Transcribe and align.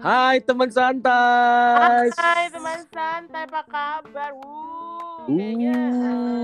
Hai 0.00 0.40
teman 0.40 0.72
santai. 0.72 2.08
Hai 2.16 2.48
teman 2.48 2.80
santai, 2.88 3.44
apa 3.44 3.60
kabar? 3.68 4.32
Wuh, 4.32 5.28
kayaknya 5.28 5.76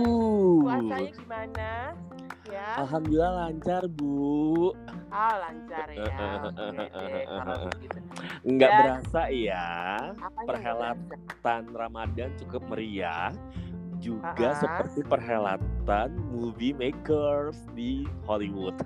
uh, 0.05 0.61
puasanya 0.61 1.11
gimana? 1.17 1.71
Ya. 2.47 2.69
Alhamdulillah 2.79 3.33
lancar 3.43 3.83
bu. 3.89 4.77
Ah 5.09 5.41
lancar 5.41 5.89
ya. 5.89 6.05
Nggak 8.45 8.71
Dan- 8.71 8.79
berasa 8.85 9.23
ya. 9.33 9.69
Perhelatan 10.45 11.63
Ramadan 11.73 12.31
cukup 12.37 12.63
meriah. 12.69 13.33
Juga 13.97 14.53
Ah-ah. 14.53 14.61
seperti 14.61 15.01
perhelatan 15.03 16.13
movie 16.29 16.77
makers 16.77 17.57
di 17.73 18.05
Hollywood. 18.29 18.77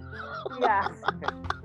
Iya. 0.63 0.87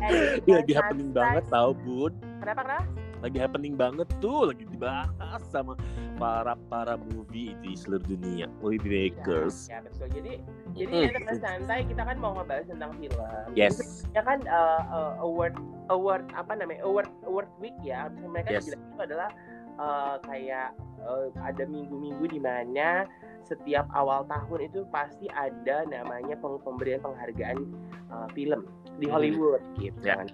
Ini 0.00 0.52
lagi 0.64 0.72
happening 0.72 1.10
banget 1.12 1.44
tau 1.52 1.76
bun. 1.76 2.12
Kenapa 2.40 2.60
kenapa? 2.64 2.84
Lagi 3.20 3.36
happening 3.36 3.74
banget 3.76 4.08
tuh. 4.24 4.48
Lagi 4.48 4.64
dibahas 4.64 5.42
sama 5.52 5.76
para 6.16 6.56
para 6.72 6.96
movie 6.96 7.52
di 7.60 7.76
seluruh 7.76 8.04
dunia. 8.08 8.48
Movie 8.64 8.80
makers. 8.80 9.68
Ya, 9.68 9.76
ya, 9.76 9.78
betul. 9.84 10.06
Jadi 10.16 10.32
jadi 10.72 10.94
ya 11.04 11.10
teman 11.12 11.36
santai 11.36 11.80
kita 11.84 12.02
kan 12.08 12.16
mau 12.16 12.32
ngebahas 12.32 12.64
tentang 12.64 12.92
film. 12.96 13.20
Yes. 13.52 14.08
Ya 14.16 14.24
kan 14.24 14.40
uh, 14.48 14.82
uh, 14.88 15.12
award 15.20 15.60
award 15.92 16.24
apa 16.32 16.56
namanya 16.56 16.80
award 16.80 17.12
award 17.28 17.48
week 17.60 17.76
ya. 17.84 18.08
Mereka 18.08 18.56
Yes. 18.56 18.72
bilang 18.72 18.80
itu 18.88 19.00
adalah 19.04 19.28
uh, 19.76 20.16
kayak 20.24 20.72
uh, 21.04 21.28
ada 21.44 21.68
minggu-minggu 21.68 22.24
di 22.24 22.40
mana 22.40 23.04
setiap 23.44 23.88
awal 23.92 24.24
tahun 24.30 24.68
itu 24.70 24.86
pasti 24.88 25.26
ada 25.32 25.82
namanya 25.88 26.38
pemberian 26.40 27.02
penghargaan 27.02 27.68
uh, 28.12 28.28
film 28.32 28.64
di 29.00 29.06
Hmm. 29.08 29.14
Hollywood 29.16 29.62
gitu 29.80 29.98
Ya. 30.04 30.20
kan. 30.20 30.28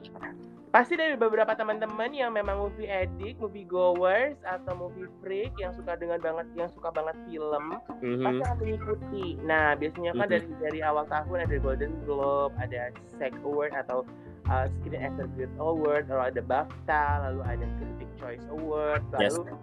Pasti 0.67 0.93
dari 0.93 1.17
beberapa 1.17 1.57
teman-teman 1.57 2.13
yang 2.13 2.37
memang 2.37 2.69
movie 2.69 2.85
addict, 2.85 3.41
movie 3.41 3.65
goers 3.65 4.37
atau 4.45 4.77
movie 4.77 5.09
freak 5.25 5.57
yang 5.57 5.73
suka 5.73 5.97
dengan 5.97 6.21
banget 6.21 6.45
yang 6.53 6.69
suka 6.69 6.93
banget 6.93 7.17
film 7.25 7.81
Mhm. 8.05 8.21
pasti 8.21 8.43
akan 8.45 8.57
mengikuti. 8.61 9.27
Nah, 9.41 9.73
biasanya 9.73 10.13
kan 10.13 10.27
Mhm. 10.29 10.35
dari 10.37 10.49
dari 10.61 10.81
awal 10.85 11.09
tahun 11.09 11.49
ada 11.49 11.57
Golden 11.57 11.97
Globe, 12.05 12.53
ada 12.61 12.93
SAG 13.17 13.33
Award 13.41 13.73
atau 13.73 14.05
uh, 14.47 14.67
Screen 14.69 15.01
Actor 15.01 15.27
Guild 15.35 15.55
Award, 15.57 16.07
lalu 16.07 16.23
ada 16.23 16.41
BAFTA, 16.45 17.05
lalu 17.25 17.41
ada 17.43 17.67
Critic 17.81 18.11
Choice 18.21 18.45
Award, 18.53 19.03
Yes. 19.17 19.33
lalu 19.33 19.57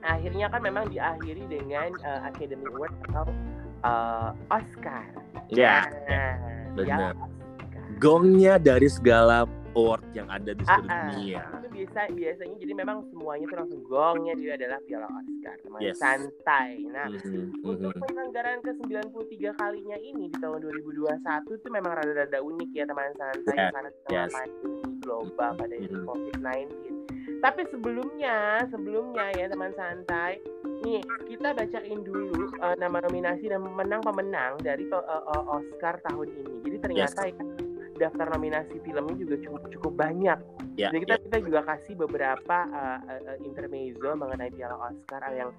akhirnya 0.00 0.46
kan 0.48 0.60
memang 0.64 0.88
diakhiri 0.88 1.44
dengan 1.46 1.92
uh, 2.00 2.24
Academy 2.26 2.64
Award 2.72 2.90
atau 3.12 3.28
uh, 3.84 4.32
Oscar. 4.48 5.04
Ya. 5.52 5.84
Nah, 6.08 6.34
benar. 6.74 7.12
ya. 7.12 7.28
Gongnya 8.00 8.56
dari 8.56 8.88
segala 8.88 9.44
award 9.76 10.02
yang 10.16 10.26
ada 10.30 10.50
di 10.50 10.62
seluruh 10.66 10.90
ah. 10.90 11.12
dunia. 11.14 11.42
Itu 11.46 11.68
biasa 11.70 11.98
biasanya 12.10 12.56
jadi 12.58 12.72
memang 12.74 12.98
semuanya 13.12 13.44
itu 13.46 13.56
langsung 13.56 13.80
gongnya 13.86 14.34
dia 14.34 14.52
adalah 14.58 14.78
Piala 14.82 15.08
Oscar, 15.08 15.54
teman 15.62 15.80
Yes. 15.80 15.98
santai. 16.00 16.70
Nah, 16.90 17.06
Mhm, 17.06 17.62
Untuk 17.62 17.92
mhm. 17.94 18.00
penyelenggaraan 18.02 18.60
ke-93 18.64 19.54
kalinya 19.54 19.98
ini 20.00 20.32
di 20.32 20.36
tahun 20.40 20.58
2021 20.64 21.54
itu 21.54 21.68
memang 21.70 21.92
rada-rada 21.96 22.38
unik 22.42 22.70
ya 22.74 22.84
teman 22.88 23.12
santai 23.14 23.56
Yes, 23.56 23.70
karena 23.70 23.90
kita 23.92 24.10
yes. 24.10 24.32
pandemi 24.34 24.82
global 25.00 25.50
pada 25.56 25.74
Mhm. 25.76 26.04
COVID-19. 26.08 26.70
Tapi 27.40 27.60
sebelumnya, 27.72 28.36
sebelumnya 28.68 29.32
ya 29.32 29.48
teman 29.48 29.72
santai, 29.72 30.36
nih 30.84 31.00
kita 31.24 31.56
bacain 31.56 32.00
dulu 32.04 32.52
uh, 32.60 32.76
nama 32.76 33.00
nominasi 33.08 33.48
dan 33.48 33.64
pemenang-pemenang 33.64 34.60
dari 34.60 34.84
uh, 34.92 35.00
uh, 35.00 35.56
Oscar 35.56 35.96
tahun 36.04 36.28
ini. 36.36 36.54
Jadi 36.68 36.76
ternyata 36.84 37.20
ya, 37.24 37.32
daftar 38.00 38.26
nominasi 38.32 38.80
filmnya 38.80 39.14
juga 39.20 39.36
cukup 39.44 39.62
cukup 39.68 39.92
banyak. 40.00 40.38
Ya, 40.80 40.88
Jadi 40.88 41.04
kita 41.04 41.16
ya. 41.20 41.22
kita 41.28 41.36
juga 41.44 41.60
kasih 41.68 41.94
beberapa 42.00 42.56
uh, 42.72 42.98
uh, 43.04 43.36
intermezzo 43.44 44.16
mengenai 44.16 44.48
Piala 44.48 44.80
Oscar 44.80 45.20
yang 45.36 45.52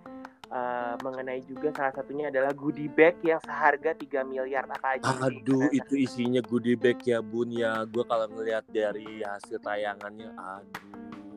uh, 0.49 0.97
mengenai 1.05 1.45
juga 1.45 1.69
salah 1.77 1.93
satunya 1.93 2.33
adalah 2.33 2.51
goodie 2.57 2.89
bag 2.89 3.21
yang 3.21 3.37
seharga 3.45 3.93
3 3.93 4.25
miliar 4.25 4.65
apa 4.65 4.97
aja. 4.97 5.13
Aduh, 5.29 5.69
itu 5.69 5.93
isinya 5.93 6.41
goodie 6.41 6.73
bag 6.73 6.97
ya 7.05 7.21
bun 7.21 7.53
ya. 7.53 7.85
Gue 7.85 8.01
kalau 8.09 8.25
ngelihat 8.33 8.65
dari 8.67 9.21
hasil 9.21 9.61
tayangannya, 9.61 10.33
aduh, 10.33 11.30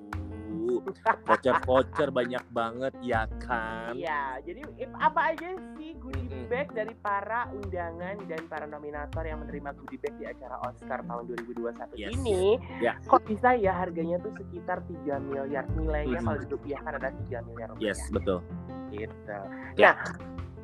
voucher-voucher 1.24 2.08
banyak 2.10 2.44
banget 2.50 2.92
ya 3.00 3.24
kan. 3.40 3.94
Iya, 3.94 4.40
jadi 4.42 4.60
apa 4.96 5.20
aja 5.32 5.48
sih 5.76 5.94
goodie 5.96 6.44
bag 6.46 6.72
dari 6.72 6.94
para 6.96 7.48
undangan 7.50 8.16
dan 8.26 8.42
para 8.46 8.64
nominator 8.64 9.24
yang 9.24 9.40
menerima 9.40 9.70
goodie 9.76 9.98
bag 9.98 10.14
di 10.16 10.24
acara 10.24 10.56
Oscar 10.62 11.00
tahun 11.02 11.24
2021 11.28 11.94
Yes. 11.94 12.10
ini? 12.14 12.58
Ya. 12.78 12.96
Kok 13.04 13.24
bisa 13.24 13.54
ya 13.54 13.72
harganya 13.74 14.20
tuh 14.20 14.32
sekitar 14.36 14.82
3 14.84 15.18
miliar 15.18 15.64
nilainya 15.72 16.20
Mhm. 16.20 16.26
kalau 16.26 16.38
dirupiahkan 16.42 16.92
ada 16.96 17.10
3 17.24 17.38
miliar 17.42 17.68
rupiah. 17.72 17.92
Yes, 17.92 18.00
betul. 18.10 18.38
gitu. 18.94 19.38
Ya. 19.74 19.90
Nah, 19.90 19.98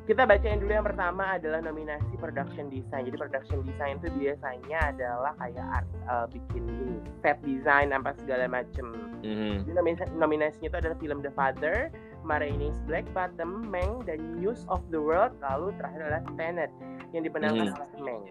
kita 0.09 0.25
bacain 0.25 0.57
dulu 0.57 0.73
yang 0.73 0.87
pertama 0.87 1.37
adalah 1.37 1.61
nominasi 1.61 2.17
production 2.17 2.73
design. 2.73 3.05
Jadi 3.05 3.17
production 3.21 3.61
design 3.61 4.01
itu 4.01 4.09
biasanya 4.17 4.79
adalah 4.93 5.33
kayak 5.37 5.61
art, 5.61 5.87
eh, 5.93 6.25
bikin 6.33 6.63
ini, 6.65 6.97
set 7.21 7.37
design 7.45 7.93
apa 7.93 8.17
segala 8.17 8.49
macem. 8.49 8.97
Mhm. 9.21 9.69
Jadi 9.69 9.71
nomina- 9.77 10.13
nominasinya 10.17 10.67
itu 10.73 10.77
adalah 10.81 10.97
film 10.97 11.21
The 11.21 11.31
Father, 11.37 11.93
Ma 12.25 12.41
Rainey's 12.41 12.77
Black 12.89 13.05
Bottom, 13.13 13.65
Meng, 13.69 14.05
dan 14.09 14.41
News 14.41 14.65
of 14.69 14.81
the 14.89 15.01
World. 15.01 15.37
Lalu 15.41 15.73
terakhir 15.77 16.01
adalah 16.09 16.23
Tenet 16.37 16.71
yang 17.13 17.21
dimenangkan 17.21 17.69
Mhm. 17.69 17.77
oleh 17.77 17.89
Meng. 18.01 18.21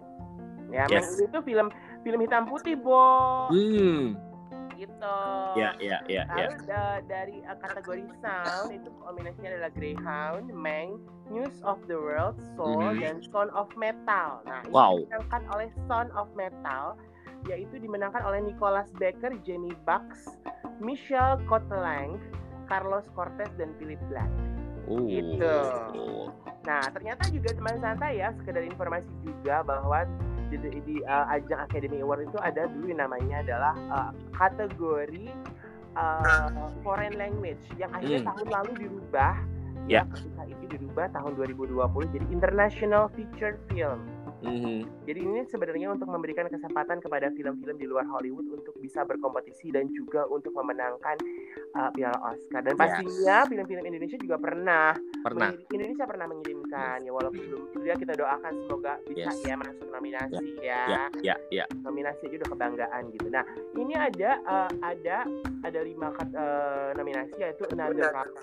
Ya, 0.71 0.87
Yes. 0.87 1.07
Meng 1.07 1.27
itu 1.27 1.37
film 1.43 1.67
film 2.03 2.19
hitam 2.19 2.47
putih, 2.47 2.75
Bo. 2.79 3.47
Hmm. 3.51 4.15
Gitu. 4.81 5.17
Ya, 5.61 5.77
ya, 5.77 6.01
ya, 6.09 6.25
ya. 6.25 6.49
Lalu 6.49 6.57
da- 6.65 7.01
dari 7.05 7.37
uh, 7.45 7.53
kategori 7.53 8.01
sound 8.17 8.73
itu 8.73 8.89
nominasinya 8.97 9.49
adalah 9.53 9.71
Greyhound, 9.77 10.49
Meng, 10.49 10.97
News 11.29 11.53
of 11.61 11.77
the 11.85 11.93
World, 11.93 12.41
Soul, 12.57 12.81
Mhm. 12.97 12.97
dan 12.97 13.15
Son 13.29 13.53
of 13.53 13.69
Metal. 13.77 14.41
Nah, 14.41 14.65
ini 14.65 14.73
Wow. 14.73 15.05
dimenangkan 15.05 15.43
oleh 15.53 15.69
Son 15.85 16.09
of 16.17 16.27
Metal, 16.33 16.97
yaitu 17.45 17.77
dimenangkan 17.77 18.25
oleh 18.25 18.41
Nicholas 18.41 18.89
Becker, 18.97 19.37
Jamie 19.45 19.77
Bucks, 19.85 20.33
Michelle 20.81 21.37
Cotelang, 21.45 22.17
Carlos 22.65 23.05
Cortez, 23.13 23.53
dan 23.61 23.77
Philip 23.77 24.01
Black. 24.09 24.29
Oh. 24.89 25.05
Gitu. 25.05 25.57
Nah, 26.65 26.81
ternyata 26.89 27.29
juga 27.29 27.53
teman 27.53 27.77
santai 27.77 28.17
ya, 28.17 28.33
sekedar 28.41 28.65
informasi 28.65 29.09
juga 29.21 29.61
bahwa 29.61 30.09
di, 30.51 30.59
di- 30.59 30.83
di, 30.83 30.95
uh, 31.01 31.25
ajang 31.31 31.63
Academy 31.63 31.99
Award 31.99 32.27
itu 32.27 32.37
ada 32.37 32.67
dulu 32.67 32.85
yang 32.87 33.01
namanya 33.01 33.39
adalah 33.39 33.73
uh, 33.89 34.11
kategori 34.31 35.31
uh, 35.95 36.51
foreign 36.81 37.15
language 37.15 37.61
yang 37.75 37.89
akhirnya 37.91 38.21
Hmm. 38.21 38.29
tahun 38.29 38.47
lalu 38.51 38.71
dirubah. 38.77 39.35
Ya. 39.89 40.05
ketika 40.05 40.45
itu 40.45 40.77
dirubah 40.77 41.09
tahun 41.09 41.41
2020 41.41 41.73
jadi 42.13 42.25
International 42.29 43.09
Feature 43.11 43.57
Film. 43.65 44.05
Mhm. 44.39 44.85
Jadi 45.03 45.19
ini 45.19 45.41
sebenarnya 45.43 45.89
untuk 45.89 46.05
memberikan 46.07 46.45
kesempatan 46.47 46.97
kepada 46.97 47.29
film-film 47.31 47.75
di 47.75 47.85
luar 47.85 48.05
Hollywood 48.05 48.45
untuk 48.47 48.77
bisa 48.77 49.01
berkompetisi 49.01 49.69
dan 49.69 49.89
juga 49.89 50.29
untuk 50.29 50.53
memenangkan 50.53 51.17
uh, 51.73 51.89
Piala 51.91 52.13
Oscar. 52.23 52.61
Dan 52.61 52.73
Yes. 52.73 52.79
pastinya 52.79 53.37
film-film 53.45 53.83
Indonesia 53.83 54.17
juga 54.17 54.37
pernah 54.37 54.93
Pernah. 55.21 55.49
Indonesia 55.69 56.05
pernah 56.05 56.27
mengirimkan 56.27 56.97
ya 57.01 57.11
walaupun 57.13 57.41
belum 57.41 57.61
ya 57.85 57.93
kita 57.93 58.13
doakan 58.13 58.53
semoga 58.65 58.93
bisa 59.05 59.29
Yes. 59.29 59.45
ya 59.45 59.55
masuk 59.55 59.87
nominasi 59.87 60.45
ya. 60.59 60.81
Ya, 60.89 61.03
ya, 61.21 61.35
ya. 61.53 61.65
nominasi 61.81 62.25
aja 62.25 62.35
udah 62.41 62.49
kebanggaan 62.49 63.03
gitu 63.13 63.27
nah 63.29 63.45
ini 63.77 63.93
ada 63.93 64.31
eh, 64.41 64.71
ada 64.81 65.17
ada 65.61 65.79
lima 65.81 66.09
eh, 66.25 66.89
nominasi 66.97 67.35
yaitu 67.37 67.63
Another 67.69 68.09
Round 68.09 68.33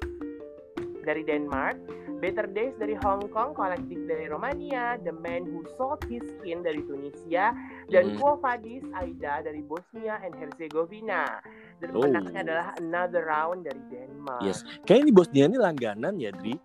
dari 1.03 1.22
Denmark 1.25 1.77
Better 2.19 2.50
Days 2.50 2.75
dari 2.83 2.99
Hong 2.99 3.31
Kong, 3.31 3.55
Collective 3.55 4.10
dari 4.10 4.27
Romania, 4.27 4.99
The 4.99 5.15
Man 5.15 5.47
Who 5.47 5.62
Sold 5.78 6.03
His 6.10 6.27
Skin 6.34 6.66
dari 6.66 6.83
Tunisia, 6.83 7.55
dan 7.86 8.10
Mhm. 8.10 8.19
Quo 8.19 8.34
Vadis 8.42 8.83
Aida 8.91 9.39
dari 9.39 9.63
Bosnia 9.63 10.19
and 10.27 10.34
Herzegovina. 10.34 11.39
Dan 11.78 11.89
Oh. 11.95 12.03
pemenangnya 12.03 12.41
adalah 12.42 12.66
Another 12.77 13.22
Round 13.22 13.60
dari 13.63 13.83
Denmark. 13.86 14.42
Yes. 14.42 14.66
Kayak 14.83 15.07
ini 15.07 15.10
Bosnia 15.15 15.45
ini 15.47 15.57
langganan 15.57 16.19
ya, 16.19 16.34
Dri? 16.34 16.59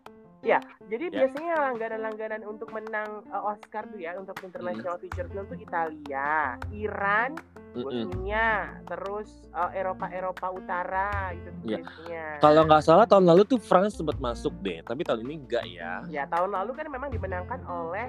Jadi 0.92 1.08
Ya. 1.10 1.24
biasanya 1.24 1.54
langganan-langganan 1.72 2.42
untuk 2.44 2.70
menang 2.76 3.24
uh, 3.32 3.56
Oscar 3.56 3.88
tuh 3.88 3.98
ya 3.98 4.14
untuk 4.20 4.36
international 4.44 5.00
feature 5.00 5.26
film 5.32 5.48
tuh 5.48 5.56
Italia, 5.58 6.60
Iran. 6.70 7.40
Bosnia, 7.74 8.70
terus 8.86 9.50
uh, 9.50 9.74
Eropa-Eropa 9.74 10.46
Utara 10.54 11.34
gitu 11.34 11.50
tuh 11.50 11.66
Ya. 11.66 11.78
biasanya. 11.82 12.26
Kalau 12.38 12.62
nggak 12.70 12.84
salah 12.86 13.06
tahun 13.10 13.26
lalu 13.26 13.50
tuh 13.50 13.58
France 13.58 13.98
sempat 13.98 14.22
masuk 14.22 14.54
deh, 14.62 14.86
tapi 14.86 15.02
tahun 15.02 15.26
ini 15.26 15.42
enggak 15.42 15.66
ya. 15.66 16.06
Ya 16.06 16.24
tahun 16.30 16.54
lalu 16.54 16.78
kan 16.78 16.86
memang 16.86 17.10
dimenangkan 17.10 17.66
oleh 17.66 18.06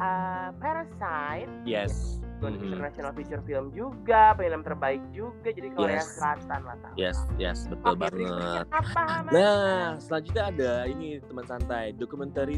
uh, 0.00 0.48
Parasite, 0.56 1.50
Yes. 1.62 2.18
buat 2.40 2.56
Mhm. 2.56 2.72
international 2.72 3.12
feature 3.12 3.42
film 3.44 3.68
juga, 3.70 4.32
film 4.34 4.64
terbaik 4.64 5.02
juga, 5.12 5.52
jadi 5.52 5.68
Korea 5.70 6.00
Yes. 6.00 6.16
Selatan 6.16 6.60
lah 6.64 6.76
tahu. 6.80 6.94
Yes, 6.96 7.18
yes, 7.36 7.68
betul 7.68 7.94
berikutnya 7.94 8.32
banget. 8.32 8.66
apa? 8.72 9.04
Mas? 9.28 9.32
Nah, 9.32 9.86
selanjutnya 10.00 10.44
ada 10.48 10.72
ini 10.88 11.20
teman 11.20 11.44
santai, 11.44 11.92
documentary 11.92 12.56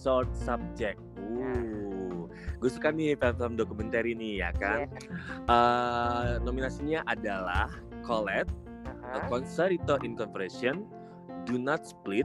short 0.00 0.30
subject. 0.32 1.02
Ya. 1.18 1.50
Uh, 1.50 2.30
gue 2.56 2.70
suka 2.70 2.88
nih 2.88 3.18
film-film 3.18 3.58
dokumenter 3.58 4.06
ini 4.06 4.38
ya 4.38 4.54
kan. 4.54 4.86
Ya. 4.86 5.02
Eh, 5.44 6.30
nominasinya 6.40 7.02
adalah 7.04 7.68
Colette, 8.00 8.48
A 9.04 9.18
Ah. 9.20 9.26
Concerto 9.28 10.00
in 10.00 10.14
Conversion, 10.14 10.86
Do 11.44 11.58
Not 11.58 11.84
Split, 11.84 12.24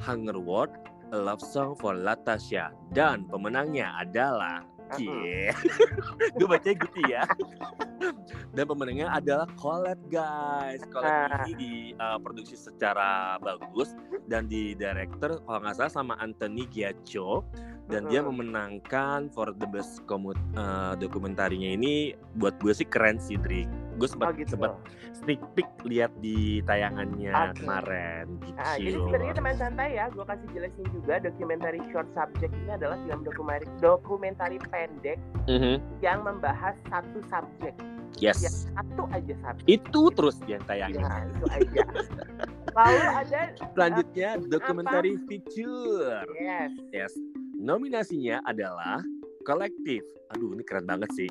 Hunger 0.00 0.38
Word, 0.38 0.72
A 1.12 1.18
Love 1.18 1.42
Song 1.42 1.74
for 1.76 1.94
Latasha. 1.94 2.70
Dan 2.90 3.26
pemenangnya 3.26 3.94
adalah. 3.96 4.62
Cie. 4.94 5.50
Gue 6.38 6.46
bacanya 6.46 6.78
gitu 6.78 7.00
ya. 7.10 7.26
Dan 8.54 8.70
pemenangnya 8.70 9.10
adalah 9.10 9.50
Colette 9.58 10.06
guys. 10.06 10.78
Colette 10.94 11.26
Ah. 11.26 11.42
ini 11.50 11.90
diproduksi 11.90 12.54
secara 12.54 13.34
bagus 13.42 13.98
dan 14.30 14.46
di 14.46 14.78
director 14.78 15.42
kalau 15.42 15.58
nggak 15.58 15.74
salah 15.74 15.90
sama 15.90 16.14
Anthony 16.22 16.70
Giaccio 16.70 17.42
dan 17.86 18.06
dia 18.06 18.18
memenangkan 18.20 19.30
for 19.30 19.54
the 19.54 19.66
best 19.66 20.02
komu- 20.04 20.34
eh, 20.52 20.94
dokumentarinya 20.96 21.70
ini 21.70 21.94
buat 22.34 22.58
gue 22.58 22.72
sih 22.72 22.84
keren 22.84 23.16
sih 23.16 23.36
Dri. 23.36 23.62
Gue 23.96 24.04
Oh 24.04 24.12
sempat 24.12 24.36
gitu. 24.36 24.54
sempat 24.54 24.76
sneak 25.14 25.40
peek 25.54 25.64
lihat 25.82 26.12
di 26.18 26.60
tayangannya 26.62 27.32
Oke. 27.32 27.62
kemarin 27.62 28.24
gitu. 28.42 28.58
Ah, 28.58 28.76
jadi 28.76 28.92
sebenarnya 28.92 29.34
teman 29.34 29.56
santai 29.56 29.88
ya, 29.94 30.04
gue 30.10 30.20
kasih 30.20 30.48
jelasin 30.52 30.86
juga 30.92 31.14
dokumentari 31.18 31.80
short 31.88 32.08
subject 32.12 32.52
ini 32.52 32.70
adalah 32.70 33.00
film 33.00 33.20
dokumentari 33.22 33.66
dokumentari 33.78 34.58
pendek 34.68 35.16
Mhm. 35.48 35.80
yang 36.02 36.20
membahas 36.20 36.76
satu 36.84 37.24
subjek, 37.24 37.72
Yes. 38.18 38.36
ya 38.38 38.50
satu 38.74 39.08
aja 39.08 39.32
subjek. 39.40 39.64
Itu 39.64 40.12
terus 40.12 40.36
yang 40.44 40.60
tayangin. 40.66 41.00
Ya, 41.00 41.16
itu 41.24 41.44
aja. 41.48 41.84
Lalu 42.76 43.00
ada 43.00 43.40
Selanjutnya 43.72 44.28
dokumentari 44.44 45.16
feature. 45.24 46.20
yes, 46.36 46.72
Yes. 46.92 47.12
Nominasinya 47.56 48.44
adalah 48.44 49.00
Kolektif. 49.42 50.02
Aduh, 50.28 50.52
ini 50.52 50.62
keren 50.62 50.84
banget 50.84 51.08
sih. 51.14 51.28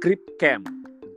Crip 0.00 0.18
Camp, 0.36 0.66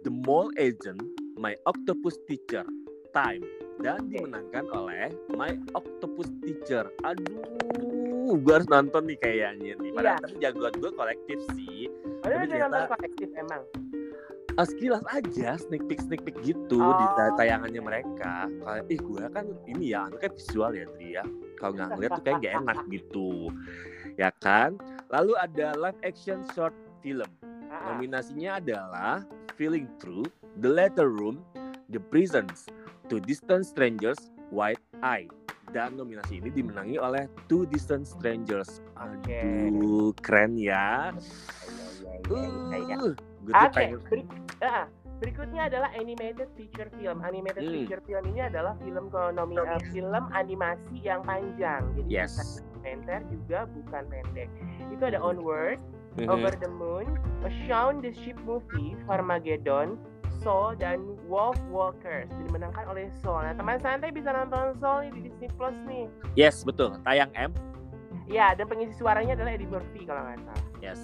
The 0.04 0.12
Mall 0.12 0.52
Agent, 0.56 1.00
My 1.36 1.56
Octopus 1.64 2.20
Teacher, 2.26 2.68
Time, 3.10 3.42
dan 3.80 4.06
dimenangkan 4.06 4.68
oleh 4.70 5.10
My 5.32 5.56
Octopus 5.74 6.28
Teacher. 6.44 6.92
Aduh, 7.02 8.36
gue 8.36 8.54
harus 8.54 8.68
nonton 8.68 9.08
nih 9.08 9.18
kayaknya 9.18 9.74
nih. 9.76 9.92
Padahal 9.92 10.14
Iya. 10.14 10.22
tapi 10.22 10.36
jagoan 10.38 10.76
gue 10.76 10.92
kolektif 10.94 11.38
sih. 11.56 11.88
Ada 12.22 12.34
Tapi 12.36 12.46
ternyata- 12.46 12.92
kolektif 12.92 13.30
emang. 13.34 13.64
Ah, 14.56 14.64
sekilas 14.64 15.04
aja 15.06 15.60
sneak 15.60 15.84
peek 15.84 16.00
sneak 16.00 16.24
peek 16.24 16.40
gitu 16.40 16.80
Oh. 16.80 16.96
di 16.96 17.06
ta- 17.12 17.36
tayangannya 17.36 17.82
mereka. 17.82 18.48
Kayak 18.48 18.88
ih 18.88 19.00
gue 19.02 19.24
kan 19.30 19.46
ini 19.68 19.92
ya, 19.92 20.08
anaknya 20.08 20.32
visual 20.32 20.72
ya 20.72 20.86
Dri 20.90 21.08
ya. 21.12 21.24
Kalau 21.56 21.72
nggak 21.76 21.88
ngeliat 21.96 22.12
tuh 22.14 22.24
kayak 22.24 22.40
gak 22.40 22.56
enak 22.64 22.80
gitu. 22.88 23.52
Ya 24.16 24.32
kan? 24.40 24.80
Lalu 25.12 25.34
ada 25.38 25.76
live 25.76 26.00
action 26.04 26.44
short 26.56 26.74
film. 27.04 27.28
Ah. 27.68 27.94
Nominasinya 27.94 28.58
adalah 28.60 29.24
Feeling 29.60 29.88
True, 30.00 30.26
The 30.60 30.72
Letter 30.72 31.08
Room, 31.12 31.44
The 31.92 32.00
Prisons, 32.00 32.68
To 33.12 33.20
Distant 33.20 33.68
Strangers, 33.68 34.32
White 34.50 34.82
Eye. 35.04 35.28
Dan 35.76 36.00
nominasi 36.00 36.40
ini 36.40 36.50
dimenangi 36.54 36.96
oleh 36.96 37.28
Two 37.52 37.68
Distant 37.68 38.08
Strangers. 38.08 38.80
Oke. 38.96 39.36
Aduh, 39.68 40.16
keren 40.24 40.56
ya. 40.56 41.12
Iya, 42.32 42.48
iya, 42.72 42.78
iya. 42.80 42.96
Uh, 42.96 43.14
gue 43.44 43.52
tuh 43.54 43.66
Oke, 43.70 43.76
pengen 43.76 44.00
ah, 44.64 44.86
berikutnya 45.20 45.68
adalah 45.68 45.90
animated 45.94 46.50
feature 46.56 46.90
film. 46.96 47.20
Animated 47.22 47.62
Hmm. 47.66 47.74
feature 47.76 48.02
film 48.08 48.24
ini 48.32 48.42
adalah 48.48 48.74
film 48.82 49.12
nomi 49.12 49.56
film 49.92 50.24
animasi 50.32 50.96
yang 51.04 51.22
panjang. 51.28 51.84
Jadi 52.00 52.10
Yes. 52.10 52.64
Dokumenter 52.86 53.20
juga 53.34 53.60
bukan 53.66 54.04
pendek. 54.10 54.50
Itu 54.94 55.04
ada. 55.10 55.18
Onward, 55.18 55.82
Mhm. 56.16 56.32
Over 56.32 56.54
the 56.56 56.72
Moon, 56.72 57.20
A 57.44 57.52
Shaun 57.68 58.00
the 58.00 58.16
Sheep 58.24 58.40
Movie, 58.48 58.96
Farmageddon, 59.04 60.00
Soul 60.40 60.80
dan 60.80 61.04
Wolf 61.28 61.60
Walkers 61.68 62.32
dimenangkan 62.48 62.88
oleh 62.88 63.12
Soul. 63.20 63.44
Nah 63.44 63.52
teman 63.52 63.82
santai 63.84 64.16
bisa 64.16 64.32
nonton 64.32 64.80
Soul 64.80 65.10
nih 65.10 65.12
di 65.12 65.20
Disney 65.28 65.50
Plus 65.60 65.76
nih. 65.84 66.08
Yes, 66.40 66.64
betul. 66.64 66.96
Tayang 67.04 67.36
M. 67.36 67.52
Ya 68.32 68.56
dan 68.56 68.72
pengisi 68.72 68.96
suaranya 68.96 69.36
adalah 69.36 69.60
Eddie 69.60 69.68
Murphy 69.68 70.08
kalau 70.08 70.24
nggak 70.24 70.40
salah. 70.40 70.64
Yes. 70.80 71.02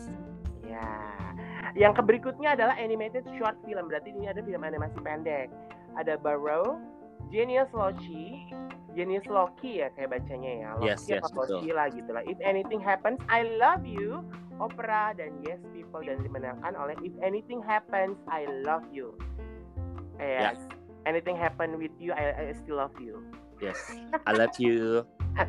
Ya. 0.63 0.88
Yang 1.75 2.00
keberikutnya 2.00 2.56
adalah 2.56 2.80
animated 2.80 3.28
short 3.36 3.60
film. 3.68 3.92
Berarti 3.92 4.16
ini 4.16 4.31
ada 4.31 4.39
film 4.39 4.63
animasi 4.63 4.95
pendek. 5.04 5.51
Ada 6.00 6.16
Barrow, 6.24 6.80
Genius 7.31 7.72
Loki, 7.72 8.51
Genius 8.92 9.24
Loki 9.31 9.80
ya 9.80 9.88
kayak 9.95 10.19
bacanya 10.19 10.51
ya. 10.51 10.69
Loki 10.75 10.88
Yes, 10.92 11.01
yes, 11.07 11.24
apa 11.24 11.39
Loki 11.48 11.69
lah 11.72 11.88
gitu 11.89 12.12
lah. 12.12 12.24
If 12.28 12.38
Anything 12.44 12.83
Happens, 12.83 13.24
I 13.31 13.48
Love 13.56 13.88
You, 13.88 14.22
Opera 14.60 15.16
dan 15.16 15.39
Yes 15.42 15.63
People 15.72 16.04
dan 16.04 16.19
dimenangkan 16.22 16.75
oleh 16.75 16.94
If 17.00 17.16
Anything 17.24 17.63
Happens, 17.63 18.19
I 18.28 18.45
Love 18.68 18.86
You. 18.92 19.16
Eh, 20.19 20.44
Ya. 20.44 20.54
Anything 21.10 21.33
Happen 21.33 21.81
with 21.81 21.95
You, 21.98 22.13
I, 22.13 22.51
I 22.51 22.54
Still 22.54 22.78
Love 22.78 22.94
You. 23.01 23.25
Yes. 23.57 23.80
I 24.28 24.33
love 24.36 24.54
you. 24.60 25.07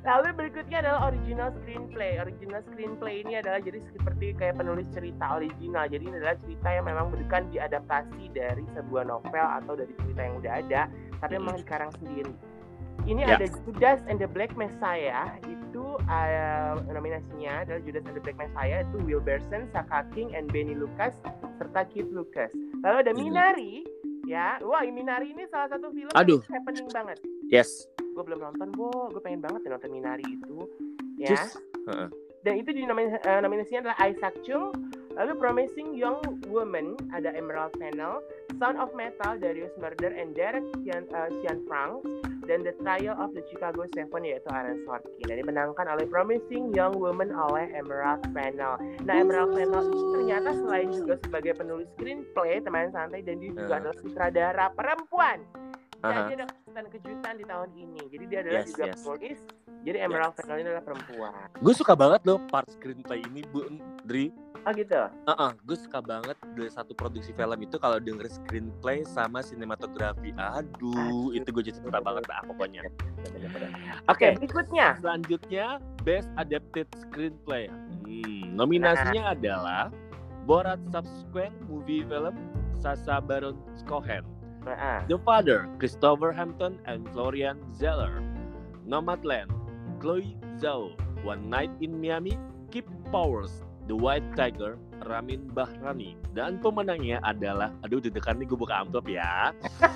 Lalu 0.00 0.28
berikutnya 0.32 0.80
adalah 0.80 1.12
original 1.12 1.52
screenplay. 1.60 2.16
Original 2.16 2.64
screenplay 2.72 3.20
ini 3.20 3.36
adalah 3.36 3.60
jadi 3.60 3.84
seperti 3.92 4.32
kayak 4.32 4.56
penulis 4.56 4.88
cerita 4.96 5.36
original. 5.36 5.84
Jadi 5.92 6.02
ini 6.08 6.16
adalah 6.16 6.36
cerita 6.40 6.68
yang 6.72 6.84
memang 6.88 7.12
bukan 7.12 7.42
diadaptasi 7.52 8.32
dari 8.32 8.64
sebuah 8.72 9.04
novel 9.04 9.46
atau 9.60 9.76
dari 9.76 9.92
cerita 10.00 10.20
yang 10.24 10.34
udah 10.40 10.52
ada, 10.56 10.82
tapi 11.20 11.32
memang 11.36 11.60
dikarang 11.60 11.92
sendiri. 12.00 12.32
Ini 13.04 13.24
Ya. 13.24 13.36
ada 13.36 13.48
Judas 13.64 14.00
and 14.08 14.20
the 14.20 14.28
Black 14.28 14.52
Messiah. 14.56 15.36
Itu 15.44 15.96
uh, 16.04 16.80
nominasinya 16.88 17.64
adalah 17.64 17.80
Judas 17.84 18.04
and 18.04 18.16
the 18.16 18.24
Black 18.24 18.36
Messiah 18.36 18.84
itu 18.84 18.96
Will 19.04 19.24
Berson, 19.24 19.68
Saka 19.72 20.04
King, 20.12 20.32
and 20.36 20.48
Benny 20.48 20.76
Lucas 20.76 21.16
serta 21.56 21.84
Keith 21.88 22.08
Lucas. 22.12 22.52
Lalu 22.84 22.96
ada. 23.04 23.12
Minari. 23.12 23.84
Ya, 24.28 24.60
wah 24.62 24.84
Minari 24.84 25.32
ini 25.32 25.48
salah 25.48 25.74
satu 25.74 25.90
film 25.90 26.12
Aduh. 26.14 26.38
yang 26.46 26.62
happening 26.62 26.86
banget 26.92 27.18
Yes. 27.50 27.88
Gue 28.20 28.36
belum 28.36 28.52
nonton 28.52 28.68
bo 28.76 29.08
gue 29.08 29.22
pengen 29.24 29.40
banget 29.40 29.64
ya 29.64 29.80
nonton 29.80 29.88
Minari 29.88 30.28
itu 30.28 30.68
ya 31.16 31.32
Just. 31.32 31.56
Heeh. 31.88 32.12
dan 32.44 32.52
itu 32.60 32.68
di 32.76 32.84
nomin 32.84 33.16
eh, 33.16 33.40
nominasinya 33.40 33.88
adalah 33.88 33.98
Isaac 34.04 34.36
Chung 34.44 34.76
lalu 35.16 35.32
Promising 35.40 35.96
Young 35.96 36.20
Woman 36.52 37.00
ada 37.16 37.32
Emerald 37.32 37.72
Fennell 37.80 38.20
Sound 38.60 38.76
of 38.76 38.92
Metal 38.92 39.40
Darius 39.40 39.72
Murder 39.80 40.12
and 40.12 40.36
Derek 40.36 40.60
Sian, 40.84 41.08
eh, 41.08 41.28
Sian 41.40 41.64
Frank 41.64 42.04
dan 42.44 42.60
The 42.60 42.76
Trial 42.84 43.16
of 43.16 43.32
the 43.32 43.40
Chicago 43.48 43.88
Seven 43.96 44.20
yaitu 44.20 44.48
Aaron 44.52 44.84
Sorkin 44.84 45.24
dan 45.24 45.40
dimenangkan 45.40 45.86
oleh 45.88 46.04
Promising 46.04 46.76
Young 46.76 47.00
Woman 47.00 47.32
oleh 47.32 47.72
Emerald 47.72 48.20
Fennell 48.36 48.76
nah 49.08 49.14
Emerald 49.16 49.56
Fennell 49.56 49.88
ini 49.88 50.04
ternyata 50.12 50.50
selain 50.52 50.88
juga 50.92 51.14
sebagai 51.24 51.56
penulis 51.56 51.88
screenplay 51.96 52.60
teman 52.60 52.92
santai 52.92 53.24
dan 53.24 53.40
dia 53.40 53.48
juga 53.56 53.72
Uh. 53.72 53.78
adalah 53.80 53.96
sutradara 54.00 54.66
perempuan 54.76 55.40
Aha. 56.00 56.32
jadi 56.32 56.34
ada 56.40 56.46
kejutan-kejutan 56.48 57.34
di 57.36 57.44
tahun 57.44 57.70
ini. 57.76 58.02
Jadi 58.08 58.24
dia 58.28 58.38
adalah 58.40 58.60
Yes, 58.62 58.68
juga 58.72 58.84
yes. 58.88 58.94
penulis. 59.04 59.40
Jadi 59.80 59.96
Emerald 59.96 60.34
Fennell 60.36 60.60
ini 60.60 60.68
adalah 60.68 60.84
perempuan. 60.84 61.46
Gue 61.60 61.74
suka 61.76 61.92
banget 61.96 62.20
loh 62.28 62.38
part 62.48 62.68
screenplay 62.68 63.20
ini, 63.24 63.40
Bu 63.48 63.64
Dri. 64.04 64.28
Oh 64.68 64.72
gitu. 64.76 65.08
Uh 65.24 65.52
gue 65.64 65.76
suka 65.76 66.04
banget 66.04 66.36
dari 66.52 66.68
satu 66.68 66.92
produksi 66.92 67.32
film 67.32 67.56
itu 67.64 67.80
kalau 67.80 67.96
denger 67.96 68.28
screenplay 68.28 69.08
sama 69.08 69.40
sinematografi. 69.40 70.36
Aduh, 70.36 71.32
itu 71.32 71.48
gue 71.48 71.62
jadi 71.72 71.80
suka 71.80 72.00
banget 72.04 72.28
lah 72.28 72.44
pokoknya. 72.44 72.84
Oke, 72.84 73.56
Oke, 74.08 74.26
berikutnya. 74.36 75.00
selanjutnya 75.00 75.80
Best 76.04 76.28
Adapted 76.36 76.88
Screenplay. 76.96 77.72
Hmm, 78.04 78.52
nominasinya 78.52 79.32
adalah 79.32 79.88
Borat 80.44 80.80
Subsequent 80.92 81.56
Movie 81.64 82.04
Film 82.04 82.36
Sasa 82.80 83.20
Baron 83.20 83.56
Cohen. 83.88 84.39
Nah, 84.60 85.00
The 85.08 85.16
Father, 85.24 85.64
Christopher 85.80 86.32
Hampton 86.32 86.76
and 86.84 87.08
Florian 87.16 87.56
Zeller. 87.72 88.20
Nomadland, 88.84 89.48
Chloe 90.02 90.36
Zhao. 90.60 90.92
One 91.20 91.48
Night 91.52 91.68
in 91.84 92.00
Miami, 92.00 92.36
Keep 92.72 92.88
Powers. 93.12 93.64
The 93.88 93.96
White 93.96 94.36
Tiger, 94.36 94.78
Ramin 95.04 95.50
Bahrani. 95.50 96.14
Dan 96.36 96.60
pemenangnya 96.62 97.18
adalah, 97.26 97.74
aduh 97.82 97.98
deg-degan 97.98 98.38
nih 98.38 98.46
gue 98.46 98.58
buka 98.60 98.84
amplop 98.86 99.08
ya. 99.10 99.50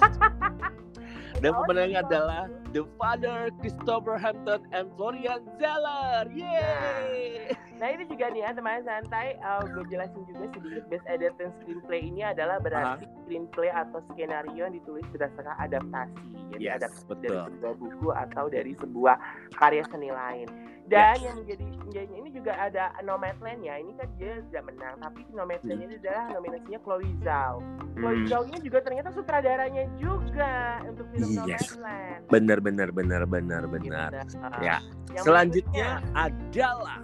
Dan 1.43 1.51
Oh, 1.51 1.67
pemenangnya 1.67 2.01
iya. 2.01 2.07
adalah 2.07 2.43
The 2.71 2.83
Father, 2.99 3.51
Christopher 3.59 4.17
Hampton 4.19 4.65
and 4.71 4.87
Florian 4.95 5.43
Zeller. 5.59 6.27
Yeay! 6.31 7.51
nah 7.83 7.91
ini 7.91 8.07
juga 8.07 8.31
nih 8.31 8.47
ya 8.47 8.51
teman 8.55 8.87
santai. 8.87 9.35
gue 9.67 9.85
jelasin 9.91 10.23
juga 10.31 10.47
sedikit 10.55 10.85
best 10.89 11.07
adapted 11.11 11.51
screenplay 11.59 12.07
ini 12.07 12.23
adalah 12.23 12.63
berarti 12.63 13.05
screenplay 13.25 13.69
atau 13.69 14.05
skenario 14.13 14.55
yang 14.55 14.71
ditulis 14.71 15.03
berdasarkan 15.11 15.57
adaptasi. 15.59 16.21
Jadi 16.53 16.63
Yes, 16.63 16.77
adaptasi 16.79 17.05
dari 17.19 17.25
betul. 17.25 17.45
sebuah 17.51 17.75
buku 17.81 18.09
atau 18.13 18.45
dari 18.47 18.73
sebuah 18.77 19.17
karya 19.57 19.83
seni 19.89 20.11
lain. 20.13 20.49
Dan 20.85 21.17
yang 21.17 21.41
menjadi 21.41 21.65
menjadi 21.81 22.13
ini 22.13 22.29
juga 22.29 22.53
ada 22.61 22.93
Nomadland 23.01 23.65
ya. 23.65 23.81
Ini 23.81 23.97
kan 23.97 24.09
dia 24.21 24.37
tidak 24.53 24.69
menang, 24.69 25.01
tapi 25.01 25.25
Nomadland 25.33 25.81
Hmm. 25.81 25.87
ini 25.89 25.95
adalah 25.97 26.25
nominasinya 26.31 26.79
Chloe 26.85 27.11
Zhao. 27.25 27.57
Chloe 27.97 28.17
Hmm. 28.21 28.27
Zhao 28.29 28.43
ini 28.45 28.59
juga 28.61 28.79
ternyata 28.85 29.09
sutradaranya 29.11 29.85
juga 29.97 30.53
untuk 30.85 31.09
film 31.09 31.49
Yes. 31.49 31.73
Nomadland. 31.73 32.21
Bener, 32.29 32.59
bener, 32.61 32.89
bener, 32.93 33.23
bener, 33.25 33.63
bener. 33.65 34.11
Gitu. 34.29 34.37
Ya. 34.61 34.77
Yang 35.09 35.25
Selanjutnya 35.25 35.89
adalah 36.13 37.01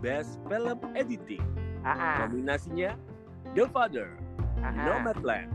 Best 0.00 0.40
Film 0.48 0.80
Editing. 0.96 1.44
ah, 1.80 1.92
ah, 1.92 2.16
Nominasinya 2.24 2.96
The 3.52 3.64
Father, 3.68 4.16
ah, 4.60 4.66
ah. 4.66 4.74
Nomadland, 4.74 5.48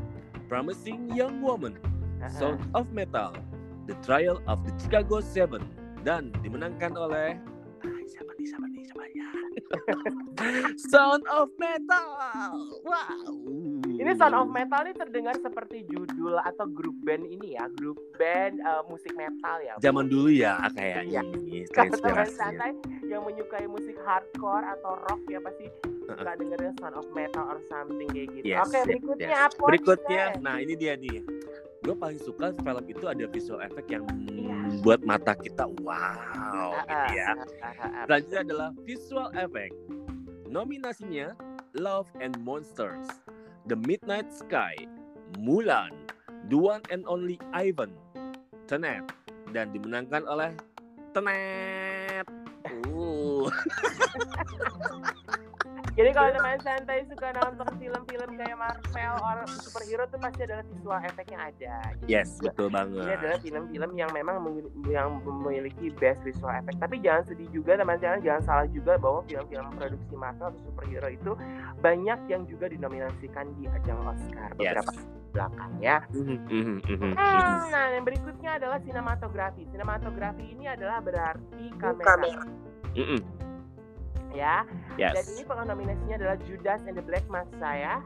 Promising 0.46 1.10
Young 1.12 1.40
Woman, 1.40 1.78
Ah, 2.18 2.32
Sound 2.32 2.64
of 2.72 2.90
Metal, 2.90 3.36
The 3.86 3.96
Trial 4.00 4.40
of 4.46 4.64
the 4.64 4.72
Chicago 4.78 5.20
Seven, 5.20 5.68
dan 6.02 6.34
dimenangkan 6.40 6.94
oleh 6.94 7.38
Ah, 7.82 8.00
siapa 8.04 8.32
nih 8.34 8.46
siapa 8.46 8.66
nih 8.66 8.82
siapa 8.84 9.04
ya? 9.12 9.28
Sound 10.92 11.24
of 11.28 11.54
Metal. 11.56 12.08
Wow. 12.82 13.30
Ini 13.96 14.12
Sound 14.16 14.36
of 14.36 14.50
Metal 14.50 14.82
ini 14.84 14.94
terdengar 14.94 15.36
seperti 15.38 15.86
judul 15.86 16.36
atau 16.36 16.66
grup 16.66 16.96
band 17.02 17.26
ini 17.26 17.54
ya, 17.54 17.70
grup 17.72 17.98
band 18.16 18.58
eh, 18.58 18.82
musik 18.86 19.14
metal 19.14 19.58
ya. 19.60 19.74
Zaman 19.80 20.08
dulu 20.08 20.30
ya 20.30 20.58
kayak 20.72 21.06
Iya. 21.06 21.22
ini 21.22 21.64
Kalau 21.70 21.94
teman 21.94 22.26
santai 22.28 22.74
yang 23.04 23.22
menyukai 23.22 23.66
musik 23.66 23.96
hardcore 24.02 24.66
atau 24.66 24.98
rock 25.04 25.22
ya 25.28 25.38
pasti 25.40 25.70
suka 26.06 26.32
dengerin 26.38 26.74
Sound 26.78 26.96
of 26.96 27.08
Metal 27.12 27.46
or 27.50 27.60
something 27.68 28.10
kayak 28.14 28.30
gitu. 28.38 28.46
Yes, 28.46 28.66
Oke, 28.66 28.78
yes, 28.78 28.86
berikutnya 28.86 29.30
yes. 29.30 29.46
apa? 29.50 29.64
Berikutnya, 29.66 30.24
nah 30.40 30.56
ini 30.62 30.74
dia 30.78 30.94
nih. 30.96 31.20
Gue 31.86 31.94
paling 31.94 32.18
suka 32.18 32.50
film 32.50 32.86
itu 32.90 33.06
ada 33.06 33.30
visual 33.30 33.62
effect 33.62 33.86
yang 33.94 34.10
Iya. 34.26 34.82
buat 34.82 35.06
mata 35.06 35.38
kita 35.38 35.70
wow 35.86 36.74
Ah, 36.74 36.82
gitu 36.90 37.14
ya. 37.14 37.30
Selanjutnya 38.10 38.42
adalah 38.42 38.70
visual 38.82 39.30
effect. 39.38 39.78
Nominasinya 40.50 41.38
Love 41.78 42.10
and 42.18 42.34
Monsters, 42.42 43.06
The 43.70 43.78
Midnight 43.78 44.34
Sky, 44.34 44.74
Mulan, 45.38 45.94
The 46.50 46.58
One 46.58 46.82
and 46.90 47.06
Only 47.06 47.38
Ivan, 47.54 47.94
Tenet, 48.66 49.06
dan 49.54 49.70
dimenangkan 49.70 50.26
oleh 50.26 50.58
Tenet. 51.14 52.26
Uh. 52.90 53.46
Jadi 55.96 56.12
kalau 56.12 56.28
teman 56.36 56.60
santai 56.60 57.08
suka 57.08 57.32
nonton 57.40 57.72
film-film 57.80 58.30
kayak 58.36 58.58
Marvel 58.60 59.16
or 59.24 59.38
superhero 59.64 60.04
tuh 60.12 60.20
pasti 60.20 60.44
adalah 60.44 60.64
visual 60.68 61.00
efeknya 61.00 61.40
ada. 61.40 61.76
Jadi 62.04 62.12
Yes, 62.12 62.36
juga 62.36 62.52
betul 62.52 62.68
Ini 62.68 62.76
banget. 62.76 63.16
adalah 63.16 63.38
film-film 63.40 63.92
yang 63.96 64.12
memang 64.12 64.36
yang 64.92 65.08
memiliki 65.24 65.96
best 65.96 66.20
visual 66.28 66.52
effect. 66.52 66.84
Tapi 66.84 67.00
jangan 67.00 67.24
sedih 67.32 67.48
juga 67.56 67.80
teman-teman, 67.80 68.20
jangan 68.20 68.44
salah 68.44 68.68
juga 68.68 69.00
bahwa 69.00 69.24
film-film 69.24 69.66
produksi 69.72 70.14
Marvel 70.20 70.48
atau 70.52 70.62
superhero 70.68 71.08
itu 71.08 71.32
banyak 71.80 72.20
yang 72.28 72.44
juga 72.44 72.66
dinominasikan 72.68 73.46
di 73.56 73.64
ajang 73.72 74.00
Oscar 74.04 74.52
Yes. 74.60 74.76
beberapa 74.76 74.92
belakang 75.32 75.72
ya. 75.80 75.98
Mhm, 76.12 76.38
mhm, 76.44 76.78
mhm, 76.92 77.12
Hmm, 77.16 77.64
nah, 77.72 77.86
yang 77.92 78.04
berikutnya 78.04 78.52
adalah 78.60 78.80
sinematografi. 78.84 79.64
Sinematografi 79.72 80.44
ini 80.44 80.68
adalah 80.68 81.00
berarti 81.00 81.72
kamera, 81.80 82.44
Mhm, 82.96 83.20
ya. 84.36 84.68
Dan 85.00 85.16
Yes. 85.16 85.32
ini 85.36 85.44
pengnominasinya 85.48 86.16
adalah 86.20 86.38
Judas 86.44 86.84
and 86.86 87.00
the 87.00 87.06
Black 87.06 87.26
Messiah, 87.32 88.04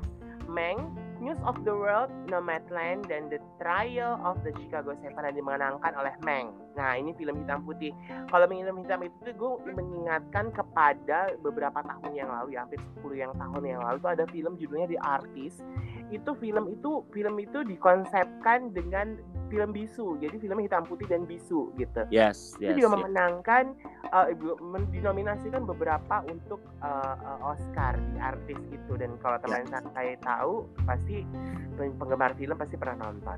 Meng, 0.50 0.94
News 1.20 1.38
of 1.44 1.60
the 1.68 1.76
World, 1.76 2.10
Nomadland, 2.32 3.10
dan 3.12 3.28
The 3.28 3.44
Trial 3.60 4.18
of 4.24 4.40
the 4.48 4.56
Chicago 4.64 4.96
Seven 5.04 5.26
yang 5.28 5.36
dimenangkan 5.36 5.94
oleh 5.98 6.16
Meng. 6.24 6.56
Nah 6.78 6.98
ini 6.98 7.16
film 7.18 7.42
hitam 7.44 7.66
putih. 7.66 7.92
Kalau 8.30 8.46
film 8.46 8.78
hitam 8.84 9.02
itu 9.06 9.30
gue 9.34 9.52
mengingatkan 9.74 10.52
kepada 10.54 11.34
beberapa 11.42 11.80
tahun 11.82 12.12
yang 12.14 12.30
lalu 12.30 12.58
ya, 12.58 12.66
hampir 12.66 12.80
10 13.02 13.16
yang 13.16 13.34
tahun 13.38 13.64
yang 13.66 13.82
lalu 13.82 13.98
tuh 14.02 14.12
ada 14.12 14.26
film 14.30 14.54
judulnya 14.58 14.88
The 14.90 15.00
Artist. 15.02 15.64
Itu 16.10 16.34
film 16.38 16.74
itu 16.74 17.06
film 17.14 17.36
itu 17.38 17.62
dikonsepkan 17.66 18.74
dengan 18.74 19.18
film 19.50 19.74
bisu. 19.74 20.22
Jadi 20.22 20.38
film 20.38 20.62
hitam 20.62 20.86
putih 20.86 21.10
dan 21.10 21.26
bisu 21.26 21.74
gitu 21.76 22.06
Yes, 22.14 22.56
itu 22.62 22.70
yes. 22.70 22.78
juga 22.78 22.90
yes. 22.90 22.96
memenangkan 23.02 23.64
uh, 24.14 24.30
men- 24.62 24.88
dinominasikan 24.94 25.66
beberapa 25.66 26.22
untuk 26.30 26.62
uh, 26.86 27.18
uh, 27.18 27.52
Oscar 27.54 27.98
di 27.98 28.18
artis 28.22 28.60
itu 28.70 28.94
dan 28.96 29.18
kalau 29.20 29.42
teman 29.42 29.66
saya 29.98 30.14
tahu 30.22 30.70
pasti 30.86 31.26
pen- 31.76 31.98
penggemar 31.98 32.38
film 32.38 32.56
pasti 32.56 32.78
pernah 32.78 33.10
nonton. 33.10 33.38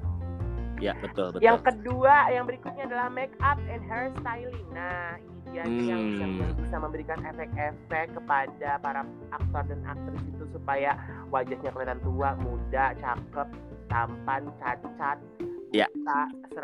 Ya, 0.81 0.97
betul, 0.97 1.29
betul. 1.31 1.45
Yang 1.45 1.59
kedua, 1.61 2.15
yang 2.33 2.49
berikutnya 2.49 2.83
adalah 2.89 3.07
make 3.13 3.33
up 3.39 3.61
and 3.69 3.85
hair 3.85 4.09
styling. 4.17 4.67
Nah, 4.73 5.21
ini 5.21 5.39
dia 5.53 5.61
yang, 5.61 5.69
Hmm. 5.69 6.17
yang, 6.17 6.31
bisa 6.57 6.75
memberikan 6.81 7.19
efek-efek 7.21 8.05
kepada 8.17 8.69
para 8.81 9.05
aktor 9.29 9.63
dan 9.69 9.79
aktris 9.85 10.23
itu 10.25 10.43
supaya 10.49 10.97
wajahnya 11.29 11.69
kelihatan 11.69 12.01
tua, 12.01 12.33
muda, 12.41 12.97
cakep, 12.97 13.47
tampan, 13.93 14.49
cacat, 14.57 15.21
Ya. 15.71 15.87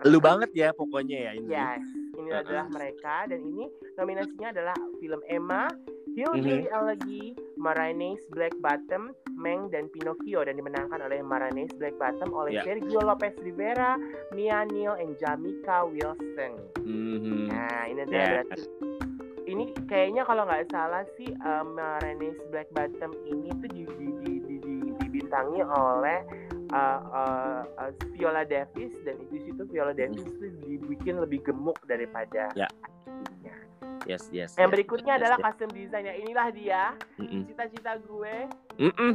Lu 0.03 0.19
banget 0.19 0.51
ya 0.51 0.75
pokoknya 0.75 1.31
ya 1.31 1.31
ini. 1.39 1.47
Yes, 1.47 1.79
ini 2.19 2.27
Uh-uh. 2.27 2.43
adalah 2.43 2.67
mereka 2.67 3.23
dan 3.31 3.39
ini 3.39 3.71
nominasinya 3.95 4.51
adalah 4.51 4.75
film 4.99 5.23
Emma, 5.31 5.71
Hillbilly 6.17 6.65
Mhm. 6.65 6.73
Elegy, 6.73 7.23
Marraines 7.55 8.17
Black 8.33 8.57
Bottom, 8.57 9.13
Meng 9.37 9.69
dan 9.69 9.85
Pinocchio 9.93 10.41
dan 10.41 10.57
dimenangkan 10.57 10.97
oleh 10.97 11.21
Marraines 11.21 11.69
Black 11.77 11.93
Bottom 11.95 12.33
oleh 12.33 12.57
Ya. 12.57 12.65
Sergio 12.65 13.05
Lopez 13.05 13.37
Rivera, 13.37 14.01
Mia 14.33 14.65
Neal, 14.65 14.97
and 14.97 15.13
Jamika 15.21 15.85
Wilson. 15.85 16.57
Mhm. 16.81 17.53
Nah, 17.53 17.85
ini 17.85 18.01
adalah 18.01 18.17
Ya. 18.17 18.29
berarti 18.41 18.61
ini 19.47 19.63
kayaknya 19.85 20.25
kalau 20.25 20.43
nggak 20.43 20.67
salah 20.67 21.05
sih 21.15 21.29
um, 21.39 21.77
Marraines 21.77 22.35
Black 22.49 22.67
Bottom 22.73 23.13
ini 23.23 23.47
tuh 23.55 23.69
di, 23.69 23.83
di, 23.85 24.07
di, 24.19 24.33
di, 24.43 24.55
di- 24.59 24.93
dibintangi 24.99 25.61
oleh 25.63 26.19
uh, 26.73 26.99
uh, 27.07 27.61
uh, 27.79 27.91
Viola 28.11 28.43
Davis 28.43 28.91
dan 29.05 29.15
di 29.31 29.39
situ 29.47 29.63
Viola 29.71 29.93
Davis 29.93 30.25
tuh 30.25 30.51
dibikin 30.65 31.21
lebih 31.21 31.45
gemuk 31.47 31.79
daripada 31.85 32.51
Ya. 32.59 32.67
Yes, 34.07 34.31
yes. 34.31 34.55
Yang 34.55 34.71
yes, 34.71 34.75
berikutnya 34.79 35.13
yes, 35.13 35.19
adalah 35.19 35.37
yes. 35.37 35.45
custom 35.51 35.69
design 35.75 36.03
ya. 36.07 36.15
Inilah 36.15 36.47
dia 36.55 36.81
cita-cita 37.19 37.91
gue. 38.07 38.35
Mm-mm. 38.79 39.11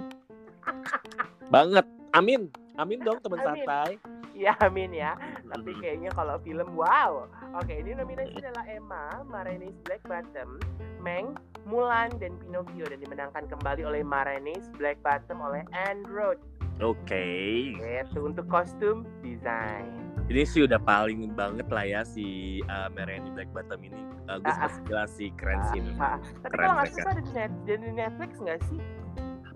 Banget. 1.48 1.86
Amin. 2.12 2.52
Amin 2.76 3.00
dong 3.00 3.16
teman 3.24 3.40
Amin. 3.40 3.64
santai. 3.64 3.96
Ya 4.32 4.56
amin 4.64 4.92
ya. 4.96 5.12
Tapi 5.48 5.76
kayaknya 5.80 6.08
kalau 6.16 6.40
film 6.40 6.68
wow. 6.76 7.28
Oke, 7.60 7.84
ini 7.84 7.92
nominasi 7.92 8.40
adalah 8.40 8.64
Emma, 8.64 9.20
Marraines 9.28 9.76
Black 9.84 10.00
Bottom, 10.08 10.56
Meng, 11.04 11.36
Mulan 11.68 12.12
dan 12.16 12.40
Pinocchio 12.40 12.88
dan 12.88 13.00
dimenangkan 13.00 13.44
kembali 13.48 13.84
oleh 13.84 14.00
Marraines 14.00 14.72
Black 14.80 15.00
Bottom 15.04 15.44
oleh 15.44 15.64
Road. 16.08 16.40
Oke. 16.80 17.76
Itu 17.76 18.24
untuk 18.24 18.48
kostum 18.48 19.04
design. 19.20 20.01
Ini 20.32 20.48
sih 20.48 20.64
udah 20.64 20.80
paling 20.80 21.36
banget 21.36 21.68
lah 21.68 21.84
ya 21.84 22.00
si 22.08 22.24
uh, 22.64 22.88
Mereni 22.88 23.28
Black 23.36 23.52
Bottom 23.52 23.84
ini. 23.84 24.00
Uh, 24.24 24.40
gue 24.40 24.48
Ah, 24.48 24.64
ah. 24.64 24.72
suka 24.72 24.88
jelas 24.88 25.10
sih 25.12 25.28
keren 25.36 25.60
sih. 25.68 25.84
memang. 25.84 26.00
Ah, 26.00 26.18
Tapi 26.40 26.52
Keren 26.56 26.64
kalau 26.64 26.74
nggak 26.80 26.88
salah 26.88 27.12
ada 27.12 27.20
di, 27.20 27.32
net, 27.36 27.52
di 27.68 27.74
Netflix 27.92 28.30
nggak 28.40 28.60
sih? 28.72 28.80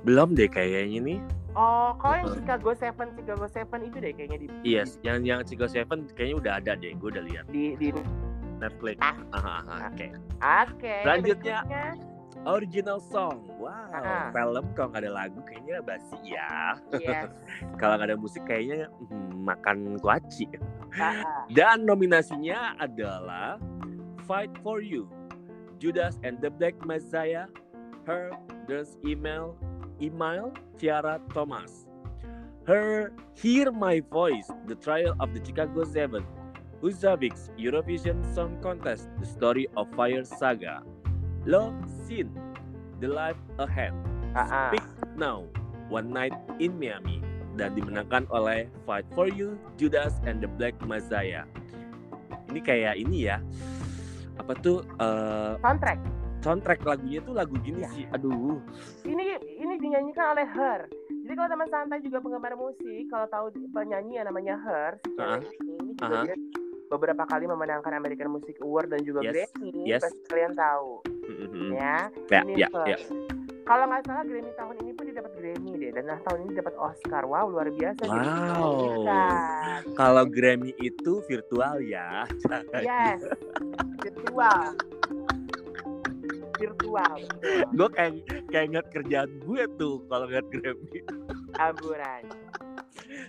Belum 0.05 0.37
deh 0.37 0.53
kayaknya 0.53 1.01
nih. 1.01 1.19
Oh, 1.57 1.97
kalau 1.97 2.15
yang. 2.21 2.29
Chicago 2.37 2.71
Seven, 2.77 3.09
Chicago 3.17 3.47
Seven 3.49 3.81
itu 3.89 3.97
deh 3.97 4.13
kayaknya 4.13 4.39
di 4.45 4.47
Yes, 4.69 5.01
yang 5.01 5.25
yang 5.25 5.41
Chico 5.49 5.65
Seven 5.65 6.05
kayaknya 6.13 6.37
udah 6.45 6.53
ada 6.61 6.73
deh. 6.77 6.93
Gue 6.93 7.09
udah 7.09 7.25
lihat 7.25 7.49
di, 7.49 7.73
di 7.81 7.89
Netflix. 8.61 9.01
Ah. 9.01 9.17
Aha, 9.33 9.55
aha, 9.65 9.77
Oke. 9.89 10.13
Oke. 10.69 10.95
Selanjutnya. 11.09 11.65
berikutnya. 11.65 12.16
Original 12.47 13.03
song. 13.03 13.43
Wow. 13.59 13.91
Ah. 13.91 14.31
Film 14.31 14.71
kalau 14.79 14.95
nggak 14.95 15.03
ada 15.03 15.13
lagu 15.13 15.43
kayaknya 15.43 15.83
basi 15.83 16.15
ya. 16.23 16.79
Yes. 16.95 17.35
Kalau 17.83 17.99
nggak 17.99 18.15
ada 18.15 18.19
musik 18.19 18.47
kayaknya 18.47 18.87
hmm, 18.87 19.43
makan 19.43 19.99
kuaci. 19.99 20.47
Ah. 20.95 21.45
Dan 21.51 21.83
nominasinya 21.83 22.79
adalah 22.79 23.59
Fight 24.31 24.55
for 24.63 24.79
You, 24.79 25.11
Judas 25.83 26.23
and 26.23 26.39
the 26.39 26.51
Black 26.51 26.79
Messiah, 26.87 27.51
Her, 28.07 28.31
There's 28.71 28.95
Email, 29.03 29.59
Email, 29.99 30.55
Tiara 30.79 31.19
Thomas. 31.35 31.91
Her, 32.67 33.15
Hear 33.35 33.71
My 33.71 34.03
Voice, 34.07 34.51
The 34.67 34.75
Trial 34.75 35.15
of 35.19 35.35
the 35.35 35.43
Chicago 35.43 35.83
Seven, 35.87 36.27
Uzabik's 36.83 37.51
Eurovision 37.59 38.23
Song 38.35 38.59
Contest, 38.63 39.11
The 39.19 39.27
Story 39.27 39.67
of 39.77 39.87
Fire 39.95 40.25
Saga, 40.27 40.83
Love 41.47 41.75
Scene, 42.03 42.31
The 42.99 43.07
Life 43.07 43.39
Ahead, 43.57 43.95
Ah, 44.35 44.43
ah. 44.43 44.69
Speak 44.69 44.83
Now, 45.15 45.47
One 45.89 46.11
Night 46.11 46.35
in 46.59 46.75
Miami, 46.75 47.23
dan 47.55 47.73
dimenangkan 47.73 48.27
oleh 48.29 48.67
Fight 48.83 49.07
for 49.15 49.27
You, 49.27 49.55
Judas 49.77 50.19
and 50.23 50.43
the 50.43 50.51
Black 50.51 50.77
Messiah. 50.83 51.47
Ini 52.47 52.61
kayak 52.61 52.99
ini 52.99 53.27
ya, 53.27 53.39
apa 54.37 54.53
tuh 54.57 54.83
eh, 54.99 55.55
Soundtrack. 55.57 56.01
soundtrack 56.37 56.81
lagunya 56.83 57.19
tuh 57.21 57.33
lagu 57.33 57.55
gini 57.59 57.81
Ya. 57.81 57.91
sih, 57.91 58.05
aduh. 58.09 58.61
Ini 59.03 59.25
ini 59.57 59.75
dinyanyikan 59.79 60.37
oleh 60.37 60.47
Her. 60.47 60.87
Jadi 61.09 61.33
kalau 61.33 61.49
teman 61.49 61.69
santai 61.69 61.99
juga 62.01 62.19
penggemar 62.19 62.55
musik, 62.55 63.07
kalau 63.09 63.27
tahu 63.27 63.47
penyanyi 63.73 64.19
yang 64.19 64.27
namanya 64.27 64.55
Her, 64.57 64.93
cewek 65.09 65.43
ini, 65.65 65.91
juga 65.97 66.17
dia 66.25 66.37
beberapa 66.87 67.23
kali 67.25 67.47
memenangkan 67.47 67.91
American 67.93 68.31
Music 68.31 68.55
Award 68.61 68.95
dan 68.95 69.03
juga 69.03 69.25
Yes. 69.25 69.51
Grammy. 69.51 69.71
Yes. 69.83 70.03
Pasti 70.03 70.23
kalian 70.29 70.55
tahu, 70.55 70.91
Mhm. 71.27 71.69
ya. 71.75 71.97
Ya, 72.31 72.41
ya, 72.55 72.69
ya. 72.87 72.99
Kalau 73.67 73.91
nggak 73.91 74.07
salah 74.07 74.23
Grammy 74.23 74.53
tahun 74.55 74.75
ini 74.79 74.91
pun 74.95 75.03
dia 75.11 75.17
dapat 75.19 75.33
Grammy 75.43 75.73
deh, 75.75 75.91
dan 75.91 76.07
nah, 76.07 76.23
tahun 76.23 76.39
ini 76.47 76.53
dapat 76.63 76.75
Oscar. 76.79 77.27
Wow, 77.27 77.51
luar 77.51 77.67
biasa. 77.75 78.07
Wow. 78.07 78.63
Oscar. 78.63 79.83
Kalau 79.99 80.25
Grammy 80.31 80.71
itu 80.79 81.13
virtual 81.27 81.83
ya. 81.83 82.31
Yes, 82.79 83.27
virtual. 84.07 84.79
Virtual. 86.57 87.17
gue 87.75 87.89
kayak 87.91 88.13
kayak 88.49 88.65
ingat 88.71 88.87
kerjaan 88.95 89.31
gue 89.43 89.63
tuh 89.77 89.99
kalau 90.07 90.31
ngeliat 90.31 90.47
Grammy. 90.55 90.99
Amburan. 91.59 92.23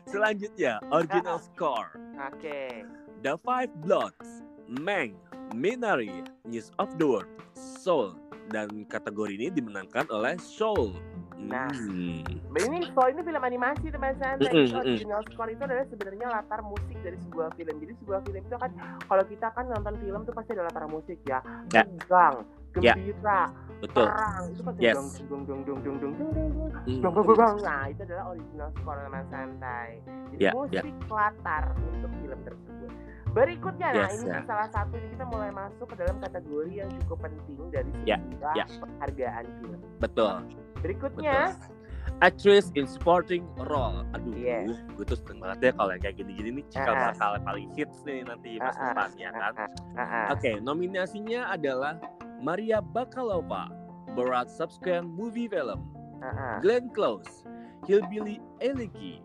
Selanjutnya, 0.05 0.79
original 0.93 1.41
score. 1.41 1.97
Oke. 2.29 2.85
The 3.25 3.35
Five 3.41 3.73
Bloods, 3.81 4.45
Meng, 4.69 5.17
Minari, 5.55 6.23
News 6.43 6.71
of 6.81 6.91
the 6.99 7.05
World, 7.07 7.29
Soul, 7.55 8.15
dan 8.51 8.87
kategori 8.87 9.33
ini 9.37 9.47
dimenangkan 9.51 10.07
oleh 10.11 10.35
Soul. 10.39 10.95
Nah. 11.37 11.69
Hmm. 11.69 12.25
Ini 12.57 12.89
soal 12.97 13.13
ini 13.13 13.21
film 13.21 13.43
animasi 13.45 13.93
teman 13.93 14.17
santai. 14.17 14.49
Mm-mm, 14.49 14.65
Itu 14.65 14.73
mm-mm. 14.73 14.81
original 14.81 15.21
score 15.29 15.53
itu 15.53 15.61
adalah 15.61 15.85
sebenarnya 15.85 16.27
latar 16.33 16.59
musik 16.65 16.97
dari 17.05 17.17
sebuah 17.21 17.53
film. 17.53 17.75
Jadi 17.77 17.93
sebuah 18.01 18.19
film 18.25 18.41
itu 18.41 18.57
kan 18.57 18.71
kalau 19.05 19.23
kita 19.29 19.47
kan 19.53 19.65
nonton 19.69 19.93
film 20.01 20.21
tuh 20.25 20.33
pasti 20.33 20.57
ada 20.57 20.63
latar 20.65 20.89
musik 20.89 21.21
ya. 21.29 21.39
Ya. 21.69 21.85
Tegang, 21.85 22.35
Ya. 22.81 22.93
gembira, 22.97 23.41
betul. 23.81 24.05
perang. 24.09 24.43
Itu 24.53 24.61
pasti 24.65 24.79
Yes. 24.81 24.95
dong 24.97 25.09
dong 25.29 25.43
dong 25.45 25.61
dong 25.65 25.79
dong 25.85 25.97
dong 26.01 26.13
dong 26.17 26.31
dong 26.33 26.49
dong. 26.57 26.71
Hmm. 26.89 27.01
Dong. 27.37 27.57
Nah, 27.61 27.83
itu 27.89 28.01
adalah 28.05 28.25
original 28.33 28.69
score 28.81 28.99
teman 29.05 29.23
santai. 29.29 29.89
Jadi 30.33 30.41
Ya, 30.41 30.51
musik 30.57 30.85
latar 31.13 31.63
untuk 31.77 32.11
film 32.17 32.39
tersebut. 32.41 32.91
Berikutnya, 33.37 33.87
nah 33.93 34.09
Yes, 34.09 34.17
ini 34.17 34.33
ya. 34.33 34.41
salah 34.43 34.67
satu 34.67 34.97
kita 34.97 35.25
mulai 35.25 35.53
masuk 35.53 35.85
ke 35.85 35.95
dalam 35.95 36.17
kategori 36.17 36.71
yang 36.73 36.89
cukup 37.05 37.17
penting 37.21 37.59
dari 37.69 37.91
Ya, 38.03 38.17
sebuah 38.17 38.53
ya. 38.55 38.65
penghargaan 38.81 39.45
film. 39.61 39.79
Betul. 40.01 40.33
Berikutnya, 40.81 41.53
Betul. 41.53 41.75
Actress 42.17 42.73
in 42.73 42.89
supporting 42.89 43.45
role. 43.61 44.01
Aduh, 44.11 44.33
Yes. 44.33 44.73
gue 44.89 45.05
tuh 45.05 45.21
seneng 45.21 45.37
banget 45.37 45.69
ya 45.69 45.71
kalau 45.71 45.91
yang 45.93 46.01
kayak 46.01 46.17
gini-gini 46.17 46.49
nih 46.51 46.65
cikal 46.67 46.89
Ah, 46.89 46.97
ah. 46.97 47.07
bakal 47.13 47.31
paling 47.45 47.69
hits 47.77 48.01
nih 48.01 48.25
nanti 48.25 48.57
masa 48.57 48.73
Ah, 48.73 48.81
ah, 48.81 48.89
depan 48.89 49.09
ya 49.13 49.29
kan. 49.29 49.53
ah, 49.53 49.67
ah, 49.93 50.01
ah. 50.01 50.25
Oke, 50.33 50.51
nominasinya 50.57 51.41
adalah 51.47 52.01
Maria 52.39 52.81
Bakalova, 52.81 53.69
Borat 54.17 54.49
Subsequent 54.49 55.05
Movie 55.05 55.45
Film, 55.45 55.85
ah, 56.17 56.25
ah. 56.25 56.57
Glenn 56.57 56.89
Close, 56.89 57.45
Hillbilly 57.85 58.41
Elegy, 58.57 59.21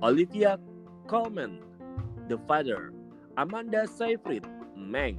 Olivia 0.00 0.56
Colman, 1.04 1.60
The 2.24 2.40
Father, 2.48 2.94
Amanda 3.40 3.88
Seyfried, 3.88 4.44
Meng, 4.76 5.16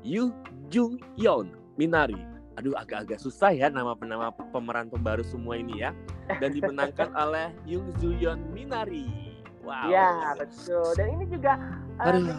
Yu 0.00 0.32
Jung 0.72 0.96
Yeon, 1.20 1.52
Minari. 1.76 2.16
Aduh, 2.56 2.72
agak-agak 2.72 3.20
susah 3.20 3.52
ya 3.52 3.68
nama-nama 3.68 4.32
pemeran 4.32 4.88
pembaru 4.88 5.20
semua 5.20 5.60
ini 5.60 5.84
ya. 5.84 5.92
Dan 6.40 6.56
dimenangkan 6.56 7.12
oleh 7.28 7.52
Yung 7.68 7.92
Joo 8.00 8.16
Yeon 8.16 8.40
Minari. 8.56 9.36
Wow. 9.60 9.92
Iya 9.92 10.32
betul. 10.40 10.88
Dan 10.96 11.06
ini 11.20 11.24
juga 11.28 11.60
uh, 12.00 12.08
jadi, 12.08 12.32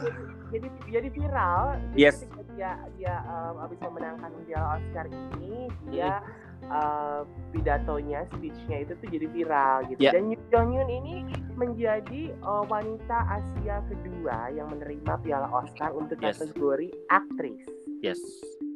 jadi 0.50 0.68
jadi 0.90 1.08
viral. 1.14 1.64
Jadi 1.94 2.02
Yes. 2.02 2.26
ketika 2.26 2.42
dia 2.58 2.72
dia 2.98 3.16
um, 3.30 3.62
habis 3.62 3.78
memenangkan 3.78 4.34
piala 4.50 4.82
Oscar 4.82 5.06
ini 5.14 5.70
dia 5.94 6.26
uh, 6.70 7.22
pidatonya, 7.52 8.28
speechnya 8.36 8.84
itu 8.84 8.94
tuh 9.00 9.08
jadi 9.10 9.28
viral 9.32 9.78
gitu. 9.92 10.00
Ya. 10.04 10.12
Dan 10.16 10.32
Yoo 10.32 10.44
Jong 10.52 10.70
Yoon 10.76 10.90
ini 10.92 11.16
menjadi 11.58 12.32
uh, 12.46 12.64
wanita 12.70 13.18
Asia 13.42 13.82
kedua 13.90 14.54
yang 14.54 14.70
menerima 14.72 15.14
piala 15.26 15.50
Oscar 15.50 15.92
untuk 15.92 16.20
Yes. 16.22 16.40
kategori 16.40 16.90
aktris. 17.10 17.66
Yes. 18.06 18.22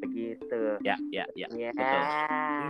Begitu. 0.01 0.81
Ya, 0.81 0.98
ya, 1.13 1.29
ya. 1.38 1.45
Ya. 1.53 1.69
Betul. 1.69 2.01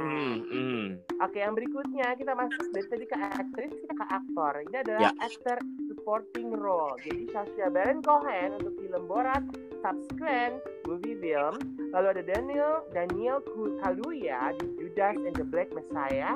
Hmm, 0.04 0.36
hmm. 0.52 0.84
Oke, 1.24 1.40
yang 1.40 1.56
berikutnya 1.56 2.12
kita 2.20 2.36
masuk 2.36 2.68
dari 2.76 2.88
tadi 2.92 3.06
ke 3.08 3.16
aktris, 3.16 3.72
kita 3.72 3.94
ke 3.96 4.06
aktor. 4.12 4.54
Ini 4.68 4.78
adalah 4.84 5.02
Ya. 5.08 5.12
actor 5.16 5.58
supporting 5.88 6.52
role. 6.52 7.00
Jadi 7.08 7.32
Sacha 7.32 7.72
Baron 7.72 8.04
Cohen 8.04 8.60
untuk 8.60 8.76
film 8.84 9.04
Borat, 9.08 9.48
Subsequent, 9.80 10.60
movie 10.84 11.16
film. 11.24 11.56
Lalu 11.96 12.08
ada 12.20 12.24
Daniel 12.28 12.74
Daniel 12.92 13.40
Kaluuya 13.80 14.52
di 14.60 14.68
Judas 14.92 15.16
and 15.18 15.36
the 15.36 15.48
Black 15.48 15.72
Messiah, 15.72 16.36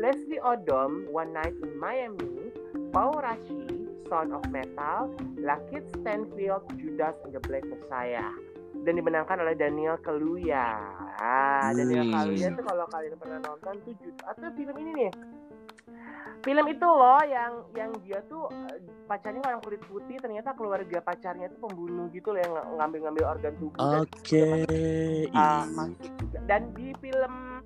Leslie 0.00 0.40
Odom 0.40 1.04
One 1.12 1.36
Night 1.36 1.52
in 1.52 1.76
Miami, 1.76 2.48
Paul 2.88 3.20
Rashi 3.20 3.68
Son 4.08 4.32
of 4.32 4.40
Metal, 4.48 5.12
Lakeith 5.36 5.84
Stanfield 5.94 6.64
Judas 6.74 7.12
and 7.22 7.36
the 7.36 7.42
Black 7.44 7.62
Messiah. 7.62 8.32
Dan 8.80 8.96
dimenangkan 8.96 9.36
oleh 9.36 9.52
Daniel 9.52 10.00
Kaluuya. 10.00 10.80
Ah, 11.14 11.68
Daniel 11.70 12.08
Hmm. 12.08 12.16
Kaluuya 12.16 12.48
tuh 12.50 12.64
kalau 12.64 12.88
kalian 12.88 13.14
pernah 13.14 13.38
nonton 13.44 13.74
tuh 13.84 13.92
jud- 14.00 14.24
atau 14.24 14.48
film 14.56 14.74
ini 14.80 14.90
nih. 14.96 15.12
Film 16.40 16.64
itu 16.66 16.88
loh 16.88 17.20
yang 17.20 17.52
yang 17.76 17.92
dia 18.00 18.24
tuh 18.24 18.48
eh, 18.48 18.80
pacarnya 19.04 19.44
orang 19.44 19.60
kulit 19.60 19.84
putih 19.84 20.16
ternyata 20.16 20.56
keluarga 20.56 21.04
pacarnya 21.04 21.52
tuh 21.52 21.68
pembunuh 21.68 22.08
gitu 22.08 22.32
loh 22.32 22.40
yang 22.40 22.52
ng- 22.56 22.80
ngambil-ngambil 22.80 23.24
organ 23.28 23.52
tubuh 23.60 23.76
dan 23.76 24.00
Oke. 24.00 24.44
uh, 24.64 25.28
Ih. 25.28 25.64
masuk 25.76 26.10
juga. 26.16 26.38
Dan 26.48 26.72
di 26.72 26.96
film 26.96 27.60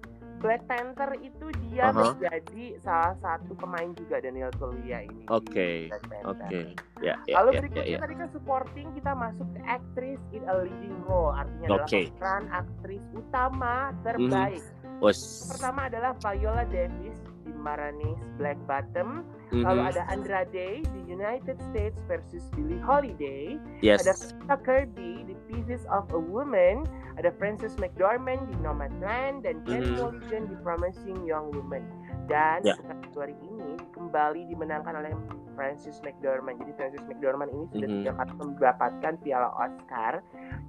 Black 0.45 0.61
Panther 0.69 1.17
itu 1.25 1.49
dia 1.65 1.89
Aha. 1.89 1.97
menjadi 1.97 2.77
salah 2.85 3.17
satu 3.25 3.57
pemain 3.57 3.97
juga 3.97 4.21
Daniel 4.21 4.53
Kaluuya 4.61 5.09
ini. 5.09 5.25
Oke. 5.33 5.89
Oke. 6.29 6.77
Ya, 7.01 7.17
ya, 7.25 7.41
Lalu 7.41 7.49
ya, 7.57 7.59
berikutnya 7.65 7.87
ya, 7.89 7.97
ya. 7.97 7.99
tadi 8.05 8.15
kan 8.21 8.29
supporting 8.37 8.87
kita 8.93 9.13
masuk 9.17 9.49
ke 9.57 9.61
actress 9.65 10.21
in 10.37 10.45
a 10.45 10.55
leading 10.61 11.01
role 11.09 11.33
artinya 11.33 11.81
adalah 11.81 11.89
Oke. 11.89 12.01
Mhm. 12.05 12.13
peran 12.21 12.45
aktris 12.53 13.05
utama 13.17 13.75
terbaik. 14.05 14.65
Wes. 15.01 15.21
Pertama 15.49 15.89
adalah 15.89 16.13
Viola 16.21 16.65
Davis 16.69 17.19
Maranis 17.65 18.21
Black 18.37 18.61
Bottom, 18.69 19.25
lalu 19.51 19.81
Mhm. 19.81 19.91
ada 19.97 20.03
Andra 20.13 20.45
Day 20.53 20.85
di 20.85 21.01
United 21.09 21.57
States 21.73 21.97
versus 22.05 22.45
Billie 22.53 22.79
Holiday, 22.85 23.57
Yes. 23.81 24.05
ada 24.05 24.13
Rita 24.13 24.57
Kirby 24.61 25.25
di 25.25 25.35
Pieces 25.49 25.89
of 25.89 26.05
a 26.13 26.21
Woman, 26.21 26.85
ada 27.17 27.33
Frances 27.41 27.73
McDormand 27.81 28.45
di 28.53 28.57
Nomadland 28.61 29.49
dan 29.49 29.65
Ken 29.65 29.81
Mhm. 29.81 29.97
Mulligan 29.97 30.45
di 30.53 30.57
Promising 30.61 31.25
Young 31.25 31.49
Woman. 31.57 31.89
Dan 32.25 32.65
Ya. 32.65 32.73
untuk 32.77 32.89
kategori 32.89 33.37
ini 33.45 33.77
kembali 33.93 34.49
dimenangkan 34.49 34.97
oleh 34.97 35.13
Frances 35.55 36.01
McDormand. 36.01 36.57
Jadi 36.57 36.73
Frances 36.75 37.05
McDormand 37.05 37.53
ini 37.53 37.65
sudah 37.71 37.89
Mhm. 37.89 37.97
tiga 38.01 38.13
kali 38.17 38.33
mendapatkan 38.41 39.13
piala 39.21 39.49
Oscar. 39.55 40.13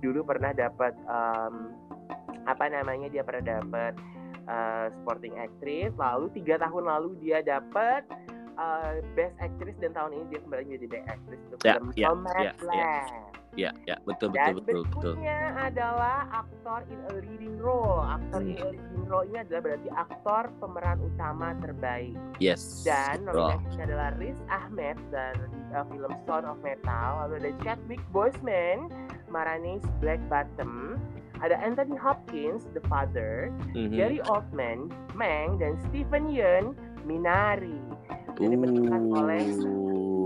Dulu 0.03 0.19
pernah 0.27 0.51
dapat 0.51 0.93
em, 1.08 1.73
apa 2.45 2.65
namanya 2.69 3.10
dia 3.10 3.25
pernah 3.25 3.58
dapat 3.58 3.97
uh, 4.47 4.91
supporting 4.99 5.34
actress. 5.38 5.91
Lalu 5.95 6.25
tiga 6.36 6.62
tahun 6.62 6.84
lalu 6.86 7.10
dia 7.21 7.39
dapat 7.41 8.03
uh, 8.58 8.99
best 9.13 9.36
actress 9.39 9.75
dan 9.79 9.91
tahun 9.93 10.12
ini 10.15 10.23
dia 10.31 10.39
kembali 10.43 10.63
menjadi 10.65 10.88
best 10.89 11.08
actress 11.10 11.41
untuk 11.47 11.60
Ya, 11.63 11.73
film 11.77 11.89
ya, 11.95 12.08
Nomadland. 12.12 12.73
ya, 12.73 12.95
Ya, 13.55 13.71
ya, 13.88 13.95
betul, 14.03 14.36
Dan 14.36 14.60
betul, 14.60 14.84
betul, 14.84 15.15
betul. 15.15 15.55
adalah 15.55 16.27
aktor 16.43 16.84
in 16.91 16.99
a 17.08 17.13
leading 17.23 17.55
role. 17.55 18.03
Aktor 18.03 18.43
in 18.43 18.60
a 18.60 18.67
leading 18.67 19.08
role 19.08 19.23
ini 19.23 19.47
adalah 19.47 19.62
berarti 19.63 19.89
aktor 19.95 20.43
pemeran 20.60 20.99
utama 20.99 21.55
terbaik. 21.63 22.19
Yes. 22.43 22.84
Dan 22.84 23.23
nominasinya 23.23 23.84
adalah 23.88 24.10
Riz 24.19 24.36
Ahmed 24.51 24.99
dan 25.08 25.39
uh, 25.71 25.88
film 25.88 26.12
Son 26.27 26.43
of 26.43 26.60
Metal. 26.60 27.10
Lalu 27.23 27.34
ada 27.47 27.51
Chadwick 27.63 28.03
Boseman, 28.12 28.91
Maranis 29.31 29.88
Black 30.03 30.19
Bottom. 30.27 30.99
Ada 31.43 31.60
Anthony 31.60 31.98
Hopkins, 32.00 32.67
The 32.71 32.84
Father. 32.88 33.52
Mhm. 33.76 33.91
Gary 33.91 34.19
Oldman, 34.32 34.91
Meng, 35.17 35.60
dan 35.60 35.76
Stephen 35.89 36.32
Yeun, 36.32 36.76
Minari. 37.04 37.80
Jadi 38.36 38.56
oleh 39.15 39.43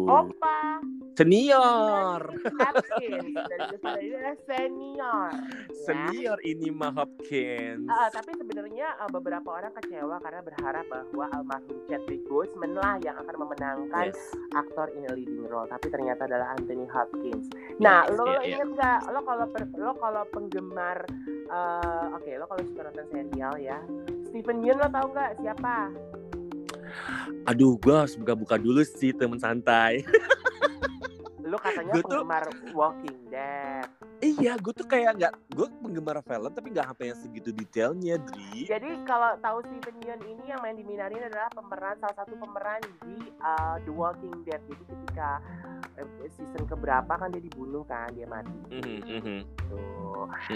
Opa 0.10 0.82
senior. 1.19 2.22
Hopkins. 2.56 3.36
Adalah 3.36 4.36
senior. 4.48 5.32
ya. 5.36 5.43
Senior 5.84 6.38
ini 6.48 6.72
mah 6.72 6.95
Hopkins. 6.95 7.91
Ah, 7.91 8.08
tapi 8.08 8.32
sebenarnya 8.39 8.95
ah, 8.95 9.10
beberapa 9.12 9.52
orang 9.52 9.76
kecewa 9.76 10.15
karena 10.24 10.39
berharap 10.39 10.86
bahwa 10.88 11.26
almarhum 11.36 11.78
Chadwick 11.91 12.24
Boseman 12.32 12.72
lah 12.80 12.95
yang 13.04 13.19
akan 13.19 13.36
memenangkan 13.36 14.15
Yes. 14.15 14.32
aktor 14.56 14.88
in 14.95 15.04
a 15.10 15.12
leading 15.12 15.43
role 15.52 15.67
tapi 15.67 15.91
ternyata 15.91 16.24
adalah 16.24 16.56
Anthony 16.56 16.88
Hopkins. 16.88 17.52
Nah, 17.84 18.08
Yes, 18.08 18.15
lo 18.15 18.26
iya, 18.32 18.39
iya. 18.39 18.56
inget 18.56 18.69
nggak? 18.80 19.00
Lo 19.12 19.19
kalau 19.28 19.45
lo 19.76 19.91
kalau 20.00 20.24
penggemar, 20.32 20.98
eh, 21.28 22.06
oke, 22.15 22.32
lo 22.39 22.45
kalau 22.48 22.62
suka 22.63 22.82
nonton 22.88 23.08
serial 23.12 23.54
ya, 23.60 23.80
Stephen 24.32 24.63
Yeun 24.63 24.80
lo 24.80 24.88
tau 24.88 25.12
nggak 25.12 25.43
siapa? 25.43 25.91
Aduh, 27.45 27.75
gua 27.78 28.04
harus 28.04 28.13
buka-buka 28.13 28.56
dulu 28.56 28.82
sih 28.82 29.12
teman 29.12 29.38
santai. 29.38 30.04
Lo 31.41 31.58
katanya 31.58 31.97
Gua 31.97 32.04
tuh- 32.04 32.21
penggemar 32.21 32.45
Walking 32.71 33.19
Dead. 33.28 33.88
iya, 34.19 34.54
gue 34.54 34.69
tuh 34.69 34.84
kayak 34.84 35.15
nggak, 35.15 35.34
gue 35.49 35.67
penggemar 35.80 36.19
film 36.19 36.52
tapi 36.52 36.67
nggak 36.69 36.91
sampai 36.91 37.06
yang 37.08 37.17
segitu 37.17 37.49
detailnya, 37.49 38.15
Dri. 38.19 38.67
Jadi 38.67 38.89
kalau 39.02 39.34
tahu 39.39 39.63
Stephen 39.63 39.95
Yeun 40.04 40.21
ini 40.28 40.43
yang 40.45 40.60
main 40.60 40.75
di 40.75 40.84
Minari 40.84 41.15
ini 41.15 41.25
adalah 41.25 41.47
pemeran 41.49 41.95
salah 41.97 42.15
satu 42.17 42.36
pemeran 42.36 42.84
di 43.02 43.15
uh, 43.39 43.80
The 43.80 43.89
Walking 43.89 44.43
Dead. 44.43 44.60
Jadi 44.62 44.84
ketika 44.86 45.39
season 46.32 46.64
keberapa 46.66 47.10
kan 47.10 47.32
dia 47.32 47.42
dibunuh 47.44 47.84
kan 47.86 48.12
dia 48.14 48.26
mati. 48.30 48.54
Tuh. 48.70 48.82
mhm. 49.08 49.40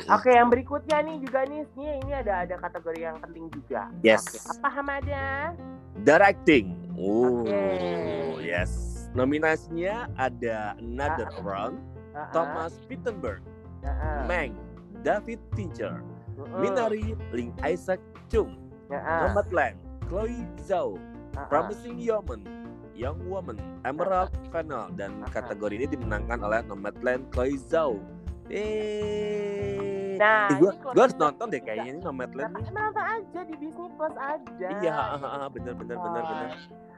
Oke, 0.09 0.31
yang 0.33 0.49
berikutnya 0.49 1.01
nih 1.05 1.15
juga 1.21 1.45
nih, 1.45 1.63
ini 1.77 1.87
ini 2.03 2.11
ada 2.13 2.43
ada 2.43 2.55
kategori 2.59 2.99
yang 2.99 3.17
penting 3.21 3.47
juga. 3.53 3.87
Yes. 4.01 4.25
Oke, 4.27 4.59
Apa 4.59 4.69
Hamada? 4.69 5.23
Directing. 6.03 6.73
Oh, 6.97 7.45
Oke. 7.45 7.63
yes. 8.41 9.05
Nominasinya 9.13 10.09
ada 10.17 10.73
Another 10.81 11.29
Ah, 11.29 11.37
ah. 11.37 11.45
Round, 11.45 11.77
Uh-uh, 12.13 12.29
Thomas 12.33 12.73
Wittenberg, 12.89 13.41
uh-uh, 13.85 14.25
Meng, 14.25 14.57
David 15.05 15.37
Fincher, 15.53 16.01
uh-uh, 16.37 16.61
Minari, 16.61 17.13
Ling 17.29 17.53
Isaac 17.61 18.01
Chung, 18.29 18.57
uh-uh, 18.89 19.29
Nomadland, 19.29 19.77
Chloe 20.09 20.45
Zhao, 20.65 20.97
uh-uh, 20.97 21.45
Promising 21.49 21.97
Young, 22.01 22.25
Young 22.93 23.19
Woman, 23.25 23.57
Emerald 23.83 24.31
Fennel 24.53 24.89
dan 24.93 25.25
kategori 25.33 25.73
ini 25.81 25.87
dimenangkan 25.89 26.39
oleh 26.45 26.61
Nomadland 26.69 27.27
Chloe 27.33 27.57
Zhao. 27.57 27.97
Eh, 28.53 29.93
Nah, 30.13 30.45
gue 30.61 30.71
harus 30.93 31.17
nonton 31.17 31.49
deh 31.49 31.61
kayaknya 31.61 31.97
ini 31.97 31.99
Nomadland 32.05 32.53
nih. 32.53 32.63
Emang 32.69 32.93
nonton 32.93 33.05
aja 33.05 33.39
di 33.49 33.55
Disney 33.57 33.89
Plus 33.97 34.15
aja. 34.17 34.67
Iya, 34.79 34.95
bener 35.49 35.73
bener 35.73 35.97
bener 35.97 36.23
bener. 36.23 36.49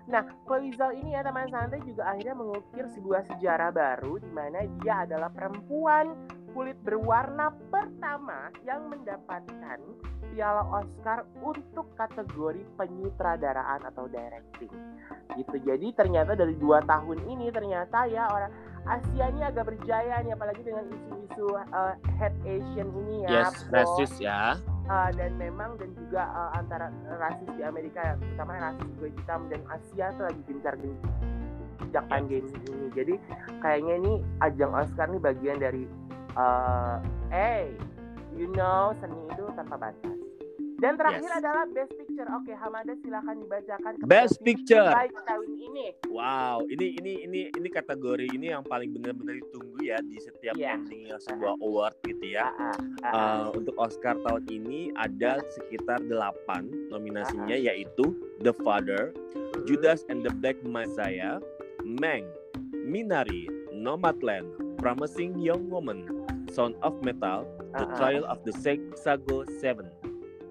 Nah, 0.06 0.22
Chloe 0.46 0.70
Zhao 0.78 0.92
ini 0.94 1.18
ya 1.18 1.26
teman 1.26 1.50
santai 1.50 1.82
juga 1.82 2.06
akhirnya 2.14 2.36
mengukir 2.38 2.86
sebuah 2.94 3.26
sejarah 3.26 3.74
baru 3.74 4.22
di 4.22 4.30
mana 4.30 4.68
dia 4.84 5.08
adalah 5.08 5.34
perempuan 5.34 6.14
kulit 6.56 6.80
berwarna 6.88 7.52
pertama 7.68 8.48
yang 8.64 8.88
mendapatkan 8.88 9.80
piala 10.32 10.64
Oscar 10.72 11.28
untuk 11.44 11.84
kategori 12.00 12.64
penyutradaraan 12.80 13.84
atau 13.92 14.08
directing. 14.08 14.72
Gitu. 15.36 15.56
Jadi 15.68 15.92
ternyata 16.00 16.32
dari 16.32 16.56
dua 16.56 16.80
tahun 16.88 17.28
ini 17.28 17.52
ternyata 17.52 18.08
ya 18.08 18.32
orang 18.32 18.56
Asia 18.88 19.28
ini 19.36 19.42
agak 19.44 19.68
berjaya 19.68 20.24
nih 20.24 20.32
apalagi 20.32 20.64
dengan 20.64 20.88
isu-isu 20.88 21.60
uh, 21.60 21.94
head 22.16 22.32
Asian 22.48 22.88
ini 23.04 23.28
ya. 23.28 23.44
Yes, 23.44 23.68
rasis 23.68 24.14
ya. 24.24 24.56
Uh, 24.88 25.10
dan 25.12 25.36
memang 25.36 25.76
dan 25.76 25.92
juga 25.98 26.24
uh, 26.32 26.56
antara 26.56 26.88
rasis 27.20 27.52
di 27.60 27.68
Amerika 27.68 28.16
terutama 28.16 28.56
rasis 28.62 28.88
kulit 28.96 29.12
hitam 29.20 29.52
dan 29.52 29.60
Asia 29.68 30.14
tuh 30.16 30.24
lagi 30.32 30.42
gencar 30.48 30.80
sejak 31.84 32.06
pandemi 32.08 32.48
ini. 32.72 32.88
Jadi 32.96 33.16
kayaknya 33.60 33.94
ini 34.00 34.14
ajang 34.40 34.72
Oscar 34.72 35.12
nih 35.12 35.20
bagian 35.20 35.60
dari 35.60 35.84
uh, 36.36 37.00
eh 37.30 37.72
you 38.32 38.48
know 38.52 38.92
seni 39.00 39.20
itu 39.32 39.44
tanpa 39.56 39.76
batas. 39.80 40.16
Dan 40.76 41.00
terakhir 41.00 41.24
Yes. 41.24 41.40
adalah 41.40 41.64
Best 41.72 41.96
Picture. 41.96 42.28
Oke, 42.36 42.52
Hamada 42.52 42.92
silakan 43.00 43.40
dibacakan 43.40 43.96
Best 44.04 44.44
Picture. 44.44 44.92
terbaik 44.92 45.16
tahun 45.24 45.50
ini. 45.56 45.88
Wow, 46.12 46.68
ini 46.68 47.00
ini 47.00 47.24
ini 47.24 47.42
ini 47.48 47.68
kategori 47.72 48.28
ini 48.28 48.52
yang 48.52 48.60
paling 48.60 48.92
benar-benar 48.92 49.40
ditunggu 49.40 49.80
ya 49.80 50.04
di 50.04 50.20
setiap 50.20 50.52
Iya. 50.54 50.76
ending 50.76 51.08
sebuah 51.16 51.64
award 51.64 51.96
gitu 52.04 52.28
ya. 52.28 52.52
Ah, 52.52 52.76
ah, 52.76 52.76
ah, 52.76 53.08
ah. 53.08 53.16
Uh, 53.16 53.48
untuk 53.56 53.72
Oscar 53.80 54.20
tahun 54.20 54.52
ini 54.52 54.92
ada 55.00 55.40
sekitar 55.56 56.04
8 56.04 56.92
nominasinya 56.92 57.56
yaitu 57.56 58.12
The 58.44 58.52
Father, 58.52 59.16
Judas 59.64 60.04
and 60.12 60.28
the 60.28 60.34
Black 60.36 60.60
Messiah, 60.62 61.40
Mank, 61.88 62.28
Minari, 62.76 63.48
Nomadland, 63.76 64.48
Promising 64.80 65.36
Young 65.38 65.68
Woman, 65.68 66.08
Sound 66.48 66.80
of 66.80 66.96
Metal, 67.04 67.44
The 67.76 67.84
ah. 67.84 67.96
Trial 68.00 68.24
of 68.24 68.40
the 68.48 68.56
Chicago 68.56 69.44
Seven. 69.60 69.92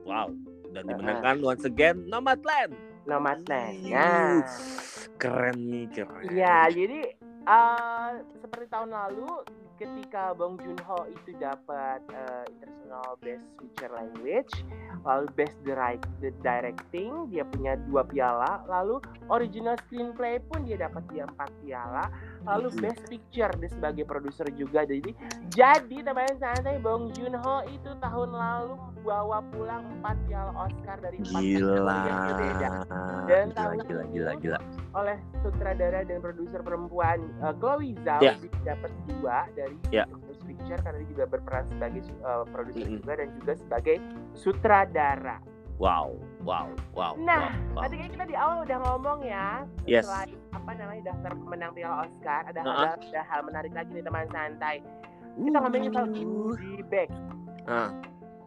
Wow, 0.05 0.37
dan 0.71 0.85
Ah, 0.85 0.89
dimenangkan 0.93 1.41
once 1.41 1.65
again 1.65 2.05
Nomadland. 2.05 2.77
Nomadland. 3.05 3.81
Yuh, 3.81 3.97
Nah. 3.97 4.45
Keren 5.17 5.57
nih, 5.61 5.85
keren. 5.93 6.25
Iya, 6.29 6.69
jadi 6.69 7.01
eh, 7.45 8.11
seperti 8.55 8.71
tahun 8.71 8.90
lalu 8.95 9.31
ketika 9.75 10.31
Bong 10.33 10.55
Joon 10.57 10.79
Ho 10.87 11.11
itu 11.11 11.35
dapat 11.35 11.99
eh, 12.07 12.47
International 12.49 13.19
Best 13.19 13.43
Feature 13.59 13.90
Language, 13.90 14.53
lalu 15.03 15.27
Best 15.35 15.59
Direct, 15.61 16.07
the 16.23 16.31
Directing 16.38 17.27
dia 17.27 17.43
punya 17.45 17.75
dua 17.90 18.07
piala, 18.07 18.62
lalu 18.64 19.03
Original 19.27 19.75
Screenplay 19.83 20.38
pun 20.40 20.62
dia 20.62 20.79
dapat 20.79 21.03
dia 21.11 21.27
empat 21.27 21.51
piala, 21.59 22.07
lalu 22.45 22.71
Mhm. 22.71 22.79
Best 22.79 23.03
Picture 23.05 23.51
dia 23.53 23.67
sebagai 23.69 24.07
produser 24.07 24.47
juga. 24.53 24.87
Jadi 24.87 25.11
jadi 25.51 25.97
teman 26.01 26.38
santai 26.38 26.79
Bong 26.79 27.11
Joon 27.11 27.35
Ho 27.35 27.67
itu 27.67 27.90
tahun 27.99 28.31
lalu 28.31 28.75
bawa 29.03 29.43
pulang 29.51 29.83
empat 29.93 30.17
piala 30.25 30.55
Oscar 30.57 30.97
dari 30.97 31.19
empat 31.19 31.43
Gila. 31.43 31.59
kategori 31.59 31.99
yang 32.01 32.21
berbeda 32.23 32.69
Gila, 32.71 33.27
Dan 33.27 33.47
tahun 33.51 33.75
gila, 33.81 33.83
ini- 34.01 34.12
gila, 34.14 34.33
gila. 34.38 34.59
oleh 34.95 35.17
sutradara 35.43 36.01
dan 36.01 36.23
produser 36.23 36.62
perempuan 36.62 37.19
uh, 37.43 37.51
Chloe 37.53 37.99
Zhao 38.01 38.23
Ya. 38.23 38.38
Dia 38.47 38.77
dapat 38.77 38.91
dua 39.09 39.49
dari 39.53 39.77
Ya. 39.91 40.05
Best 40.25 40.43
Picture 40.43 40.81
karena 40.81 40.99
dia 41.01 41.09
juga 41.11 41.25
berperan 41.27 41.65
sebagai 41.67 42.01
uh, 42.21 42.45
produser 42.49 42.85
Mm-mm. 42.85 43.01
juga 43.01 43.13
dan 43.17 43.29
juga 43.41 43.53
sebagai 43.57 43.97
sutradara. 44.35 45.39
Wow, 45.75 46.15
wow, 46.47 46.71
wow. 46.95 47.19
Nah, 47.19 47.51
wow, 47.75 47.75
wow. 47.75 47.83
Tadi 47.83 47.99
kan 47.99 48.09
kita 48.09 48.25
di 48.31 48.37
awal 48.39 48.63
udah 48.63 48.79
ngomong 48.87 49.27
ya 49.27 49.67
Yes. 49.85 50.07
selain 50.07 50.31
apa 50.55 50.71
namanya 50.71 51.11
daftar 51.11 51.35
pemenang 51.35 51.73
Piala 51.75 52.07
Oscar 52.07 52.41
ada 52.47 52.61
Uh-uh. 52.63 52.79
hal 52.79 52.95
ada 53.03 53.21
hal 53.27 53.41
menarik 53.43 53.73
lagi 53.75 53.91
nih 53.91 54.05
teman 54.07 54.31
santai. 54.31 54.77
Kita 55.35 55.59
ngomongin 55.59 55.91
soal 55.91 56.07
Uh. 56.07 56.15
goodie 56.15 56.85
bag 56.87 57.11
Ah, 57.67 57.91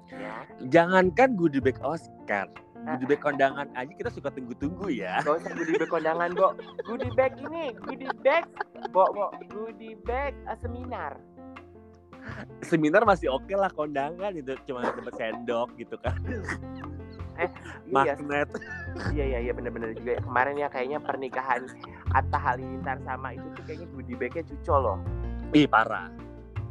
ya. 0.07 0.35
jangankan 0.71 1.35
goodie 1.35 1.59
bag 1.59 1.75
Oscar. 1.83 2.47
Goodie 2.87 3.07
bag 3.11 3.21
kondangan 3.21 3.67
aja 3.75 3.91
kita 3.91 4.09
suka 4.13 4.31
tunggu-tunggu 4.31 4.87
ya. 4.87 5.19
Gak 5.21 5.43
usah 5.43 5.51
goodie 5.51 5.75
bag 5.75 5.91
kondangan, 5.91 6.29
Bo. 6.31 6.55
Goodie 6.87 7.11
bag 7.11 7.33
ini, 7.43 7.75
goodie 7.83 8.13
bag, 8.23 8.47
Bo, 8.95 9.11
Bo, 9.11 9.35
goodie 9.51 9.99
bag 10.07 10.31
uh, 10.47 10.55
seminar. 10.63 11.19
Seminar 12.59 13.07
masih 13.07 13.31
oke 13.31 13.55
lah 13.55 13.71
kondangan 13.71 14.35
itu 14.35 14.51
cuma 14.67 14.83
dapat 14.83 15.15
sendok 15.15 15.71
gitu 15.79 15.95
kan, 16.03 16.15
Iya, 17.37 17.47
magnet. 17.87 18.49
Iya 19.13 19.23
iya 19.29 19.39
iya 19.47 19.51
bener-bener 19.53 19.93
juga 19.95 20.17
ya. 20.17 20.21
kemarin 20.25 20.55
ya 20.59 20.67
kayaknya 20.67 20.99
pernikahan 20.99 21.63
Atta 22.11 22.35
Halilintar 22.35 22.97
sama 23.05 23.31
itu 23.37 23.47
tuh 23.55 23.63
kayaknya 23.63 23.87
goodie 23.93 24.17
bagnya 24.19 24.43
cucol 24.43 24.79
loh. 24.83 24.99
Ih 25.55 25.69
parah, 25.69 26.11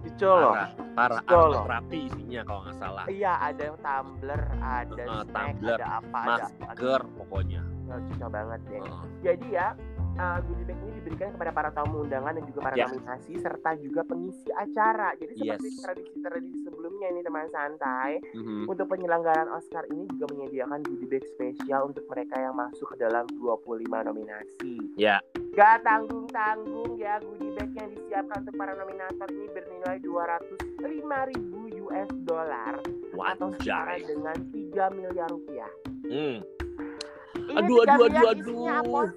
Cucol 0.07 0.39
loh. 0.39 0.55
parah, 0.55 0.71
parah. 0.95 1.21
Aromaterapi 1.27 1.99
isinya 2.07 2.41
kalau 2.43 2.61
nggak 2.63 2.77
salah. 2.77 3.05
Iya 3.07 3.33
ada 3.43 3.65
tumbler, 3.77 4.43
ada 4.57 5.03
Uh, 5.03 5.23
snack, 5.25 5.55
tumbler, 5.57 5.77
ada 5.77 5.87
apa, 5.99 6.21
ada 6.23 6.47
Masker 6.63 7.01
pokoknya. 7.17 7.63
ada 7.87 8.03
cucol 8.05 8.29
banget 8.29 8.61
deh. 8.67 8.81
Uh, 8.83 9.05
Jadi 9.21 9.47
ya 9.49 9.69
uh, 10.17 10.39
goodie 10.43 10.65
bag 10.65 10.79
ini 10.79 10.91
diberikan 10.97 11.29
kepada 11.33 11.51
para 11.53 11.71
tamu 11.71 12.03
undangan 12.03 12.33
dan 12.35 12.45
juga 12.45 12.61
para 12.63 12.75
Ya. 12.75 12.87
nominasi 12.87 13.33
serta 13.37 13.71
juga 13.77 14.01
pengisi 14.03 14.49
acara. 14.53 15.15
Jadi 15.15 15.33
seperti 15.35 15.69
Yes. 15.69 15.87
Sebelumnya 16.97 17.13
ini 17.13 17.21
teman 17.29 17.49
santai 17.53 18.11
mhm. 18.33 18.65
untuk 18.65 18.89
penyelenggaraan 18.89 19.53
Oscar 19.53 19.85
ini 19.93 20.09
juga 20.17 20.33
menyediakan 20.33 20.81
goodie 20.81 21.05
bag 21.05 21.25
spesial 21.37 21.93
untuk 21.93 22.09
mereka 22.09 22.41
yang 22.41 22.57
masuk 22.57 22.89
ke 22.89 23.05
dalam 23.05 23.29
25 23.37 23.85
nominasi. 23.85 24.81
Ya, 24.97 25.21
Gak 25.53 25.85
tanggung-tanggung 25.85 26.97
ya 26.97 27.21
goodie 27.21 27.53
bag 27.53 27.69
yang 27.77 27.93
disiapkan 27.93 28.49
untuk 28.49 28.57
para 28.57 28.73
nominator 28.81 29.29
ini 29.29 29.47
bernilai 29.53 29.97
205.000 30.01 31.85
US 31.85 32.11
dollar 32.25 32.81
atau 33.13 33.49
setara 33.61 34.01
dengan 34.01 34.37
3 34.49 34.97
miliar 34.97 35.29
rupiah. 35.29 35.73
Hmm. 36.09 36.41
Ini 37.37 37.61
Aduh, 37.61 37.85
3 37.85 37.93
aduh, 37.93 38.07
aduh, 38.09 38.27
aduh. 38.33 39.09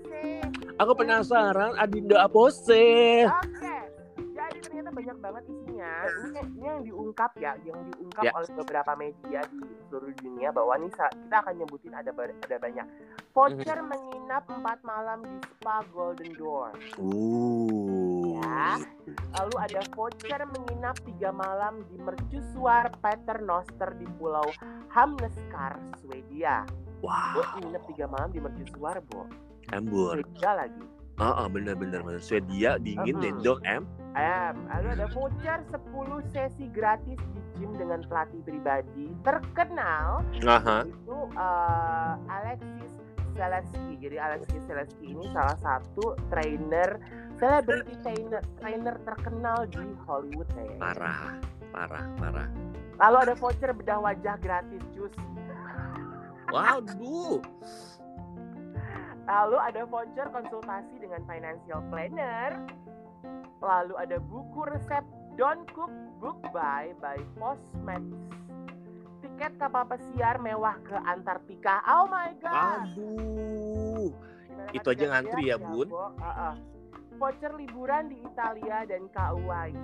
Aku 0.80 0.96
penasaran 0.96 1.76
Adinda 1.76 2.24
Apose. 2.24 3.28
Oke, 3.28 3.59
ternyata 4.90 4.98
banyak 4.98 5.18
banget 5.22 5.44
isinya. 5.46 5.92
Ini, 6.26 6.40
ini 6.50 6.66
yang 6.66 6.82
diungkap 6.84 7.32
ya, 7.38 7.54
yang 7.62 7.80
diungkap 7.94 8.24
Ya. 8.26 8.32
oleh 8.34 8.50
beberapa 8.58 8.92
media 8.98 9.40
di 9.46 9.62
seluruh 9.88 10.14
dunia 10.18 10.50
bahwa 10.50 10.74
nih 10.82 10.90
kita 10.90 11.36
akan 11.46 11.54
nyebutin 11.62 11.94
ada 11.94 12.12
ada 12.42 12.58
banyak. 12.58 12.86
Voucher 13.30 13.80
Mhm. 13.80 13.88
menginap 13.88 14.44
4 14.50 14.80
malam 14.82 15.20
di 15.22 15.38
Spa 15.46 15.86
Golden 15.94 16.32
Door. 16.34 16.72
Uh. 16.98 18.42
Ya. 18.42 18.82
Lalu 19.38 19.56
ada 19.62 19.82
voucher 19.94 20.42
menginap 20.50 20.96
tiga 21.06 21.30
malam 21.30 21.86
di 21.86 21.96
mercusuar 22.02 22.90
Paternoster 22.98 23.94
di 24.02 24.08
Pulau 24.18 24.50
Hamneskar, 24.90 25.78
Swedia. 26.02 26.66
Wow, 27.00 27.46
nginep 27.62 27.84
tiga 27.96 28.06
malam 28.10 28.30
di 28.34 28.42
mercusuar, 28.42 29.00
Bo. 29.06 29.30
embur. 29.70 30.18
Swedia 30.18 30.52
lagi. 30.66 30.82
Ah, 31.20 31.46
ah, 31.46 31.48
bener 31.52 31.76
bener 31.76 32.00
bener. 32.00 32.24
Swedia 32.24 32.80
dingin 32.80 33.20
Uh-uh. 33.20 33.24
deh 33.24 33.34
dong, 33.44 33.60
em. 33.68 33.84
Em, 34.16 34.56
lalu 34.72 34.88
ada 34.96 35.08
voucher 35.12 35.60
10 35.70 36.34
sesi 36.34 36.66
gratis 36.72 37.20
di 37.20 37.40
gym 37.60 37.76
dengan 37.78 38.02
pelatih 38.08 38.42
pribadi 38.42 39.12
terkenal 39.22 40.26
Aha. 40.48 40.88
itu 40.88 41.18
eh, 41.36 42.14
Alexis 42.32 42.92
Selesky. 43.36 44.00
Jadi 44.00 44.18
Alexis 44.18 44.64
Selesky 44.66 45.14
ini 45.14 45.28
salah 45.36 45.60
satu 45.60 46.18
trainer 46.32 46.98
celebrity 47.38 47.94
trainer 48.04 48.42
trainer 48.60 48.96
terkenal 49.04 49.68
di 49.70 49.84
Hollywood 50.08 50.48
kayaknya. 50.56 50.80
Parah, 50.82 51.24
parah, 51.76 52.06
parah. 52.18 52.48
Lalu 53.00 53.16
ada 53.28 53.34
voucher 53.36 53.72
bedah 53.76 54.00
wajah 54.02 54.36
gratis 54.40 54.84
cus. 54.96 55.14
Waduh. 56.50 57.40
Lalu 59.30 59.58
ada 59.62 59.82
voucher 59.86 60.28
konsultasi 60.34 60.96
dengan 60.98 61.22
financial 61.30 61.86
planner. 61.94 62.58
Lalu 63.62 63.94
ada 64.02 64.18
buku 64.18 64.66
resep 64.66 65.06
Don't 65.38 65.70
Cook 65.78 65.94
Book 66.18 66.42
Buy 66.50 66.98
by 66.98 67.22
Postmates. 67.38 68.18
Tiket 69.22 69.54
kapal 69.62 69.86
pesiar 69.86 70.42
mewah 70.42 70.82
ke 70.82 70.98
Antartika. 71.06 71.86
Oh 71.86 72.10
my 72.10 72.34
god. 72.42 72.90
Aduh. 72.90 74.10
Gimana 74.70 74.74
itu 74.76 74.88
aja 74.90 75.06
ngantri 75.14 75.44
ya, 75.50 75.58
ya, 75.58 75.58
Bun? 75.58 75.88
Bo? 75.90 76.10
Uh-uh. 76.18 76.56
Voucher 77.20 77.54
liburan 77.54 78.10
di 78.10 78.18
Italia 78.26 78.88
dan 78.90 79.12
Kauai. 79.12 79.76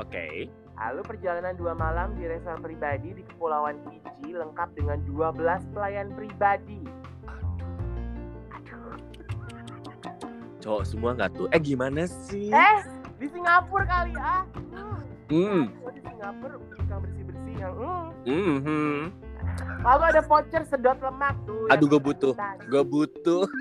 Oke. 0.00 0.48
Lalu 0.80 1.00
perjalanan 1.04 1.54
dua 1.60 1.76
malam 1.76 2.16
di 2.16 2.24
resort 2.24 2.64
pribadi 2.64 3.12
di 3.12 3.22
Kepulauan 3.22 3.76
Fiji 3.84 4.32
lengkap 4.32 4.72
dengan 4.72 4.98
12 5.04 5.76
pelayan 5.76 6.08
pribadi. 6.16 6.99
Cowok 10.60 10.82
semua 10.84 11.10
nggak 11.16 11.30
tuh? 11.34 11.46
Eh 11.50 11.60
gimana 11.60 12.04
sih? 12.06 12.52
Eh, 12.52 12.78
di 13.16 13.26
Singapura 13.32 13.84
kali 13.88 14.14
ah. 14.16 14.44
Hmm. 15.30 15.70
Oh, 15.80 15.90
di 15.90 16.02
Singapura 16.02 16.54
tukang 16.76 17.00
bersih-bersih 17.06 17.54
yang 17.56 17.74
hmm. 17.74 18.08
Mhm. 18.28 18.98
Lalu 19.80 20.02
ada 20.12 20.20
voucher 20.20 20.62
sedot 20.68 20.98
lemak 21.00 21.34
tuh. 21.48 21.64
Aduh, 21.72 21.88
yang 21.88 21.92
gue 21.96 22.00
butuh. 22.00 22.34
Gue 22.68 22.82
butuh. 22.84 23.42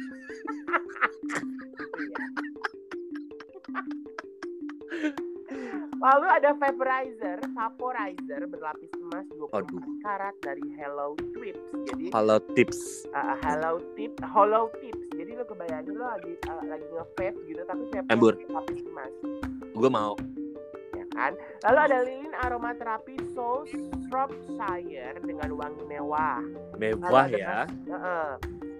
Lalu 5.99 6.27
ada 6.31 6.55
vaporizer, 6.55 7.43
vaporizer 7.51 8.47
berlapis 8.47 8.87
emas 9.03 9.27
24 9.35 9.51
Aduh. 9.51 9.83
karat 9.99 10.35
dari 10.39 10.63
Hello 10.79 11.11
Tips. 11.35 11.59
Jadi 11.91 12.05
Halo 12.15 12.39
tips. 12.55 12.79
uh, 13.11 13.35
Hello 13.43 13.83
Tip, 13.99 14.15
Hollow 14.23 14.71
Tips. 14.79 15.08
Jadi 15.39 15.47
lo 15.47 15.55
kebayangin 15.55 15.95
lo 15.95 16.03
lagi 16.03 16.33
uh, 16.51 16.63
lagi 16.67 16.83
nge-vape 16.91 17.39
gitu 17.47 17.61
tapi 17.63 17.83
vape 17.87 18.11
Embur. 18.11 18.35
berlapis 18.35 18.83
emas, 18.83 19.13
Gue 19.71 19.87
mau. 19.87 20.11
ya 20.91 21.05
kan? 21.15 21.31
Lalu 21.63 21.79
ada 21.79 21.97
lilin 22.03 22.33
aromaterapi 22.35 23.15
Soul 23.31 23.63
Shropshire 24.03 25.15
dengan 25.17 25.47
wangi 25.55 25.87
mewah. 25.87 26.43
Mewah 26.75 27.31
Lalu 27.31 27.39
ya. 27.39 27.63
mas- 27.63 27.71
Heeh. 27.87 28.29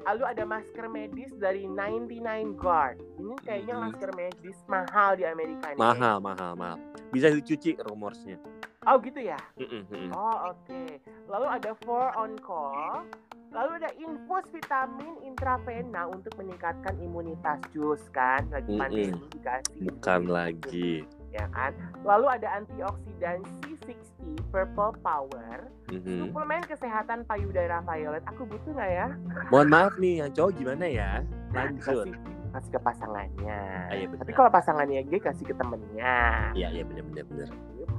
Lalu 0.04 0.24
ada 0.26 0.44
masker 0.44 0.86
medis 0.90 1.32
dari 1.34 1.64
99 1.64 2.52
Guard. 2.54 3.00
Ini 3.16 3.36
kayaknya 3.40 3.76
Mhm. 3.76 3.84
masker 3.86 4.12
medis 4.12 4.58
mahal 4.66 5.16
di 5.16 5.24
Amerika 5.24 5.72
nih. 5.72 5.80
Mahal, 5.80 6.20
mahal, 6.20 6.52
mahal. 6.56 6.76
Bisa 7.08 7.32
dicuci 7.32 7.80
rumorsnya. 7.80 8.36
Oh 8.84 9.00
gitu 9.00 9.22
ya? 9.22 9.40
Mm-mm. 9.56 10.12
Oh 10.12 10.52
oke. 10.52 10.84
Lalu 11.26 11.48
ada 11.48 11.72
four 11.80 12.12
on 12.16 12.36
call. 12.36 13.08
Lalu 13.50 13.72
ada 13.76 13.90
infus 13.98 14.46
vitamin 14.54 15.14
intravena 15.26 16.06
untuk 16.06 16.38
meningkatkan 16.38 16.94
imunitas 16.98 17.58
jus 17.70 17.98
kan 18.10 18.46
lagi 18.48 18.78
pandemi 18.78 19.26
dikasih 19.32 19.90
Bukan 19.90 20.22
lagi. 20.30 21.02
ya 21.30 21.50
kan. 21.50 21.74
Lalu 22.06 22.26
ada 22.30 22.48
antioksidan 22.56 23.42
C60 23.60 24.38
Purple 24.50 24.94
Power, 25.02 25.58
Mhm. 25.90 26.30
suplemen 26.30 26.62
kesehatan 26.64 27.26
payudara 27.26 27.82
violet. 27.82 28.22
Aku 28.28 28.46
butuh 28.46 28.70
nggak 28.72 28.92
ya? 28.92 29.08
Mohon 29.50 29.68
maaf 29.68 29.94
nih, 29.98 30.14
yang 30.20 30.32
cowok 30.32 30.52
gimana 30.54 30.86
ya? 30.86 31.12
Lanjut. 31.58 32.06
Kasih 32.06 32.18
kasih 32.50 32.72
ke 32.72 32.80
pasangannya. 32.82 33.62
Ah, 33.84 33.94
iya, 33.94 34.06
benar. 34.08 34.22
Tapi 34.26 34.32
kalau 34.34 34.50
pasangannya 34.50 35.02
gay 35.06 35.22
kasih 35.22 35.46
ke 35.46 35.54
temennya. 35.54 36.18
Iya, 36.54 36.68
iya 36.70 36.84
benar-benar 36.84 37.26
benar. 37.26 37.50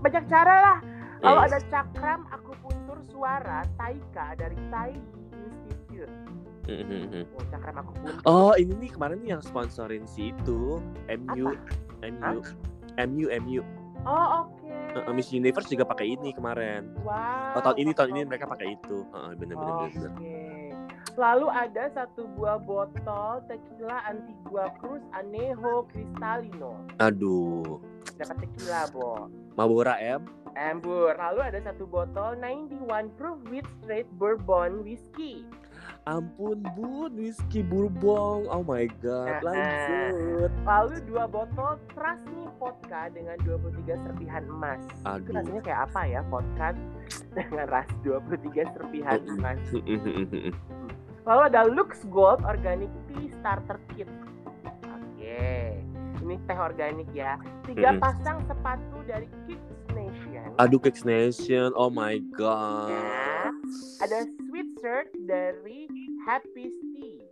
Banyak 0.00 0.24
cara 0.26 0.54
lah. 0.60 0.78
Lalu 1.20 1.38
Iya. 1.38 1.46
ada 1.46 1.58
cakram 1.68 2.20
akupuntur 2.28 2.98
suara 3.04 3.60
Taika 3.76 4.34
dari 4.34 4.58
Tai 4.66 4.94
Mhm, 6.68 7.00
mhm. 7.08 7.24
Oh. 8.26 8.50
Oh, 8.50 8.52
ini 8.58 8.72
nih 8.76 8.90
kemarin 8.92 9.18
nih 9.24 9.38
yang 9.38 9.42
sponsorin 9.42 10.04
si 10.04 10.34
itu 10.34 10.80
MU 11.08 11.46
MU 12.04 12.38
MU 13.00 13.26
MU 13.30 13.62
Oh, 14.08 14.48
oke. 14.48 14.72
Uh, 14.96 15.12
Miss 15.12 15.28
Universe 15.28 15.68
juga 15.68 15.84
pakai 15.84 16.16
ini 16.16 16.32
kemarin. 16.32 16.88
Wow. 17.04 17.60
Oh, 17.60 17.60
tahun 17.60 17.76
ini 17.84 17.90
tahun 17.92 18.16
ini 18.16 18.20
mereka 18.24 18.48
pakai 18.48 18.80
itu. 18.80 19.04
Heeh, 19.12 19.32
benar-benar 19.36 19.74
Oke. 19.76 19.92
benar. 19.92 20.12
Lalu 21.20 21.46
ada 21.52 21.84
satu 21.92 22.24
buah 22.38 22.62
botol 22.64 23.44
tequila 23.44 24.00
Antigua 24.08 24.72
Cruz 24.80 25.04
Anejo 25.12 25.84
Cristalino. 25.92 26.80
Aduh, 26.96 27.82
Dapat 28.16 28.36
tequila, 28.40 28.88
Bo. 28.88 29.28
Mabora 29.56 30.00
M. 30.00 30.24
Embur. 30.56 31.12
Lalu 31.20 31.40
ada 31.44 31.60
satu 31.60 31.84
botol 31.84 32.40
91 32.40 33.12
proof 33.20 33.38
with 33.52 33.68
straight 33.80 34.08
bourbon 34.16 34.80
whiskey. 34.80 35.44
Ampun 36.08 36.64
bun, 36.72 37.12
whisky 37.12 37.60
bourbon. 37.60 38.48
Oh 38.48 38.64
my 38.64 38.88
god, 39.04 39.44
lanjut. 39.44 40.48
Lalu 40.64 40.96
dua 41.04 41.28
botol 41.28 41.76
Trasmi 41.92 42.48
vodka 42.56 43.12
dengan 43.12 43.36
23 43.44 43.84
serpihan 44.08 44.44
emas. 44.48 44.80
Itu 44.80 45.04
Aduh. 45.04 45.32
rasanya 45.36 45.62
kayak 45.64 45.80
apa 45.92 46.00
ya 46.08 46.20
vodka 46.32 46.68
dengan 47.36 47.66
ras 47.68 47.88
23 48.00 48.74
serpihan 48.76 49.20
emas. 49.28 49.60
Lalu 51.28 51.42
ada 51.52 51.60
Lux 51.68 52.00
Gold 52.08 52.40
Organic 52.48 52.88
Tea 53.12 53.28
Starter 53.40 53.76
Kit. 53.92 54.08
Oke, 54.88 55.84
ini 56.24 56.34
teh 56.48 56.56
organik 56.56 57.12
ya. 57.12 57.36
Tiga 57.68 58.00
pasang 58.00 58.40
sepatu 58.48 59.04
dari 59.04 59.28
Kicks 59.44 59.79
Nation. 60.10 60.48
Aduh, 60.58 60.80
Kicks 60.82 61.06
Nation. 61.06 61.70
Oh 61.78 61.88
my 61.88 62.18
Ya. 62.18 62.26
god. 62.34 63.54
Ada 64.02 64.26
sweatshirt 64.48 65.14
dari 65.24 65.86
Happy 66.26 66.66
Tea. 66.92 67.22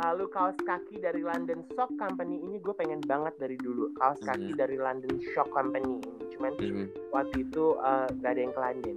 Lalu 0.00 0.32
kaos 0.32 0.56
kaki 0.64 0.96
dari 0.96 1.20
London 1.20 1.60
Sock 1.76 1.92
Company 2.00 2.40
ini 2.40 2.56
gue 2.56 2.72
pengen 2.72 3.04
banget 3.04 3.36
dari 3.36 3.56
dulu 3.60 3.92
kaos 4.00 4.16
kaki 4.24 4.56
Mhm. 4.56 4.58
dari 4.58 4.76
London 4.80 5.20
Sock 5.36 5.52
Company 5.52 6.00
ini. 6.00 6.12
Cuman 6.32 6.52
Mhm. 6.56 6.84
waktu 7.12 7.44
itu 7.44 7.64
eh, 7.76 8.06
gak 8.20 8.30
ada 8.32 8.40
yang 8.40 8.54
ke 8.54 8.60
London. 8.60 8.96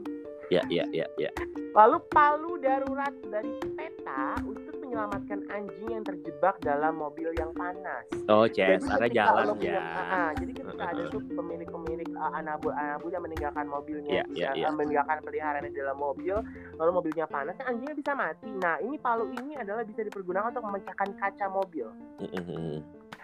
Ya, 0.51 0.61
ya, 0.69 0.85
ya, 0.91 1.07
ya. 1.17 1.31
Lalu 1.73 1.97
palu 2.07 2.61
darurat 2.61 3.15
dari 3.25 3.51
PETA 3.73 4.37
untuk 4.45 4.72
menyelamatkan 4.93 5.41
anjing 5.49 5.89
yang 5.89 6.05
terjebak 6.05 6.61
dalam 6.61 7.01
mobil 7.01 7.33
yang 7.33 7.49
panas. 7.51 8.05
Oh, 8.29 8.45
Jadi 8.45 8.77
ada 8.85 9.09
jalan 9.09 9.43
lo 9.49 9.53
punya- 9.57 9.73
ya. 9.73 9.81
Ah, 9.81 10.05
ah, 10.05 10.29
jadi 10.37 10.51
ketika 10.53 10.83
ada 10.85 11.03
tuh 11.09 11.21
pemilik-pemilik 11.25 12.09
uh, 12.13 12.31
anabul-anabul 12.37 13.09
yang 13.09 13.25
meninggalkan 13.25 13.65
mobilnya, 13.65 14.13
Iya, 14.13 14.23
iya, 14.29 14.53
bisa- 14.53 14.53
iya. 14.53 14.65
uh, 14.69 14.73
meninggalkan 14.77 15.17
peliharaannya 15.25 15.71
di 15.73 15.79
dalam 15.81 15.97
mobil, 15.97 16.35
lalu 16.77 16.91
mobilnya 16.93 17.25
panas, 17.25 17.57
kan 17.57 17.73
anjingnya 17.73 17.97
bisa 17.97 18.13
mati. 18.13 18.49
Nah, 18.53 18.77
ini 18.79 18.95
palu 19.01 19.33
ini 19.33 19.57
adalah 19.57 19.81
bisa 19.81 20.05
dipergunakan 20.05 20.53
untuk 20.53 20.65
memecahkan 20.69 21.09
kaca 21.17 21.45
mobil, 21.49 21.87
Mhm. 22.21 22.77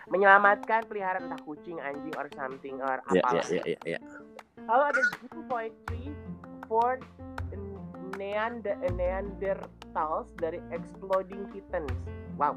menyelamatkan 0.09 0.89
peliharaan 0.89 1.29
entah 1.29 1.41
kucing, 1.45 1.77
anjing, 1.77 2.17
or 2.17 2.25
something, 2.33 2.81
or 2.81 2.97
Ya, 3.13 3.21
apa. 3.21 3.45
ya, 3.45 3.61
ya, 3.61 3.63
ya, 3.63 3.79
ya. 3.85 3.99
Lalu 4.65 4.83
ada 4.89 5.01
buku 5.21 5.39
poetry 5.45 6.03
for 6.65 6.97
Neander 8.19 9.55
Neanderthals 9.89 10.29
dari 10.37 10.61
Exploding 10.69 11.49
Kittens. 11.49 11.91
Wow. 12.37 12.55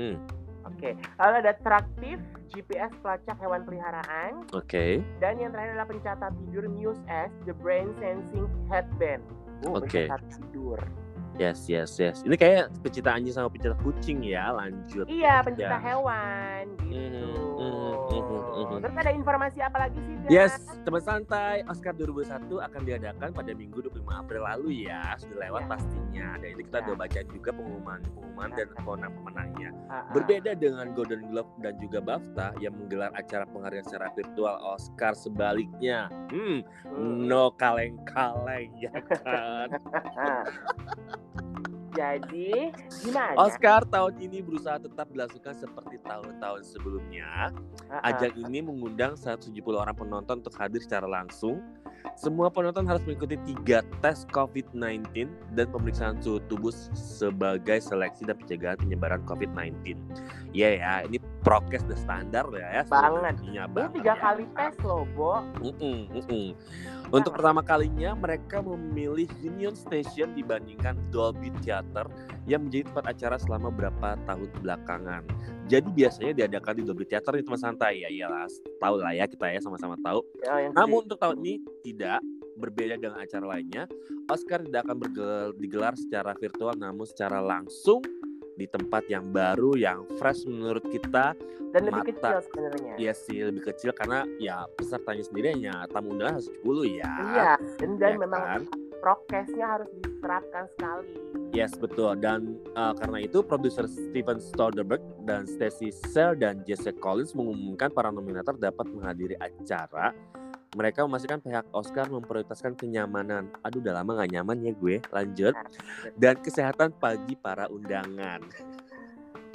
Hmm. 0.00 0.16
Oke. 0.64 0.96
Lalu 1.20 1.34
ada 1.44 1.52
traktif 1.60 2.16
GPS 2.52 2.92
pelacak 3.00 3.36
hewan 3.40 3.64
peliharaan 3.64 4.44
Oke. 4.52 5.00
dan 5.22 5.40
yang 5.40 5.54
terakhir 5.54 5.78
adalah 5.78 5.88
pencatat 5.88 6.32
tidur 6.44 6.64
Muse 6.68 7.00
S 7.08 7.32
The 7.48 7.54
Brain 7.56 7.92
Sensing 8.00 8.48
Headband. 8.68 9.24
Oh, 9.68 9.80
Oke. 9.80 10.08
pencatat 10.08 10.20
tidur. 10.36 10.80
Yes, 11.40 11.64
yes, 11.66 11.96
yes. 11.96 12.20
Ini 12.20 12.36
kayak 12.36 12.84
pecinta 12.84 13.16
anjing 13.16 13.32
sama 13.32 13.48
pecinta 13.48 13.72
kucing 13.80 14.20
ya. 14.20 14.52
Lanjut. 14.52 15.08
Iya, 15.08 15.40
pencinta 15.40 15.80
Ya. 15.80 15.80
hewan 15.80 16.64
gitu. 16.84 17.16
Mhm, 17.16 17.96
mhm, 18.12 18.40
mhm. 18.60 18.76
Terus 18.84 18.96
ada 19.00 19.08
informasi 19.10 19.58
apa 19.64 19.88
lagi 19.88 19.96
sih? 19.98 20.14
Dan? 20.20 20.28
Yes, 20.28 20.52
teman 20.84 21.00
santai. 21.00 21.64
Oscar 21.64 21.96
2021 21.96 22.60
akan 22.60 22.80
diadakan 22.84 23.32
pada 23.32 23.56
Minggu 23.56 23.80
25 23.80 24.20
April 24.20 24.44
lalu 24.44 24.84
ya. 24.84 25.16
Sudah 25.16 25.48
lewat 25.48 25.64
Ya. 25.64 25.68
pastinya. 25.72 26.28
Dan 26.36 26.48
itu 26.52 26.62
kita 26.68 26.76
Ya. 26.76 26.84
udah 26.84 26.96
baca 26.98 27.20
juga 27.24 27.50
pengumuman 27.50 27.98
pengumuman 28.04 28.48
dan 28.52 28.68
Ya. 28.68 28.74
pemenang-pemenangnya. 28.76 29.70
Ah, 29.88 29.94
ah. 29.96 30.12
Berbeda 30.12 30.52
dengan 30.52 30.86
Golden 30.92 31.22
Globe 31.24 31.48
dan 31.58 31.74
juga 31.80 31.98
BAFTA 31.98 32.52
yang 32.60 32.76
menggelar 32.76 33.16
acara 33.16 33.48
penghargaan 33.48 33.86
secara 33.88 34.12
virtual 34.12 34.56
Oscar 34.68 35.16
sebaliknya. 35.16 36.12
Hmm, 36.28 36.60
Hmm. 36.84 37.24
no 37.24 37.48
kaleng-kaleng 37.56 38.76
ya 38.76 38.92
kan. 39.24 39.68
Jadi 41.90 42.70
gimana? 43.02 43.34
Oscar 43.34 43.82
tahun 43.82 44.22
ini 44.22 44.40
berusaha 44.46 44.78
tetap 44.78 45.10
dilangsungkan 45.10 45.58
seperti 45.58 45.98
tahun-tahun 46.06 46.62
sebelumnya. 46.62 47.50
Ajang 48.06 48.34
ini 48.38 48.62
mengundang 48.62 49.18
170 49.18 49.58
orang 49.74 49.98
penonton 49.98 50.38
untuk 50.38 50.54
hadir 50.56 50.80
secara 50.80 51.04
langsung. 51.10 51.58
Semua 52.16 52.48
penonton 52.48 52.88
harus 52.88 53.04
mengikuti 53.04 53.36
tiga 53.44 53.84
tes 54.00 54.24
COVID-19 54.32 55.28
dan 55.52 55.66
pemeriksaan 55.68 56.16
suhu 56.24 56.40
tubuh 56.48 56.72
sebagai 56.96 57.82
seleksi 57.82 58.24
dan 58.24 58.38
pencegahan 58.40 58.78
penyebaran 58.80 59.20
COVID-19. 59.28 59.98
Iya 60.56 60.68
ya, 60.80 60.92
ini 61.04 61.20
prokes 61.40 61.82
dan 61.88 61.98
standar 61.98 62.44
ya. 62.52 62.80
ya 62.80 62.82
Banget. 62.86 63.34
Ini 63.42 63.88
tiga 63.96 64.14
ya. 64.14 64.20
kali 64.20 64.44
tes 64.54 64.74
loh, 64.84 65.04
Bo. 65.16 65.40
Mm-mm, 65.64 66.08
mm-mm. 66.12 66.46
Untuk 67.10 67.34
pertama 67.34 67.64
kalinya 67.64 68.14
mereka 68.14 68.62
memilih 68.62 69.26
Union 69.42 69.74
Station 69.74 70.30
dibandingkan 70.36 70.94
Dolby 71.10 71.50
Theater 71.64 72.06
yang 72.46 72.68
menjadi 72.68 72.86
tempat 72.92 73.04
acara 73.10 73.36
selama 73.40 73.74
beberapa 73.74 74.14
tahun 74.28 74.48
belakangan. 74.62 75.22
Jadi 75.66 75.88
biasanya 75.90 76.32
diadakan 76.34 76.74
di 76.78 76.82
Dolby 76.86 77.04
Theater 77.06 77.34
di 77.38 77.42
tempat 77.42 77.60
santai 77.62 78.06
ya, 78.06 78.08
iyalah 78.10 78.46
tahu 78.78 78.94
lah 79.02 79.14
ya 79.14 79.26
kita 79.26 79.50
ya 79.50 79.58
sama-sama 79.62 79.98
tahu. 80.02 80.22
Ya, 80.42 80.70
Namun 80.70 81.06
untuk 81.06 81.18
tahun 81.18 81.42
ini 81.42 81.62
tidak 81.82 82.22
berbeda 82.60 83.00
dengan 83.00 83.18
acara 83.18 83.58
lainnya. 83.58 83.88
Oscar 84.30 84.62
tidak 84.62 84.86
akan 84.86 84.96
bergel- 85.00 85.54
digelar 85.58 85.94
secara 85.98 86.36
virtual 86.38 86.76
namun 86.78 87.06
secara 87.08 87.42
langsung 87.42 88.02
di 88.60 88.68
tempat 88.68 89.08
yang 89.08 89.32
baru 89.32 89.72
yang 89.72 90.04
fresh 90.20 90.44
menurut 90.44 90.84
kita 90.84 91.32
dan 91.72 91.80
lebih 91.88 92.12
mata. 92.12 92.12
kecil 92.12 92.38
sebenarnya. 92.52 92.92
Iya 93.00 93.12
sih 93.16 93.38
lebih 93.40 93.62
kecil 93.72 93.96
karena 93.96 94.28
ya 94.36 94.68
pesertanya 94.76 95.24
sendiri 95.24 95.56
hanya 95.56 95.88
tamu 95.88 96.12
undangan 96.12 96.44
110 96.44 97.00
ya. 97.00 97.12
Iya, 97.16 97.52
dan, 97.80 97.90
dan 97.96 98.12
Ya 98.12 98.18
memang 98.20 98.42
kan? 98.44 98.62
prokesnya 99.00 99.66
harus 99.80 99.88
diterapkan 99.96 100.68
sekali. 100.76 101.08
Yes 101.50 101.72
betul 101.74 102.14
dan 102.20 102.60
uh, 102.76 102.92
karena 102.94 103.24
itu 103.24 103.40
produser 103.40 103.88
Steven 103.88 104.38
Soderbergh 104.38 105.02
dan 105.24 105.48
Stacy 105.48 105.88
Sell 105.90 106.36
dan 106.36 106.60
Jesse 106.62 106.92
Collins 106.94 107.32
mengumumkan 107.32 107.88
para 107.90 108.12
nominator 108.12 108.54
dapat 108.54 108.84
menghadiri 108.86 109.34
acara. 109.40 110.12
Mereka 110.70 111.02
memastikan 111.02 111.42
pihak 111.42 111.66
Oscar 111.74 112.06
memprioritaskan 112.06 112.78
kenyamanan. 112.78 113.50
Aduh 113.66 113.82
udah 113.82 113.98
lama 113.98 114.22
gak 114.22 114.30
nyaman 114.30 114.62
ya 114.62 114.70
gue. 114.70 115.02
Lanjut. 115.10 115.54
Dan 116.14 116.38
kesehatan 116.38 116.94
bagi 116.94 117.34
para 117.34 117.66
undangan. 117.66 118.38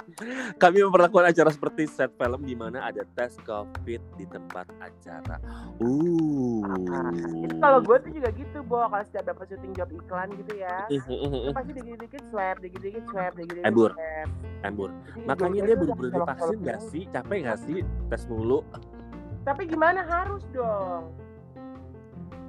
Kami 0.62 0.84
memperlakukan 0.84 1.32
acara 1.32 1.48
seperti 1.48 1.88
set 1.88 2.12
film 2.20 2.44
di 2.44 2.52
mana 2.52 2.84
ada 2.84 3.00
tes 3.16 3.32
COVID 3.48 4.00
di 4.20 4.24
tempat 4.28 4.68
acara. 4.76 5.40
Uh. 5.80 6.60
Itu 7.48 7.56
kalau 7.64 7.80
gue 7.80 7.96
tuh 7.96 8.12
juga 8.12 8.28
gitu, 8.36 8.60
Bo. 8.68 8.84
Kalau 8.84 9.04
setiap 9.08 9.24
dapat 9.32 9.56
syuting 9.56 9.72
job 9.72 9.88
iklan 9.96 10.28
gitu 10.36 10.52
ya, 10.60 10.84
pasti 11.56 11.72
dikit-dikit 11.80 12.22
swab, 12.28 12.56
dikit-dikit 12.60 13.04
swab, 13.08 13.32
dikit-dikit 13.40 13.64
Embur. 13.64 13.92
Embur. 14.62 14.90
Makanya 15.24 15.64
dia 15.64 15.76
bener-bener 15.80 16.12
kalau- 16.12 16.28
divaksin 16.28 16.58
gak 16.60 16.80
sih? 16.92 17.02
Capek 17.08 17.38
gak 17.48 17.58
sih 17.64 17.80
tes 18.12 18.22
mulu? 18.28 18.60
Tapi 19.46 19.62
gimana 19.70 20.02
harus 20.02 20.42
dong? 20.50 21.14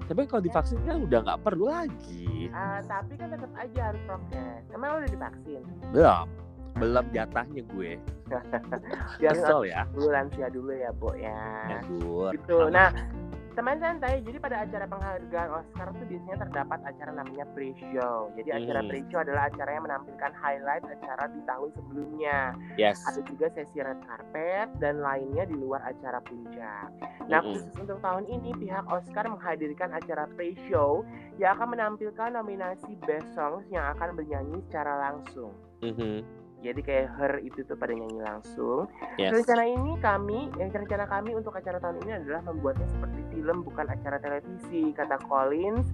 Tapi 0.09 0.23
kalau 0.25 0.41
divaksin 0.41 0.81
kan 0.81 1.05
udah 1.05 1.19
nggak 1.21 1.41
perlu 1.45 1.69
lagi. 1.69 2.49
Ah, 2.49 2.81
tapi 2.81 3.13
kan 3.19 3.29
tetap 3.29 3.51
aja 3.53 3.93
harus 3.93 4.01
prokes. 4.09 4.63
Emang 4.73 4.97
lo 4.97 4.97
udah 5.05 5.11
divaksin? 5.13 5.61
Belum. 5.93 6.25
Belum 6.81 7.05
jatahnya 7.13 7.61
gue. 7.69 7.91
Kesel 9.21 9.61
ya. 9.69 9.85
dulu 9.93 10.09
lansia 10.09 10.47
dulu 10.49 10.71
ya, 10.73 10.89
Bo 10.95 11.13
ya. 11.13 11.69
Embur. 11.69 12.33
Gitu. 12.33 12.57
Nah, 12.73 12.89
teman 13.57 13.81
santai. 13.81 14.21
Jadi 14.21 14.37
pada 14.37 14.61
acara 14.61 14.85
penghargaan 14.85 15.49
Oscar 15.49 15.89
tuh 15.89 16.05
biasanya 16.05 16.45
terdapat 16.45 16.79
acara 16.85 17.11
namanya 17.17 17.45
pre-show. 17.57 18.29
Jadi 18.37 18.49
acara 18.53 18.85
Hmm. 18.85 18.89
pre-show 18.93 19.19
adalah 19.25 19.49
acara 19.49 19.69
yang 19.73 19.83
menampilkan 19.89 20.31
highlight 20.37 20.85
acara 20.85 21.25
di 21.33 21.41
tahun 21.49 21.69
sebelumnya. 21.73 22.39
Yes. 22.77 23.01
Ada 23.09 23.25
juga 23.25 23.49
sesi 23.57 23.81
red 23.81 23.97
carpet 24.05 24.69
dan 24.77 25.01
lainnya 25.01 25.49
di 25.49 25.57
luar 25.57 25.81
acara 25.89 26.21
puncak. 26.21 26.93
Nah, 27.25 27.41
Mm-mm. 27.41 27.57
khusus 27.57 27.73
untuk 27.81 27.97
tahun 28.05 28.29
ini 28.29 28.53
pihak 28.61 28.85
Oscar 28.85 29.25
menghadirkan 29.25 29.89
acara 29.89 30.29
pre-show 30.37 31.01
yang 31.41 31.57
akan 31.57 31.73
menampilkan 31.73 32.37
nominasi 32.37 32.93
Best 33.09 33.33
Songs 33.33 33.65
yang 33.73 33.89
akan 33.97 34.13
bernyanyi 34.13 34.61
secara 34.69 35.09
langsung. 35.09 35.49
Mhm. 35.81 36.45
Jadi 36.65 36.81
kayak 36.81 37.07
Her 37.17 37.33
itu 37.45 37.61
tuh 37.63 37.77
pada 37.77 37.93
nyanyi 37.93 38.21
langsung. 38.21 38.89
Yes. 39.21 39.33
Rencana 39.33 39.63
ini 39.69 39.93
kami, 40.01 40.49
yang 40.57 40.69
rencana 40.73 41.05
kami 41.05 41.37
untuk 41.37 41.53
acara 41.53 41.77
tahun 41.77 42.01
ini 42.05 42.11
adalah 42.25 42.41
membuatnya 42.49 42.87
seperti 42.89 43.21
film 43.33 43.61
bukan 43.61 43.85
acara 43.85 44.17
televisi, 44.17 44.89
kata 44.97 45.21
Collins, 45.29 45.85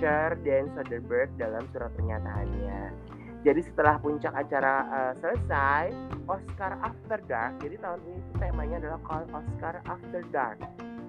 Cher, 0.00 0.34
dan 0.40 0.72
Soderbergh 0.72 1.30
dalam 1.36 1.68
surat 1.70 1.92
pernyataannya. 1.94 2.80
Jadi 3.46 3.60
setelah 3.62 4.00
puncak 4.02 4.34
acara 4.34 4.74
eh, 4.90 5.12
selesai, 5.22 5.94
Oscar 6.26 6.74
After 6.82 7.22
Dark. 7.30 7.62
Jadi 7.62 7.78
tahun 7.78 8.00
ini 8.08 8.18
temanya 8.42 8.76
adalah 8.82 8.98
called 9.06 9.30
Oscar 9.30 9.78
After 9.86 10.24
Dark. 10.34 10.58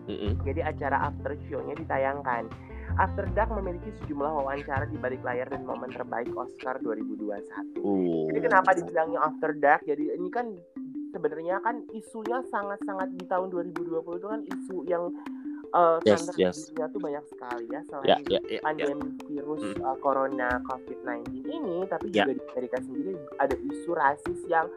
Mhm. 0.08 0.40
Jadi 0.48 0.62
acara 0.64 1.12
after 1.12 1.36
show-nya 1.52 1.76
ditayangkan. 1.76 2.48
After 2.96 3.28
Dark 3.36 3.52
memiliki 3.52 3.92
sejumlah 4.02 4.32
wawancara 4.32 4.88
di 4.88 4.96
balik 4.96 5.22
layar 5.28 5.52
dan 5.52 5.68
momen 5.68 5.92
terbaik 5.92 6.32
Oscar 6.34 6.80
2021. 6.80 7.84
Uh. 7.84 8.32
Jadi 8.32 8.40
kenapa 8.40 8.72
dibilangnya 8.72 9.20
After 9.20 9.52
Dark? 9.60 9.84
Jadi 9.84 10.16
ini 10.16 10.30
kan 10.32 10.56
sebenarnya 11.12 11.60
kan 11.60 11.84
isunya 11.92 12.40
sangat-sangat 12.48 13.12
di 13.16 13.24
tahun 13.28 13.52
2020 13.52 14.20
itu 14.20 14.28
kan 14.28 14.42
isu 14.44 14.78
yang 14.88 15.04
uh, 15.74 16.00
Yes, 16.06 16.30
yes. 16.38 16.58
dunia 16.72 16.88
tuh 16.92 17.02
banyak 17.02 17.24
sekali 17.28 17.66
ya 17.72 17.82
selain 17.88 18.08
ya, 18.08 18.18
ya, 18.28 18.40
ya. 18.48 18.60
pandemi 18.64 19.10
virus 19.28 19.64
Hmm. 19.68 19.84
uh, 19.84 19.98
corona 20.00 20.62
COVID-19 20.70 21.44
ini, 21.50 21.78
tapi 21.90 22.14
Ya. 22.14 22.24
juga 22.24 22.40
di 22.40 22.44
Amerika 22.54 22.78
sendiri 22.84 23.12
ada 23.42 23.56
isu 23.58 23.92
rasis 23.98 24.40
yang 24.48 24.68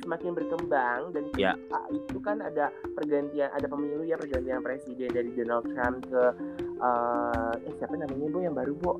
semakin 0.00 0.32
berkembang 0.32 1.12
dan 1.12 1.28
ketika 1.30 1.80
itu 1.92 2.18
kan 2.24 2.40
ada 2.40 2.72
pergantian 2.96 3.52
ada 3.52 3.66
pemilu 3.68 4.02
ya 4.02 4.16
pergantian 4.16 4.64
presiden 4.64 5.12
dari 5.12 5.30
Donald 5.36 5.68
Trump 5.70 6.02
ke 6.08 6.22
uh, 6.80 7.52
eh 7.68 7.72
siapa 7.78 7.94
namanya 7.94 8.26
bu 8.32 8.38
yang 8.40 8.56
baru 8.56 8.72
bu 8.76 8.90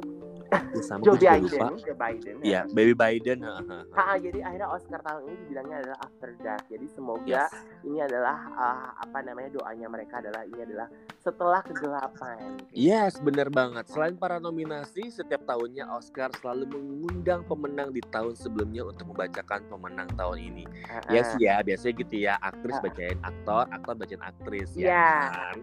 Ya, 0.51 0.61
sama 0.83 1.03
Joe 1.03 1.15
Biden 1.15 1.47
lupa. 1.47 1.67
Joe 1.79 1.95
Biden 1.95 2.35
Iya, 2.43 2.61
Baby 2.69 2.95
Biden. 2.95 3.39
ha, 3.41 3.53
ha, 3.57 3.63
ha. 3.63 3.79
Ha, 3.93 4.15
jadi 4.19 4.39
akhirnya 4.43 4.69
Oscar 4.69 5.01
tahun 5.01 5.23
ini 5.25 5.37
dibilangnya 5.41 5.77
adalah 5.81 5.99
After 6.01 6.31
Dark. 6.37 6.65
Jadi 6.67 6.87
semoga 6.89 7.23
Yes. 7.47 7.53
ini 7.83 7.99
adalah 7.99 8.39
uh, 8.51 8.89
apa 8.99 9.19
namanya 9.21 9.51
doanya 9.53 9.87
mereka 9.87 10.19
adalah 10.19 10.43
ini 10.43 10.61
adalah 10.61 10.89
setelah 11.17 11.61
kegelapan. 11.61 12.59
Yes, 12.71 13.19
bener 13.19 13.47
banget. 13.49 13.87
Selain 13.87 14.15
para 14.15 14.37
nominasi, 14.37 15.09
setiap 15.09 15.45
tahunnya 15.45 15.87
Oscar 15.89 16.33
selalu 16.35 16.67
mengundang 16.73 17.45
pemenang 17.45 17.91
di 17.91 18.03
tahun 18.03 18.35
sebelumnya 18.35 18.83
untuk 18.85 19.11
membacakan 19.11 19.69
pemenang 19.69 20.09
tahun 20.15 20.39
ini. 20.41 20.65
Ha-ha. 20.83 21.11
Ya 21.11 21.23
sih 21.25 21.41
ya, 21.41 21.61
biasanya 21.61 21.95
gitu 21.97 22.15
ya. 22.19 22.35
Aktris 22.41 22.75
Ah. 22.75 22.83
bacain 22.83 23.19
aktor, 23.21 23.65
aktor 23.69 23.95
bacain 23.95 24.21
aktris 24.21 24.71
Iya. 24.75 24.89
ya 24.89 25.05
kan. 25.31 25.57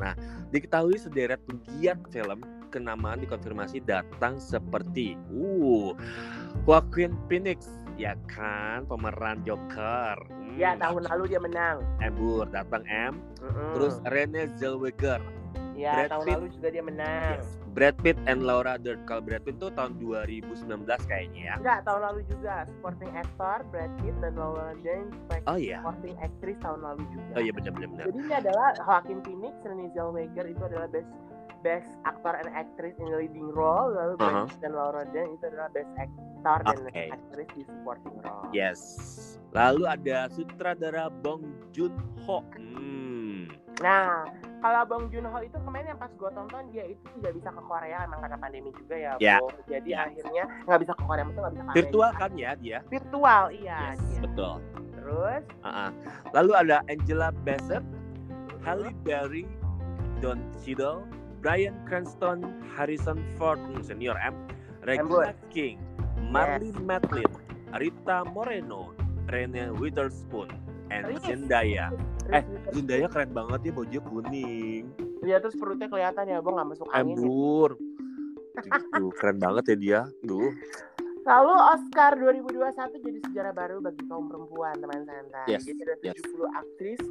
Nah, 0.00 0.14
diketahui 0.48 0.96
sederet 0.96 1.42
penggiat 1.44 2.00
film 2.08 2.40
kenamaan 2.70 3.18
dikonfirmasi 3.18 3.82
datang 3.82 4.38
seperti 4.38 5.18
uh 5.28 5.92
Joaquin 6.64 7.18
Phoenix 7.26 7.66
ya 7.94 8.14
kan 8.26 8.86
pemeran 8.86 9.42
Joker. 9.42 10.16
Hmm, 10.26 10.56
Ya 10.56 10.72
tahun 10.74 11.04
lalu 11.06 11.22
dia 11.28 11.40
menang. 11.40 11.84
Embur 12.00 12.48
datang 12.48 12.80
M. 12.86 13.20
Mm-mm. 13.38 13.72
Terus 13.76 13.94
Renee 14.08 14.48
Zellweger, 14.56 15.20
ya 15.74 15.94
Brad 15.94 16.10
tahun 16.10 16.24
Pitt. 16.24 16.34
lalu 16.34 16.46
juga 16.50 16.68
dia 16.70 16.82
menang. 16.82 17.36
yes. 17.36 17.48
Brad 17.70 17.94
Pitt 18.02 18.18
and 18.26 18.42
Laura 18.42 18.74
Dern. 18.74 18.98
Kalau 19.04 19.22
Brad 19.22 19.46
Pitt 19.46 19.54
tuh 19.56 19.70
tahun 19.70 19.94
2019 20.02 20.66
kayaknya 21.06 21.42
ya. 21.44 21.54
Enggak, 21.54 21.86
tahun 21.86 22.02
lalu 22.02 22.20
juga 22.26 22.66
supporting 22.66 23.12
actor 23.14 23.62
Brad 23.70 23.92
Pitt 24.00 24.16
dan 24.18 24.34
Laura 24.34 24.74
Dern 24.80 25.06
Oh 25.46 25.54
iya. 25.54 25.78
supporting 25.78 26.18
actress 26.18 26.58
tahun 26.58 26.80
lalu 26.82 27.02
juga. 27.06 27.30
Oh 27.36 27.40
iya 27.40 27.52
benar-benar. 27.54 27.86
benar. 27.86 28.04
Jadi 28.10 28.18
ini 28.18 28.34
adalah 28.34 28.68
Joaquin 28.80 29.20
Phoenix, 29.22 29.54
Renee 29.62 29.90
Zellweger 29.92 30.46
itu 30.48 30.62
adalah 30.64 30.88
best 30.88 31.06
best 31.60 31.88
actor 32.02 32.32
and 32.34 32.48
actress 32.50 32.96
in 32.96 33.08
leading 33.12 33.48
role, 33.50 33.90
lalu 33.90 34.14
Uh-huh. 34.16 34.44
Pitt 34.46 34.60
dan 34.60 34.72
Laura 34.72 35.02
Dern 35.06 35.32
itu 35.32 35.44
adalah 35.46 35.68
best 35.70 35.92
actor 35.96 36.58
dan 36.64 36.78
Oke. 36.84 37.04
actress 37.10 37.48
di 37.52 37.62
supporting 37.64 38.16
role. 38.20 38.48
Yes. 38.50 38.80
Lalu 39.50 39.82
ada 39.84 40.30
sutradara 40.30 41.10
Bong 41.10 41.42
Joon 41.70 41.92
Ho. 42.24 42.40
Hmm. 42.54 43.50
Nah, 43.80 44.28
kalau 44.60 44.82
Bong 44.84 45.08
Joon 45.08 45.24
Ho 45.24 45.40
itu 45.40 45.56
kemarin 45.56 45.90
yang 45.90 46.00
pas 46.00 46.12
gue 46.12 46.30
tonton 46.30 46.68
dia 46.68 46.84
itu 46.84 47.00
tidak 47.16 47.32
bisa 47.34 47.48
ke 47.48 47.62
Korea 47.64 48.04
emang 48.04 48.20
karena 48.20 48.36
pandemi 48.36 48.70
juga 48.72 48.94
ya, 48.94 49.12
Ya. 49.18 49.36
Bo. 49.40 49.48
Jadi 49.66 49.88
Ya. 49.90 50.04
akhirnya 50.04 50.44
nggak 50.64 50.80
bisa 50.84 50.92
ke 50.92 51.02
Korea, 51.02 51.22
maksudnya 51.24 51.42
nggak 51.42 51.54
bisa 51.54 51.64
ke 51.64 51.74
Virtual 51.74 52.10
kan 52.14 52.30
ya 52.36 52.50
dia? 52.56 52.78
Virtual, 52.86 53.42
iya. 53.50 53.78
Yes, 53.90 54.00
dia. 54.06 54.20
betul. 54.20 54.54
Terus, 54.92 55.42
Ah-ah. 55.64 55.90
Lalu 56.30 56.52
ada 56.54 56.76
Angela 56.86 57.28
Bassett, 57.42 57.82
Halle 58.62 58.92
Berry, 59.00 59.48
Don 60.20 60.38
Cheadle, 60.60 61.08
Bryan 61.40 61.76
Cranston, 61.88 62.44
Harrison 62.76 63.24
Ford 63.40 63.56
hmm, 63.56 63.80
senior 63.80 64.16
M, 64.20 64.36
Regina 64.84 65.32
King, 65.48 65.80
Marley 66.28 66.72
Matlin, 66.84 67.28
Rita 67.80 68.28
Moreno, 68.28 68.92
Renee 69.32 69.72
Witherspoon, 69.72 70.52
and 70.92 71.08
Riz. 71.08 71.24
Zendaya. 71.24 71.88
Eh, 72.28 72.44
terus, 72.44 72.76
Zendaya 72.76 73.08
keren 73.08 73.32
banget 73.32 73.60
ya 73.66 73.72
bajunya 73.72 74.02
kuning. 74.04 74.84
ya 75.20 75.36
terus 75.40 75.56
perutnya 75.56 75.88
kelihatan 75.88 76.28
ya, 76.28 76.38
Bong 76.44 76.60
nggak 76.60 76.68
masuk 76.76 76.88
angin. 76.92 77.16
ya. 77.16 77.24
Embur. 77.24 77.70
Duh, 79.00 79.12
keren 79.16 79.38
banget 79.40 79.64
ya 79.72 79.76
dia. 79.80 80.00
Duh. 80.20 80.52
Lalu 81.20 81.52
Oscar 81.52 82.16
2021 82.16 83.04
jadi 83.04 83.18
sejarah 83.28 83.52
baru 83.52 83.76
bagi 83.84 84.02
kaum 84.08 84.24
perempuan 84.28 84.72
teman 84.80 85.04
santai. 85.04 85.52
Yes, 85.52 85.68
Jadi 85.68 85.80
ada 85.84 85.94
yes. 86.00 86.16
70 86.16 86.60
aktris 86.60 87.02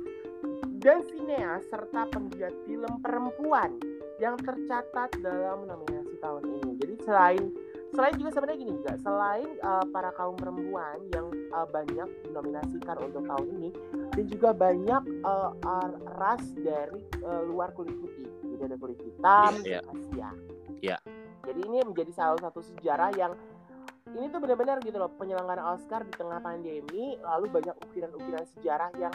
dan 0.82 1.00
sineas 1.06 1.62
serta 1.70 2.10
penggiat 2.10 2.56
film 2.66 2.90
perempuan 3.06 3.78
yang 4.20 4.36
tercatat 4.40 5.10
dalam 5.24 5.66
nominasi 5.66 6.16
tahun 6.20 6.44
ini. 6.46 6.72
Jadi 6.80 6.96
selain 7.08 7.44
selain 7.90 8.14
juga 8.22 8.30
sebenarnya 8.38 8.60
gini 8.62 8.74
juga 8.78 8.94
selain 9.02 9.50
uh, 9.66 9.86
para 9.90 10.14
kaum 10.14 10.38
perempuan 10.38 11.02
yang 11.10 11.34
uh, 11.56 11.66
banyak 11.66 12.06
dinominasikan 12.28 13.02
untuk 13.02 13.26
tahun 13.26 13.48
ini 13.58 13.70
dan 14.14 14.26
juga 14.30 14.50
banyak 14.54 15.04
uh, 15.26 15.52
uh, 15.58 15.90
ras 16.22 16.44
dari 16.54 17.02
uh, 17.26 17.42
luar 17.50 17.74
kulit 17.74 17.96
putih. 17.98 18.30
Jadi 18.46 18.62
ada 18.70 18.78
kulit 18.78 19.00
hitam, 19.02 19.52
Iya, 19.66 19.80
Asia. 19.88 20.30
Iya. 20.84 20.98
Jadi 21.48 21.60
ini 21.66 21.78
menjadi 21.82 22.12
salah 22.14 22.38
satu 22.38 22.62
sejarah 22.62 23.10
yang 23.18 23.34
ini 24.14 24.26
tuh 24.34 24.42
benar-benar 24.42 24.82
gitu 24.82 24.98
loh 24.98 25.12
penyelenggaraan 25.18 25.78
Oscar 25.78 26.02
di 26.02 26.14
tengah 26.18 26.42
pandemi 26.42 27.18
lalu 27.22 27.46
banyak 27.50 27.76
ukiran-ukiran 27.90 28.46
sejarah 28.58 28.90
yang 28.98 29.14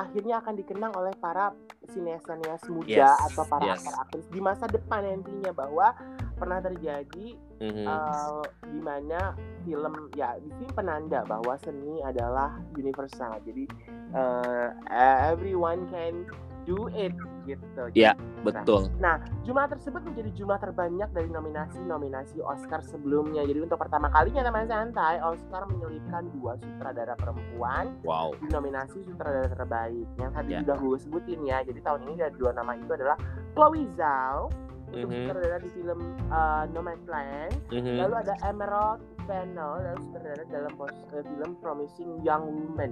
akhirnya 0.00 0.40
akan 0.40 0.54
dikenang 0.56 0.92
oleh 0.96 1.12
para 1.20 1.52
sineas-sineas 1.90 2.64
muda 2.72 2.88
Yes, 3.12 3.18
atau 3.32 3.44
para 3.44 3.64
yes. 3.68 3.84
aktor-aktris 3.84 4.26
di 4.32 4.40
masa 4.40 4.64
depan 4.64 5.04
nantinya 5.04 5.52
bahwa 5.52 5.92
pernah 6.40 6.58
terjadi 6.64 7.36
Mhm. 7.60 7.84
uh, 7.84 8.40
di 8.72 8.80
mana 8.80 9.36
film 9.68 10.08
ya 10.16 10.40
di 10.40 10.48
sini 10.56 10.72
penanda 10.72 11.20
bahwa 11.28 11.60
seni 11.60 12.00
adalah 12.00 12.56
universal 12.72 13.36
jadi 13.44 13.68
uh, 14.16 14.72
everyone 15.28 15.84
can 15.92 16.24
do 16.64 16.88
it 16.96 17.12
gitu. 17.44 17.82
Iya. 17.92 18.12
Betul. 18.40 18.88
Nah, 18.96 19.16
jumlah 19.42 19.68
tersebut 19.68 20.00
menjadi 20.00 20.32
jumlah 20.34 20.56
terbanyak 20.56 21.08
dari 21.10 21.28
nominasi-nominasi 21.28 22.40
Oscar 22.40 22.80
sebelumnya. 22.80 23.44
Jadi 23.44 23.60
untuk 23.60 23.76
pertama 23.76 24.08
kalinya 24.08 24.40
teman 24.40 24.64
santai, 24.64 25.20
Oscar 25.20 25.68
menyelipkan 25.68 26.28
dua 26.34 26.56
sutradara 26.56 27.14
perempuan 27.14 27.92
Wow. 28.02 28.32
di 28.36 28.48
nominasi 28.48 29.04
sutradara 29.04 29.48
terbaik. 29.48 30.08
Yang 30.16 30.30
tadi 30.34 30.50
Ya. 30.50 30.58
udah 30.62 30.76
gue 30.78 30.98
sebutin 30.98 31.40
ya. 31.44 31.60
Jadi 31.60 31.80
tahun 31.80 32.00
ini 32.02 32.12
ada 32.18 32.32
dua 32.32 32.50
nama 32.52 32.72
itu 32.74 32.90
adalah 32.90 33.16
Chloe 33.52 33.84
Zhao 33.92 34.48
untuk 34.88 35.06
Mhm. 35.06 35.16
sutradara 35.22 35.58
di 35.58 35.70
film 35.70 36.00
uh, 36.28 36.64
Nomadland. 36.66 37.54
Mhm. 37.70 37.94
Lalu 38.00 38.14
ada 38.18 38.34
Emerald 38.42 39.00
Fennell 39.22 39.78
lalu 39.78 39.98
sutradara 40.02 40.42
dalam 40.48 40.72
pos- 40.74 41.04
eh, 41.12 41.22
film 41.22 41.50
Promising 41.60 42.24
Young 42.24 42.44
Woman. 42.48 42.90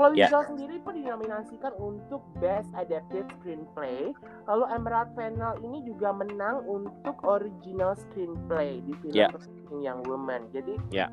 Chloe 0.00 0.16
Ya. 0.16 0.32
Zhao 0.32 0.48
sendiri 0.48 0.80
pun 0.80 0.96
dinominasikan 0.96 1.76
untuk 1.76 2.24
Best 2.40 2.72
Adapted 2.72 3.28
Screenplay. 3.36 4.16
Lalu 4.48 4.64
Emerald 4.72 5.12
Fennell 5.12 5.60
ini 5.60 5.84
juga 5.84 6.16
menang 6.16 6.64
untuk 6.64 7.20
Original 7.20 7.92
Screenplay 7.92 8.80
di 8.80 8.96
film 9.04 9.12
Ya. 9.12 9.28
Promising 9.28 9.84
Young 9.84 10.00
Woman. 10.08 10.48
Jadi 10.56 10.80
Ya. 10.88 11.12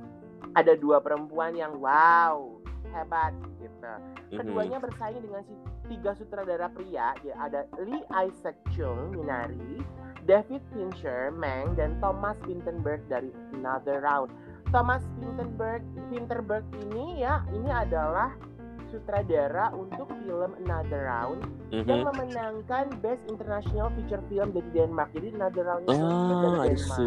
ada 0.55 0.71
dua 0.79 1.03
perempuan 1.03 1.51
yang 1.59 1.75
wow 1.83 2.47
hebat 2.95 3.35
gitu. 3.59 3.91
Mhm. 4.31 4.39
Keduanya 4.39 4.79
bersaing 4.79 5.19
dengan 5.19 5.43
si 5.43 5.51
tiga 5.91 6.15
sutradara 6.15 6.71
pria, 6.71 7.11
ya 7.27 7.35
ada 7.43 7.67
Lee 7.83 8.07
Isaac 8.23 8.55
Chung 8.71 9.11
Minari, 9.11 9.83
David 10.23 10.63
Fincher 10.71 11.35
Meng 11.35 11.75
dan 11.75 11.99
Thomas 11.99 12.39
Vinterberg 12.47 13.03
dari 13.11 13.35
Another 13.51 13.99
Round. 13.99 14.31
Thomas 14.71 15.03
Vinterberg 15.19 15.83
Vinterberg 16.07 16.63
ini 16.87 17.23
ya 17.23 17.43
ini 17.51 17.71
adalah 17.71 18.31
sutradara 18.89 19.71
untuk 19.75 20.07
film 20.23 20.51
Another 20.63 21.01
Round 21.03 21.41
yang 21.71 22.01
Mhm. 22.03 22.07
memenangkan 22.07 22.85
Best 23.03 23.23
International 23.27 23.91
Feature 23.93 24.23
Film 24.31 24.55
dari 24.55 24.69
Denmark. 24.71 25.09
Jadi 25.11 25.27
Another 25.35 25.63
Round 25.67 25.81
itu 25.83 25.91
Ah, 25.93 26.07
sutradara 26.07 26.55
I 26.57 26.67
Denmark. 26.71 26.99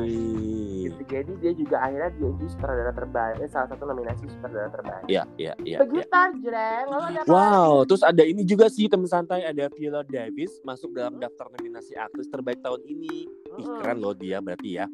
Gitu. 0.80 1.02
Jadi 1.10 1.32
dia 1.40 1.52
juga 1.56 1.76
akhirnya 1.80 2.10
dia 2.14 2.28
itu 2.28 2.44
sutradara 2.48 2.92
terbaik, 2.92 3.36
eh, 3.40 3.50
salah 3.50 3.68
satu 3.68 3.82
nominasi 3.84 4.24
sutradara 4.28 4.68
terbaik. 4.68 5.04
Iya, 5.08 5.22
iya, 5.36 5.52
iya. 5.64 5.78
Begitu 5.80 6.06
iya. 6.06 6.84
Lalu 6.86 7.04
ada 7.16 7.20
Wow, 7.26 7.72
terus 7.88 8.02
ada 8.04 8.22
ini 8.22 8.42
juga 8.44 8.66
sih 8.68 8.86
teman 8.86 9.08
santai 9.08 9.44
ada 9.44 9.68
Viola 9.72 10.04
Davis 10.04 10.60
masuk 10.62 10.92
dalam 10.92 11.16
daftar 11.16 11.48
nominasi 11.56 11.96
aktris 11.96 12.28
terbaik 12.28 12.60
tahun 12.60 12.82
ini. 12.84 13.26
Ih, 13.58 13.66
Mm-mm. 13.66 13.80
keren 13.80 13.98
loh 13.98 14.14
dia 14.14 14.38
berarti 14.38 14.76
ya. 14.76 14.86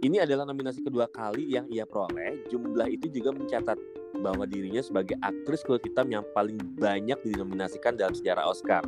Ini 0.00 0.24
adalah 0.24 0.48
nominasi 0.48 0.80
kedua 0.80 1.10
kali 1.10 1.50
yang 1.50 1.66
ia 1.68 1.84
peroleh. 1.84 2.46
Jumlah 2.48 2.88
itu 2.88 3.10
juga 3.10 3.34
mencatat 3.34 3.76
bahwa 4.20 4.44
dirinya 4.44 4.84
sebagai 4.84 5.16
aktris 5.24 5.64
kulit 5.64 5.82
hitam 5.82 6.12
yang 6.12 6.24
paling 6.36 6.60
banyak 6.76 7.16
dinominasikan 7.24 7.96
dalam 7.96 8.12
sejarah 8.12 8.44
Oscar. 8.46 8.84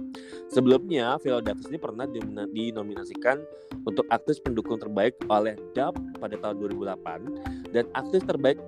Sebelumnya, 0.53 1.17
Viola 1.25 1.41
Davis 1.41 1.67
ini 1.73 1.81
pernah 1.81 2.05
dinominasikan 2.53 3.41
untuk 3.89 4.07
aktris 4.13 4.39
pendukung 4.39 4.79
terbaik 4.79 5.17
oleh 5.27 5.57
Dove 5.73 5.99
pada 6.21 6.37
tahun 6.39 6.61
2008 6.71 7.73
dan 7.75 7.89
aktris 7.97 8.23
terbaik 8.23 8.61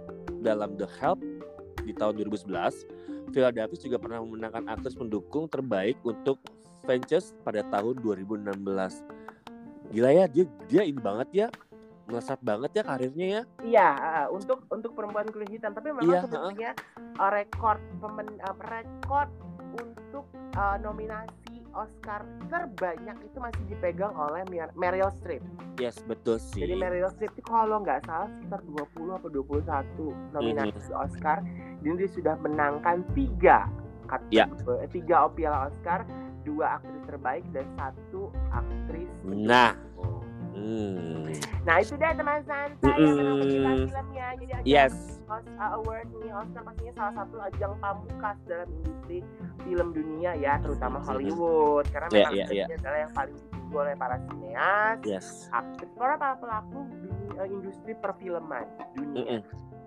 dalam 0.43 0.75
The 0.81 0.89
Help 0.99 1.21
di 1.85 1.93
tahun 1.93 2.19
2011. 2.25 3.31
Viola 3.31 3.53
Davis 3.53 3.81
juga 3.85 4.01
pernah 4.01 4.25
memenangkan 4.25 4.67
aktris 4.67 4.97
pendukung 4.97 5.47
terbaik 5.47 6.01
untuk 6.03 6.41
Ventures 6.85 7.33
pada 7.41 7.65
tahun 7.73 7.97
2016. 8.05 8.61
Gila 9.93 10.11
ya, 10.13 10.25
dia 10.29 10.45
dia 10.69 10.83
ini 10.85 11.01
banget 11.01 11.29
ya, 11.33 11.47
melesat 12.07 12.39
banget 12.41 12.71
ya 12.73 12.83
karirnya 12.83 13.27
ya. 13.27 13.43
Iya, 13.61 13.89
uh, 13.91 14.27
untuk 14.31 14.65
untuk 14.69 14.93
perempuan 14.93 15.29
kulit 15.29 15.49
hitam. 15.49 15.73
Tapi 15.73 15.91
memang 15.91 16.05
Iya, 16.05 16.21
sebenarnya 16.23 16.71
uh, 17.17 17.31
rekor 17.31 17.77
pemen, 17.99 18.39
uh, 18.41 18.57
rekor 18.61 19.27
untuk 19.75 20.25
uh, 20.55 20.77
nominasi 20.79 21.67
Oscar 21.75 22.23
terbanyak 22.47 23.19
itu 23.21 23.37
masih 23.37 23.63
dipegang 23.67 24.15
oleh 24.15 24.47
Mer- 24.47 24.71
Meryl 24.75 25.11
Streep. 25.19 25.43
Yes, 25.75 25.99
betul 26.01 26.39
sih. 26.39 26.63
Jadi 26.63 26.79
Meryl 26.79 27.11
Streep 27.11 27.35
itu 27.35 27.43
kalau 27.43 27.83
nggak 27.83 28.07
salah 28.07 28.31
sekitar 28.31 28.63
20 28.63 29.19
atau 29.19 29.29
21 29.29 30.15
nominasi 30.31 30.87
Mhm. 30.87 31.03
Oscar. 31.03 31.39
Dan 31.83 31.99
dia 31.99 32.09
sudah 32.09 32.39
menangkan 32.39 33.03
tiga 33.13 33.67
Ya. 34.31 34.47
kategori, 34.47 34.79
eh, 34.79 34.91
tiga 34.93 35.27
piala 35.29 35.67
Oscar, 35.67 36.07
dua 36.45 36.79
aktris 36.79 37.03
terbaik 37.05 37.45
dan 37.51 37.67
satu 37.75 38.29
aktris. 38.51 39.11
Nah. 39.25 39.75
Hmm. 40.55 41.27
Nah 41.67 41.77
itu 41.79 41.95
dia 41.95 42.15
teman 42.15 42.41
santai 42.47 42.95
yang 42.95 43.11
menang 43.13 43.27
Mm-mm. 43.27 43.43
pencipta 43.43 43.71
filmnya. 43.91 44.27
Jadi 44.39 44.53
ajang 44.55 44.65
Yes. 44.65 44.95
Os- 45.25 45.51
uh, 45.57 45.71
award 45.75 46.07
nih 46.15 46.31
Oscar 46.31 46.63
pastinya 46.63 46.93
salah 46.95 47.13
satu 47.17 47.37
ajang 47.43 47.73
pamungkas 47.79 48.37
dalam 48.45 48.69
industri 48.71 49.19
film 49.61 49.89
dunia 49.91 50.31
ya, 50.37 50.55
terutama 50.61 50.99
Mhm. 51.01 51.07
Hollywood. 51.07 51.85
Karena 51.91 52.09
Ya, 52.09 52.15
memang 52.15 52.35
ya, 52.35 52.47
ini 52.47 52.57
ya. 52.57 52.67
adalah 52.71 52.99
yang 53.01 53.13
paling 53.13 53.37
ditunggu 53.37 53.77
oleh 53.77 53.95
para 53.97 54.17
sineas, 54.23 54.99
Yes. 55.03 55.27
aktris, 55.51 55.91
para 55.97 56.15
para 56.15 56.35
pelaku 56.39 56.79
dunia, 56.87 57.41
eh, 57.41 57.49
industri 57.51 57.93
perfilman 57.97 58.65
dunia. 58.95 59.17
Mm-mm. 59.19 59.41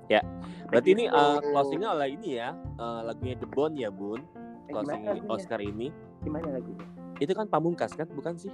Ya. 0.08 0.22
Berarti 0.68 0.90
ini 0.92 1.06
Begitu. 1.06 1.20
uh, 1.20 1.40
closingnya 1.42 1.90
oleh 1.92 2.08
ini 2.12 2.30
ya, 2.36 2.50
uh, 2.76 3.02
lagunya 3.04 3.36
The 3.38 3.48
Bond 3.48 3.76
ya 3.76 3.88
Bun. 3.88 4.24
Eh, 4.68 4.76
Closing 4.76 5.04
lagunya? 5.04 5.32
Oscar 5.32 5.60
ini. 5.60 5.88
Gimana 6.24 6.48
lagunya? 6.50 6.84
Itu 7.18 7.34
kan 7.34 7.50
pamungkas 7.50 7.98
kan, 7.98 8.06
bukan 8.14 8.38
sih? 8.38 8.54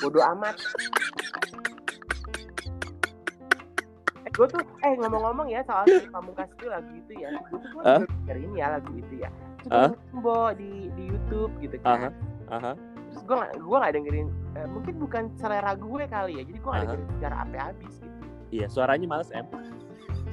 Bodoh 0.00 0.24
amat. 0.36 0.56
Eh, 4.24 4.30
gue 4.32 4.46
tuh, 4.48 4.60
eh 4.84 4.92
ngomong-ngomong 4.96 5.48
ya 5.48 5.60
soal 5.68 5.84
pamungkas 6.08 6.48
itu 6.56 6.66
lagu 6.68 6.92
itu 6.92 7.12
ya, 7.20 7.28
gue 7.36 7.58
tuh 7.60 7.68
gue 7.76 7.82
dengerin 8.28 8.52
ya 8.56 8.66
lagu 8.80 8.92
itu 8.96 9.14
ya. 9.20 9.30
Terus 9.60 9.92
Bo 10.24 10.56
di 10.56 10.88
di 10.96 11.12
YouTube 11.12 11.52
gitu 11.60 11.76
kan. 11.84 12.12
Aha. 12.48 12.72
Terus 13.12 13.22
gue 13.28 13.36
gak, 13.36 13.52
gue 13.60 13.76
gak 13.76 13.92
dengerin, 13.92 14.28
eh, 14.56 14.68
mungkin 14.70 14.94
bukan 14.96 15.22
selera 15.36 15.72
gue 15.76 16.04
kali 16.08 16.32
ya, 16.40 16.42
jadi 16.48 16.58
gue 16.60 16.70
gak 16.70 16.80
Aha. 16.80 16.84
dengerin 16.88 17.08
secara 17.18 17.36
ape 17.44 17.56
habis 17.60 17.94
gitu. 18.00 18.18
Iya, 18.50 18.66
suaranya 18.66 19.06
males 19.06 19.30
em. 19.36 19.46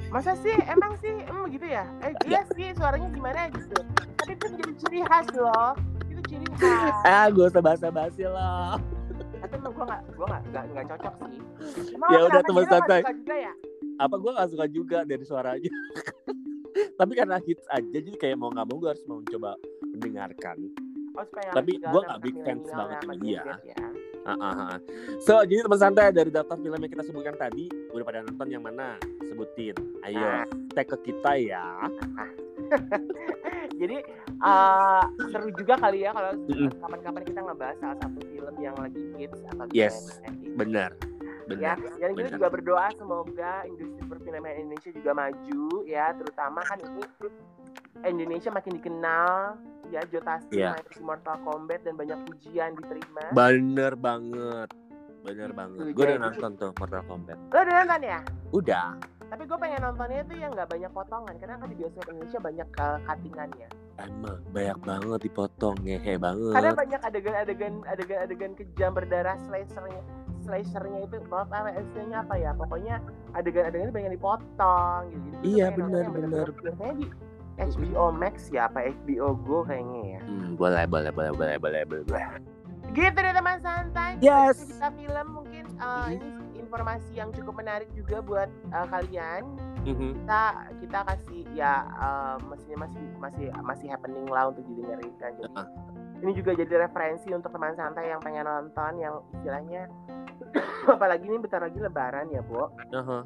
Masa 0.08 0.32
sih, 0.40 0.56
emang 0.64 0.96
sih, 1.04 1.12
em 1.12 1.38
gitu 1.52 1.66
ya? 1.68 1.84
Eh 2.00 2.16
iya 2.24 2.40
sih, 2.56 2.72
suaranya 2.72 3.12
gimana 3.12 3.52
gitu. 3.52 3.76
Tapi 4.16 4.32
itu 4.32 4.44
menjadi 4.48 4.72
ciri 4.80 5.00
khas 5.04 5.28
loh. 5.36 5.76
Itu 6.18 6.34
ciri 6.34 6.48
khas. 6.58 6.94
Ah, 7.06 7.26
gue 7.30 7.46
usah 7.46 7.62
basa-basi 7.62 8.26
lah. 8.26 8.82
Tapi 9.38 9.54
emang 9.54 9.70
gue 9.70 9.84
gak, 9.86 10.00
gue 10.10 10.26
gak, 10.26 10.42
gak, 10.50 10.64
gak 10.74 10.86
cocok 10.98 11.14
sih. 11.30 11.42
Ya 12.10 12.18
udah, 12.26 12.40
teman 12.42 12.64
santai. 12.66 13.00
ya? 13.30 13.52
Apa 14.02 14.14
gue 14.18 14.30
gak 14.34 14.48
suka 14.50 14.66
juga 14.66 14.98
dari 15.06 15.22
suaranya. 15.22 15.70
Tapi 16.98 17.12
karena 17.14 17.38
hits 17.42 17.66
aja, 17.70 17.86
jadi 17.90 18.14
kayak 18.18 18.36
mau 18.38 18.50
nggak 18.54 18.66
mau 18.70 18.78
gue 18.78 18.90
harus 18.90 19.02
mau 19.10 19.18
mencoba 19.18 19.58
mendengarkan. 19.82 20.56
Oh, 21.18 21.26
Tapi 21.26 21.82
kan 21.82 21.90
nggak 21.90 22.20
big 22.22 22.36
fans 22.46 22.70
banget 22.70 22.98
sama 23.02 23.14
sama 23.14 23.14
dia. 23.18 23.42
Ya. 23.66 23.86
Ah, 24.22 24.34
ah. 24.38 24.74
So, 25.18 25.42
jadi 25.42 25.66
teman 25.66 25.80
santai 25.80 26.14
dari 26.14 26.30
daftar 26.30 26.54
film 26.54 26.78
yang 26.78 26.92
kita 26.92 27.02
sebutkan 27.02 27.34
tadi, 27.34 27.66
udah 27.90 28.04
pada 28.06 28.22
nonton 28.22 28.46
yang 28.46 28.62
mana? 28.62 28.94
Sebutin. 29.26 29.74
Ayo, 30.06 30.22
Nah. 30.22 30.46
tag 30.74 30.86
ke 30.86 31.10
kita 31.10 31.32
ya. 31.42 31.66
Jadi 33.80 33.96
eh, 34.40 35.02
seru 35.28 35.48
juga 35.54 35.74
kali 35.76 36.02
ya 36.02 36.10
kalau 36.10 36.32
kapan-kapan 36.78 37.22
kita 37.24 37.40
ngebahas 37.42 37.76
salah 37.78 37.96
satu 38.02 38.20
film 38.24 38.54
yang 38.58 38.74
lagi 38.74 39.02
hits 39.16 39.40
atau 39.46 39.64
Yes. 39.70 40.18
Benar. 40.54 40.92
ya 41.48 41.74
Benar. 41.74 41.76
dan 41.96 42.10
kita 42.12 42.28
juga 42.36 42.48
berdoa 42.52 42.86
semoga 42.92 43.64
industri 43.64 44.04
perfilman 44.04 44.52
Indonesia 44.58 44.90
juga 44.92 45.10
maju 45.16 45.64
ya 45.88 46.12
terutama 46.12 46.60
kan 46.60 46.76
ini 46.76 47.02
Indonesia 48.04 48.50
makin 48.52 48.72
dikenal 48.76 49.56
ya 49.88 50.04
Iya. 50.52 50.76
main 50.76 50.84
di 50.84 51.00
Mortal 51.00 51.36
Kombat 51.40 51.80
dan 51.82 51.96
banyak 51.96 52.18
pujian 52.28 52.76
diterima 52.76 53.32
Bener 53.32 53.96
banget. 53.96 54.68
Bener 55.24 55.50
banget. 55.52 55.92
Gue 55.92 56.04
udah 56.04 56.14
Jadi- 56.14 56.24
nonton 56.24 56.50
tuh 56.56 56.70
Mortal 56.76 57.02
Kombat. 57.04 57.36
lo 57.48 57.58
udah 57.58 57.74
nonton 57.80 58.00
ya 58.04 58.20
Udah. 58.52 58.88
Tapi 59.28 59.42
gue 59.44 59.58
pengen 59.58 59.80
nontonnya 59.82 60.20
tuh 60.24 60.36
yang 60.36 60.50
nggak 60.50 60.68
banyak 60.68 60.90
potongan 60.90 61.34
karena 61.36 61.54
kan 61.56 61.68
di 61.68 61.76
bioskop 61.76 62.06
Indonesia 62.06 62.40
banyak 62.40 62.68
uh, 62.74 62.98
cuttingannya 63.04 63.68
Emang 63.98 64.38
banyak 64.48 64.78
banget 64.80 65.20
dipotong 65.20 65.76
ngehe 65.82 66.14
banget. 66.16 66.52
karena 66.54 66.72
banyak 66.72 67.00
adegan-adegan 67.02 67.74
adegan-adegan 67.84 68.52
kejam 68.54 68.90
berdarah 68.92 69.36
slashernya 69.44 70.02
slashernya 70.40 71.00
itu 71.04 71.16
apa 71.28 71.44
apa 71.44 71.70
istilahnya 71.76 72.18
apa 72.22 72.34
ya 72.34 72.50
pokoknya 72.54 72.94
adegan-adegan 73.34 73.90
banyak 73.90 74.12
dipotong 74.16 75.00
gitu 75.08 75.26
gue 75.28 75.40
Iya, 75.44 75.66
benar, 75.70 76.04
biasanya 76.54 76.94
di 76.96 77.06
HBO 77.58 78.14
Max 78.14 78.48
ya 78.48 78.70
apa 78.70 78.86
HBO 78.86 79.34
Go 79.42 79.60
kayaknya 79.62 80.02
ya 80.08 80.20
Hmm, 80.24 80.54
boleh, 80.54 80.84
boleh, 80.86 81.10
boleh, 81.10 81.32
boleh, 81.34 81.56
boleh, 81.58 81.82
boleh. 81.84 82.24
Gitu 82.90 83.16
deh 83.16 83.32
teman 83.32 83.58
santai 83.58 84.16
Yes. 84.18 84.58
kita 84.60 84.88
film 84.90 85.26
mungkin 85.32 85.64
uh, 85.76 86.08
ini 86.08 86.28
informasi 86.58 87.12
yang 87.14 87.30
cukup 87.30 87.54
menarik 87.56 87.88
juga 87.92 88.18
buat 88.20 88.48
uh, 88.70 88.86
kalian 88.88 89.44
Mhm. 89.80 90.20
kita 90.20 90.42
kita 90.78 90.98
kasih 91.06 91.42
ya 91.50 91.74
uh, 91.94 92.36
mestinya 92.44 92.84
masih 92.84 93.00
masih 93.16 93.46
masih 93.62 93.86
happening 93.88 94.26
lah 94.26 94.48
untuk 94.48 94.66
didengerin 94.66 95.14
kan 95.16 95.32
jadi 95.32 95.54
Ah. 95.54 95.68
ini 96.18 96.34
juga 96.34 96.50
jadi 96.52 96.74
referensi 96.82 97.30
untuk 97.30 97.48
teman 97.48 97.72
santai 97.72 98.10
yang 98.10 98.20
pengen 98.20 98.44
nonton 98.44 98.92
yang 98.98 99.22
istilahnya 99.32 99.86
apalagi 100.92 101.24
ini 101.24 101.38
bentar 101.38 101.62
lagi 101.62 101.78
lebaran 101.78 102.26
ya 102.28 102.42
bu 102.42 102.68
Aha. 102.90 103.22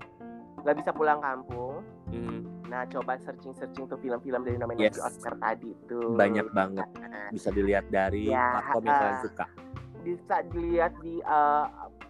nggak 0.60 0.76
bisa 0.76 0.90
pulang 0.92 1.18
kampung 1.18 1.80
Mhm. 2.12 2.51
Nah, 2.72 2.88
coba 2.88 3.20
searching-searching 3.20 3.84
tuh 3.84 4.00
film-film 4.00 4.40
dari 4.42 4.56
nominasi 4.56 4.96
Yes. 4.96 5.04
Oscar 5.04 5.36
tadi 5.36 5.76
tuh. 5.84 6.16
Banyak 6.16 6.48
banget. 6.50 6.88
Nah, 6.96 7.28
Bisa 7.28 7.52
dilihat 7.52 7.84
dari 7.92 8.32
Ya, 8.32 8.64
platform 8.64 8.82
yang 8.82 8.96
uh, 8.96 8.98
kalian 8.98 9.18
suka. 9.20 9.46
bisa 10.02 10.36
dilihat 10.50 10.92
di 10.98 11.14
uh, 11.22 11.68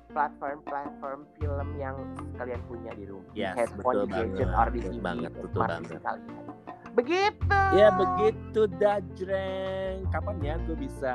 platform-platform 0.08 1.20
film 1.36 1.68
yang 1.76 1.96
kalian 2.38 2.62
punya 2.64 2.94
di 2.94 3.04
rumah. 3.04 3.26
Di 3.28 3.42
Yes, 3.42 3.58
handphone, 3.58 3.92
betul 3.92 4.06
di 4.06 4.12
gadget, 4.14 4.30
banget, 4.46 4.56
or 4.56 4.68
di 4.70 4.80
TV, 4.80 4.94
banget, 5.02 5.30
di 5.30 5.40
betul 5.42 5.60
banget. 5.60 5.98
Kalian. 5.98 6.44
Begitu. 6.92 7.56
Ya 7.72 7.88
begitu 7.90 8.60
Dajreng. 8.76 9.96
Kapan 10.08 10.36
ya 10.40 10.54
gue 10.62 10.76
bisa 10.76 11.14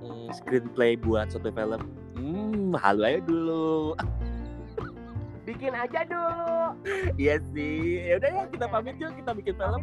mm, 0.00 0.30
screenplay 0.32 0.94
buat 0.96 1.28
suatu 1.28 1.50
film? 1.50 1.82
Hmm, 2.14 2.72
halu 2.74 3.02
aja 3.04 3.20
dulu. 3.20 3.92
Bikin 5.44 5.72
aja 5.76 6.00
dulu. 6.08 6.56
Iya 7.20 7.36
sih. 7.52 8.08
Ya 8.08 8.16
udah 8.16 8.30
ya 8.32 8.44
kita 8.48 8.66
pamit 8.66 8.96
yuk 8.96 9.12
kita 9.12 9.30
bikin 9.36 9.54
film. 9.54 9.82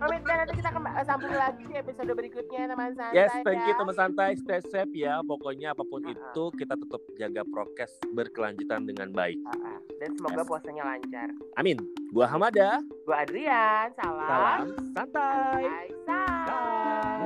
Pamit 0.00 0.20
dan 0.26 0.36
nanti 0.44 0.54
kita 0.58 0.70
sambung 1.06 1.34
lagi 1.34 1.62
di 1.64 1.74
episode 1.78 2.10
berikutnya 2.10 2.68
teman 2.68 2.92
santai. 2.92 3.16
Yes, 3.16 3.32
thank 3.46 3.62
you 3.64 3.72
ya. 3.72 3.78
teman 3.78 3.94
santai, 3.94 4.30
stay 4.36 4.60
safe 4.66 4.92
ya. 4.92 5.22
Pokoknya 5.22 5.72
apa 5.72 5.84
pun 5.86 6.02
Uh-uh. 6.02 6.14
itu 6.14 6.44
kita 6.58 6.74
tetap 6.74 7.02
jaga 7.16 7.42
prokes 7.46 7.92
berkelanjutan 8.12 8.84
dengan 8.84 9.08
baik. 9.14 9.38
Ah. 9.48 9.78
Dan 10.02 10.18
semoga 10.18 10.42
Yes. 10.42 10.48
puasanya 10.50 10.82
lancar. 10.84 11.28
Amin. 11.56 11.78
Gua 12.10 12.26
Hamada. 12.28 12.82
Gua 13.06 13.16
Adrian, 13.22 13.88
salam. 13.96 14.28
Salam 14.28 14.66
santai. 14.92 15.62
Bye. 15.64 15.90
Bye. 16.04 17.23